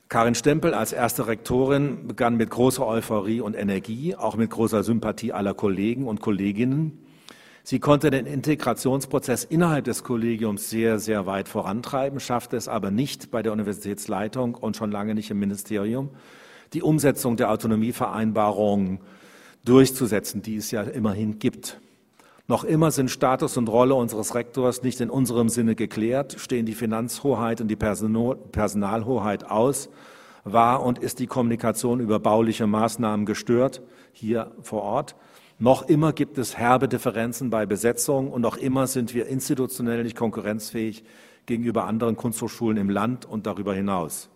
Karin 0.09 0.35
Stempel 0.35 0.73
als 0.73 0.91
erste 0.91 1.27
Rektorin 1.27 2.07
begann 2.07 2.35
mit 2.35 2.49
großer 2.49 2.85
Euphorie 2.85 3.39
und 3.39 3.55
Energie, 3.55 4.15
auch 4.15 4.35
mit 4.35 4.49
großer 4.49 4.83
Sympathie 4.83 5.31
aller 5.31 5.53
Kollegen 5.53 6.09
und 6.09 6.19
Kolleginnen, 6.19 7.04
Sie 7.67 7.79
konnte 7.79 8.11
den 8.11 8.27
Integrationsprozess 8.27 9.43
innerhalb 9.43 9.85
des 9.85 10.03
Kollegiums 10.03 10.69
sehr, 10.69 10.99
sehr 10.99 11.25
weit 11.25 11.49
vorantreiben, 11.49 12.19
schaffte 12.19 12.57
es 12.57 12.67
aber 12.67 12.91
nicht 12.91 13.31
bei 13.31 13.41
der 13.41 13.53
Universitätsleitung 13.53 14.53
und 14.53 14.77
schon 14.77 14.91
lange 14.91 15.15
nicht 15.15 15.31
im 15.31 15.39
Ministerium, 15.39 16.11
die 16.73 16.83
Umsetzung 16.83 17.37
der 17.37 17.49
Autonomievereinbarung 17.49 18.99
durchzusetzen, 19.65 20.43
die 20.43 20.57
es 20.57 20.69
ja 20.69 20.83
immerhin 20.83 21.39
gibt. 21.39 21.81
Noch 22.47 22.65
immer 22.65 22.91
sind 22.91 23.09
Status 23.09 23.57
und 23.57 23.67
Rolle 23.67 23.95
unseres 23.95 24.35
Rektors 24.35 24.83
nicht 24.83 25.01
in 25.01 25.09
unserem 25.09 25.49
Sinne 25.49 25.73
geklärt, 25.73 26.35
stehen 26.37 26.67
die 26.67 26.75
Finanzhoheit 26.75 27.61
und 27.61 27.67
die 27.67 27.75
Personalhoheit 27.75 29.43
aus, 29.49 29.89
war 30.43 30.83
und 30.83 30.99
ist 30.99 31.17
die 31.17 31.25
Kommunikation 31.25 31.99
über 31.99 32.19
bauliche 32.19 32.67
Maßnahmen 32.67 33.25
gestört, 33.25 33.81
hier 34.13 34.51
vor 34.61 34.83
Ort. 34.83 35.15
Noch 35.57 35.87
immer 35.87 36.11
gibt 36.11 36.37
es 36.37 36.57
herbe 36.57 36.89
Differenzen 36.89 37.49
bei 37.49 37.65
Besetzung 37.65 38.29
und 38.29 38.41
noch 38.41 38.57
immer 38.57 38.87
sind 38.87 39.13
wir 39.13 39.27
institutionell 39.27 40.03
nicht 40.03 40.17
konkurrenzfähig 40.17 41.05
gegenüber 41.45 41.85
anderen 41.85 42.17
Kunsthochschulen 42.17 42.77
im 42.77 42.89
Land 42.89 43.23
und 43.23 43.45
darüber 43.45 43.73
hinaus. 43.73 44.29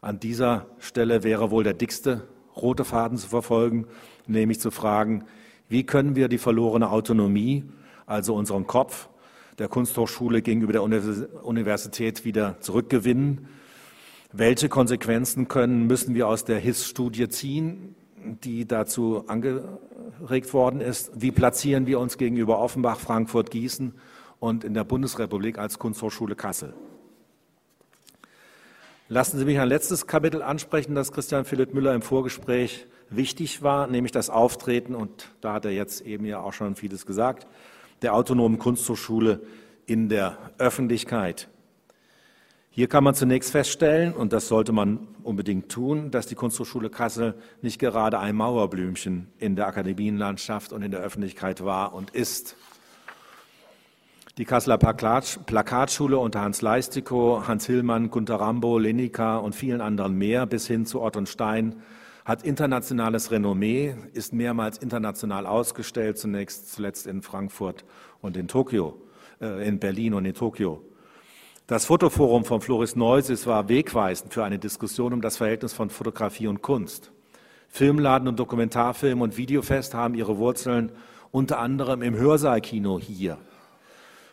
An 0.00 0.18
dieser 0.18 0.66
Stelle 0.78 1.24
wäre 1.24 1.50
wohl 1.50 1.62
der 1.62 1.74
dickste 1.74 2.26
rote 2.56 2.86
Faden 2.86 3.18
zu 3.18 3.28
verfolgen, 3.28 3.86
nämlich 4.26 4.60
zu 4.60 4.70
fragen, 4.70 5.24
wie 5.68 5.84
können 5.84 6.16
wir 6.16 6.28
die 6.28 6.38
verlorene 6.38 6.88
Autonomie, 6.90 7.64
also 8.06 8.34
unseren 8.34 8.66
Kopf 8.66 9.10
der 9.58 9.68
Kunsthochschule 9.68 10.40
gegenüber 10.40 10.72
der 10.72 10.82
Universität 10.82 12.24
wieder 12.24 12.58
zurückgewinnen? 12.60 13.48
Welche 14.32 14.70
Konsequenzen 14.70 15.48
können, 15.48 15.86
müssen 15.86 16.14
wir 16.14 16.28
aus 16.28 16.46
der 16.46 16.58
HIS-Studie 16.58 17.28
ziehen, 17.28 17.94
die 18.24 18.66
dazu 18.66 19.24
angeregt 19.26 20.52
worden 20.52 20.80
ist? 20.80 21.10
Wie 21.14 21.30
platzieren 21.30 21.86
wir 21.86 22.00
uns 22.00 22.18
gegenüber 22.18 22.58
Offenbach, 22.58 22.98
Frankfurt, 22.98 23.50
Gießen 23.50 23.94
und 24.40 24.64
in 24.64 24.74
der 24.74 24.84
Bundesrepublik 24.84 25.58
als 25.58 25.78
Kunsthochschule 25.78 26.34
Kassel? 26.34 26.74
Lassen 29.08 29.38
Sie 29.38 29.44
mich 29.46 29.58
ein 29.58 29.68
letztes 29.68 30.06
Kapitel 30.06 30.42
ansprechen, 30.42 30.94
das 30.94 31.12
Christian 31.12 31.46
Philipp 31.46 31.72
Müller 31.72 31.94
im 31.94 32.02
Vorgespräch 32.02 32.86
wichtig 33.08 33.62
war, 33.62 33.86
nämlich 33.86 34.12
das 34.12 34.28
Auftreten, 34.28 34.94
und 34.94 35.32
da 35.40 35.54
hat 35.54 35.64
er 35.64 35.70
jetzt 35.70 36.02
eben 36.02 36.26
ja 36.26 36.40
auch 36.40 36.52
schon 36.52 36.76
vieles 36.76 37.06
gesagt, 37.06 37.46
der 38.02 38.14
autonomen 38.14 38.58
Kunsthochschule 38.58 39.40
in 39.86 40.10
der 40.10 40.36
Öffentlichkeit. 40.58 41.48
Hier 42.78 42.86
kann 42.86 43.02
man 43.02 43.12
zunächst 43.12 43.50
feststellen, 43.50 44.12
und 44.12 44.32
das 44.32 44.46
sollte 44.46 44.70
man 44.70 45.08
unbedingt 45.24 45.68
tun, 45.68 46.12
dass 46.12 46.28
die 46.28 46.36
Kunsthochschule 46.36 46.90
Kassel 46.90 47.34
nicht 47.60 47.80
gerade 47.80 48.20
ein 48.20 48.36
Mauerblümchen 48.36 49.32
in 49.40 49.56
der 49.56 49.66
Akademienlandschaft 49.66 50.72
und 50.72 50.82
in 50.82 50.92
der 50.92 51.00
Öffentlichkeit 51.00 51.64
war 51.64 51.92
und 51.92 52.10
ist. 52.10 52.54
Die 54.36 54.44
Kasseler 54.44 54.78
Plakatschule 54.78 56.18
unter 56.18 56.40
Hans 56.40 56.62
Leistikow, 56.62 57.48
Hans 57.48 57.66
Hillmann, 57.66 58.12
Gunter 58.12 58.36
Rambo, 58.36 58.78
Lenika 58.78 59.38
und 59.38 59.56
vielen 59.56 59.80
anderen 59.80 60.14
mehr 60.14 60.46
bis 60.46 60.68
hin 60.68 60.86
zu 60.86 61.02
Ott 61.02 61.16
und 61.16 61.28
Stein 61.28 61.82
hat 62.24 62.44
internationales 62.44 63.32
Renommee, 63.32 63.96
ist 64.12 64.32
mehrmals 64.32 64.78
international 64.78 65.46
ausgestellt, 65.46 66.16
zunächst 66.16 66.72
zuletzt 66.72 67.08
in 67.08 67.22
Frankfurt 67.22 67.84
und 68.20 68.36
in 68.36 68.46
Tokio, 68.46 69.02
äh, 69.40 69.66
in 69.66 69.80
Berlin 69.80 70.14
und 70.14 70.26
in 70.26 70.34
Tokio. 70.34 70.87
Das 71.68 71.84
Fotoforum 71.84 72.46
von 72.46 72.62
Floris 72.62 72.96
Neusis 72.96 73.46
war 73.46 73.68
wegweisend 73.68 74.32
für 74.32 74.42
eine 74.42 74.58
Diskussion 74.58 75.12
um 75.12 75.20
das 75.20 75.36
Verhältnis 75.36 75.74
von 75.74 75.90
Fotografie 75.90 76.46
und 76.46 76.62
Kunst. 76.62 77.12
Filmladen 77.68 78.26
und 78.26 78.38
Dokumentarfilm 78.38 79.20
und 79.20 79.36
Videofest 79.36 79.92
haben 79.92 80.14
ihre 80.14 80.38
Wurzeln 80.38 80.92
unter 81.30 81.58
anderem 81.58 82.00
im 82.00 82.16
Hörsaalkino 82.16 82.98
hier. 82.98 83.36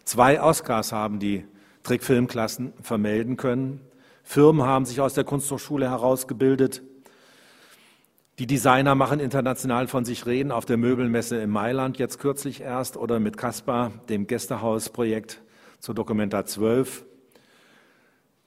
Zwei 0.05 0.41
Oscars 0.41 0.93
haben 0.93 1.19
die 1.19 1.43
Trickfilmklassen 1.83 2.71
vermelden 2.81 3.36
können. 3.36 3.81
Firmen 4.23 4.65
haben 4.65 4.86
sich 4.86 5.01
aus 5.01 5.13
der 5.13 5.25
Kunsthochschule 5.25 5.89
herausgebildet. 5.89 6.83
Die 8.39 8.47
Designer 8.47 8.95
machen 8.95 9.19
international 9.19 9.88
von 9.88 10.05
sich 10.05 10.25
reden 10.25 10.53
auf 10.53 10.63
der 10.63 10.77
Möbelmesse 10.77 11.36
in 11.41 11.49
Mailand 11.49 11.97
jetzt 11.97 12.17
kürzlich 12.17 12.61
erst 12.61 12.95
oder 12.95 13.19
mit 13.19 13.36
Caspar, 13.36 13.91
dem 14.07 14.25
Gästehausprojekt 14.25 15.41
zur 15.81 15.95
Dokumenta 15.95 16.45
12. 16.45 17.03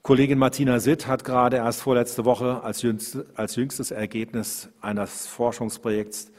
Kollegin 0.09 0.39
Martina 0.39 0.81
Sitt 0.81 1.07
hat 1.07 1.23
gerade 1.23 1.57
erst 1.57 1.83
vorletzte 1.83 2.25
Woche 2.25 2.63
als, 2.63 2.81
jüngst, 2.81 3.19
als 3.35 3.57
jüngstes 3.57 3.91
Ergebnis 3.91 4.71
eines 4.81 5.27
Forschungsprojekts 5.27 6.31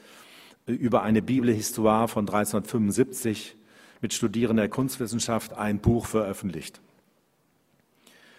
über 0.65 1.03
eine 1.03 1.22
Bible 1.22 1.51
Histoire 1.51 2.07
von 2.07 2.22
1375 2.22 3.55
mit 4.01 4.15
Studierenden 4.15 4.63
der 4.63 4.70
Kunstwissenschaft 4.70 5.53
ein 5.53 5.78
Buch 5.78 6.07
veröffentlicht. 6.07 6.82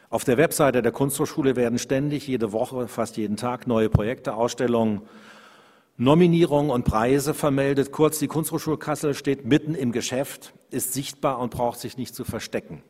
Auf 0.08 0.24
der 0.24 0.36
Webseite 0.36 0.82
der 0.82 0.90
Kunsthochschule 0.90 1.54
werden 1.54 1.78
ständig 1.78 2.26
jede 2.26 2.50
Woche, 2.50 2.88
fast 2.88 3.16
jeden 3.16 3.36
Tag 3.36 3.68
neue 3.68 3.88
Projekte, 3.88 4.34
Ausstellungen, 4.34 5.02
Nominierungen 5.96 6.72
und 6.72 6.84
Preise 6.84 7.34
vermeldet. 7.34 7.92
Kurz, 7.92 8.18
die 8.18 8.26
Kunsthochschule 8.26 8.78
Kassel 8.78 9.14
steht 9.14 9.44
mitten 9.44 9.76
im 9.76 9.92
Geschäft, 9.92 10.54
ist 10.72 10.92
sichtbar 10.92 11.38
und 11.38 11.52
braucht 11.52 11.78
sich 11.78 11.96
nicht 11.96 12.16
zu 12.16 12.24
verstecken. 12.24 12.82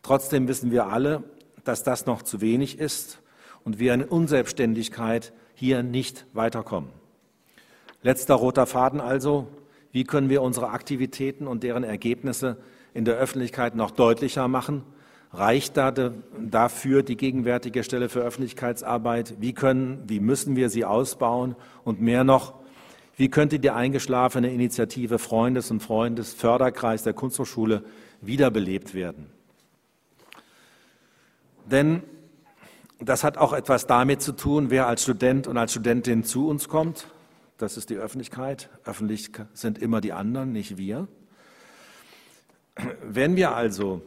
Trotzdem 0.00 0.48
wissen 0.48 0.70
wir 0.70 0.86
alle, 0.86 1.22
dass 1.64 1.82
das 1.82 2.06
noch 2.06 2.22
zu 2.22 2.40
wenig 2.40 2.78
ist 2.78 3.20
und 3.64 3.78
wir 3.78 3.94
in 3.94 4.02
Unselbstständigkeit 4.02 5.32
hier 5.54 5.82
nicht 5.82 6.26
weiterkommen. 6.32 6.90
Letzter 8.02 8.34
roter 8.34 8.66
Faden 8.66 9.00
also, 9.00 9.48
wie 9.92 10.04
können 10.04 10.28
wir 10.28 10.42
unsere 10.42 10.70
Aktivitäten 10.70 11.46
und 11.46 11.62
deren 11.62 11.84
Ergebnisse 11.84 12.56
in 12.94 13.04
der 13.04 13.16
Öffentlichkeit 13.16 13.74
noch 13.74 13.90
deutlicher 13.90 14.48
machen 14.48 14.84
Reicht 15.32 15.76
da 15.76 15.92
de, 15.92 16.10
dafür 16.40 17.04
die 17.04 17.16
gegenwärtige 17.16 17.84
Stelle 17.84 18.08
für 18.08 18.20
Öffentlichkeitsarbeit? 18.20 19.36
Wie 19.38 19.52
können, 19.52 20.02
wie 20.08 20.18
müssen 20.18 20.56
wir 20.56 20.70
sie 20.70 20.84
ausbauen? 20.84 21.54
Und 21.84 22.00
mehr 22.00 22.24
noch, 22.24 22.54
wie 23.16 23.28
könnte 23.28 23.60
die 23.60 23.70
eingeschlafene 23.70 24.52
Initiative 24.52 25.20
Freundes 25.20 25.70
und 25.70 25.82
Freundes 25.82 26.34
Förderkreis 26.34 27.04
der 27.04 27.12
Kunsthochschule 27.12 27.84
wiederbelebt 28.20 28.92
werden? 28.92 29.30
Denn 31.70 32.02
das 32.98 33.24
hat 33.24 33.38
auch 33.38 33.52
etwas 33.52 33.86
damit 33.86 34.20
zu 34.22 34.32
tun, 34.32 34.70
wer 34.70 34.86
als 34.86 35.02
Student 35.02 35.46
und 35.46 35.56
als 35.56 35.72
Studentin 35.72 36.24
zu 36.24 36.48
uns 36.48 36.68
kommt. 36.68 37.06
Das 37.56 37.76
ist 37.76 37.90
die 37.90 37.96
Öffentlichkeit. 37.96 38.70
Öffentlich 38.84 39.30
sind 39.54 39.78
immer 39.78 40.00
die 40.00 40.12
anderen, 40.12 40.52
nicht 40.52 40.76
wir. 40.76 41.08
Wenn 43.02 43.36
wir 43.36 43.54
also 43.54 44.02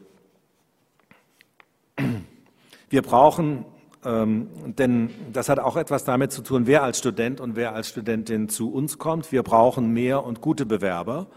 wir 2.90 3.02
brauchen, 3.02 3.66
ähm, 4.06 4.50
denn 4.66 5.10
das 5.32 5.50
hat 5.50 5.60
auch 5.60 5.78
etwas 5.78 6.04
damit 6.04 6.32
zu 6.32 6.42
tun, 6.42 6.68
wer 6.68 6.84
als 6.84 7.00
Student 7.00 7.40
und 7.42 7.56
wer 7.56 7.74
als 7.74 7.90
Studentin 7.90 8.50
zu 8.50 8.72
uns 8.72 8.98
kommt. 8.98 9.32
Wir 9.32 9.44
brauchen 9.44 9.94
mehr 9.94 10.24
und 10.24 10.42
gute 10.42 10.66
Bewerber, 10.66 11.28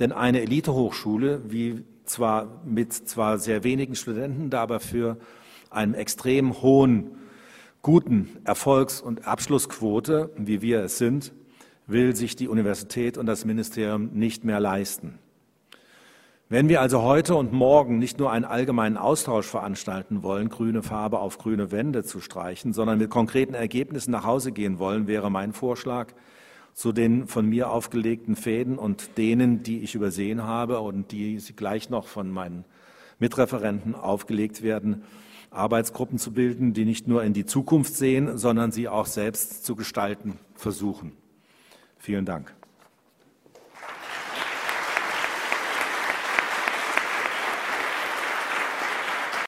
denn 0.00 0.12
eine 0.12 0.42
Elitehochschule, 0.42 1.42
wie 1.50 1.84
zwar 2.04 2.62
mit 2.64 2.92
zwar 2.92 3.38
sehr 3.38 3.64
wenigen 3.64 3.94
Studenten, 3.94 4.50
da 4.50 4.62
aber 4.62 4.80
für 4.80 5.16
einen 5.70 5.94
extrem 5.94 6.62
hohen, 6.62 7.10
guten 7.82 8.28
Erfolgs- 8.44 9.00
und 9.00 9.26
Abschlussquote, 9.26 10.30
wie 10.36 10.62
wir 10.62 10.82
es 10.82 10.98
sind, 10.98 11.32
will 11.86 12.14
sich 12.14 12.36
die 12.36 12.48
Universität 12.48 13.16
und 13.18 13.26
das 13.26 13.44
Ministerium 13.44 14.10
nicht 14.12 14.44
mehr 14.44 14.60
leisten. 14.60 15.18
Wenn 16.50 16.70
wir 16.70 16.80
also 16.80 17.02
heute 17.02 17.34
und 17.34 17.52
morgen 17.52 17.98
nicht 17.98 18.18
nur 18.18 18.32
einen 18.32 18.46
allgemeinen 18.46 18.96
Austausch 18.96 19.46
veranstalten 19.46 20.22
wollen, 20.22 20.48
grüne 20.48 20.82
Farbe 20.82 21.18
auf 21.18 21.36
grüne 21.36 21.72
Wände 21.72 22.04
zu 22.04 22.20
streichen, 22.20 22.72
sondern 22.72 22.98
mit 22.98 23.10
konkreten 23.10 23.52
Ergebnissen 23.52 24.12
nach 24.12 24.24
Hause 24.24 24.52
gehen 24.52 24.78
wollen, 24.78 25.06
wäre 25.06 25.30
mein 25.30 25.52
Vorschlag, 25.52 26.14
zu 26.72 26.92
den 26.92 27.26
von 27.26 27.46
mir 27.46 27.70
aufgelegten 27.70 28.34
Fäden 28.34 28.78
und 28.78 29.18
denen, 29.18 29.62
die 29.62 29.80
ich 29.80 29.94
übersehen 29.94 30.44
habe 30.44 30.80
und 30.80 31.12
die 31.12 31.38
gleich 31.54 31.90
noch 31.90 32.06
von 32.06 32.30
meinen 32.30 32.64
Mitreferenten 33.18 33.94
aufgelegt 33.94 34.62
werden, 34.62 35.02
Arbeitsgruppen 35.50 36.18
zu 36.18 36.32
bilden, 36.32 36.74
die 36.74 36.84
nicht 36.84 37.08
nur 37.08 37.24
in 37.24 37.32
die 37.32 37.46
Zukunft 37.46 37.94
sehen, 37.94 38.38
sondern 38.38 38.72
sie 38.72 38.88
auch 38.88 39.06
selbst 39.06 39.64
zu 39.64 39.76
gestalten 39.76 40.38
versuchen. 40.54 41.12
Vielen 41.98 42.24
Dank. 42.24 42.54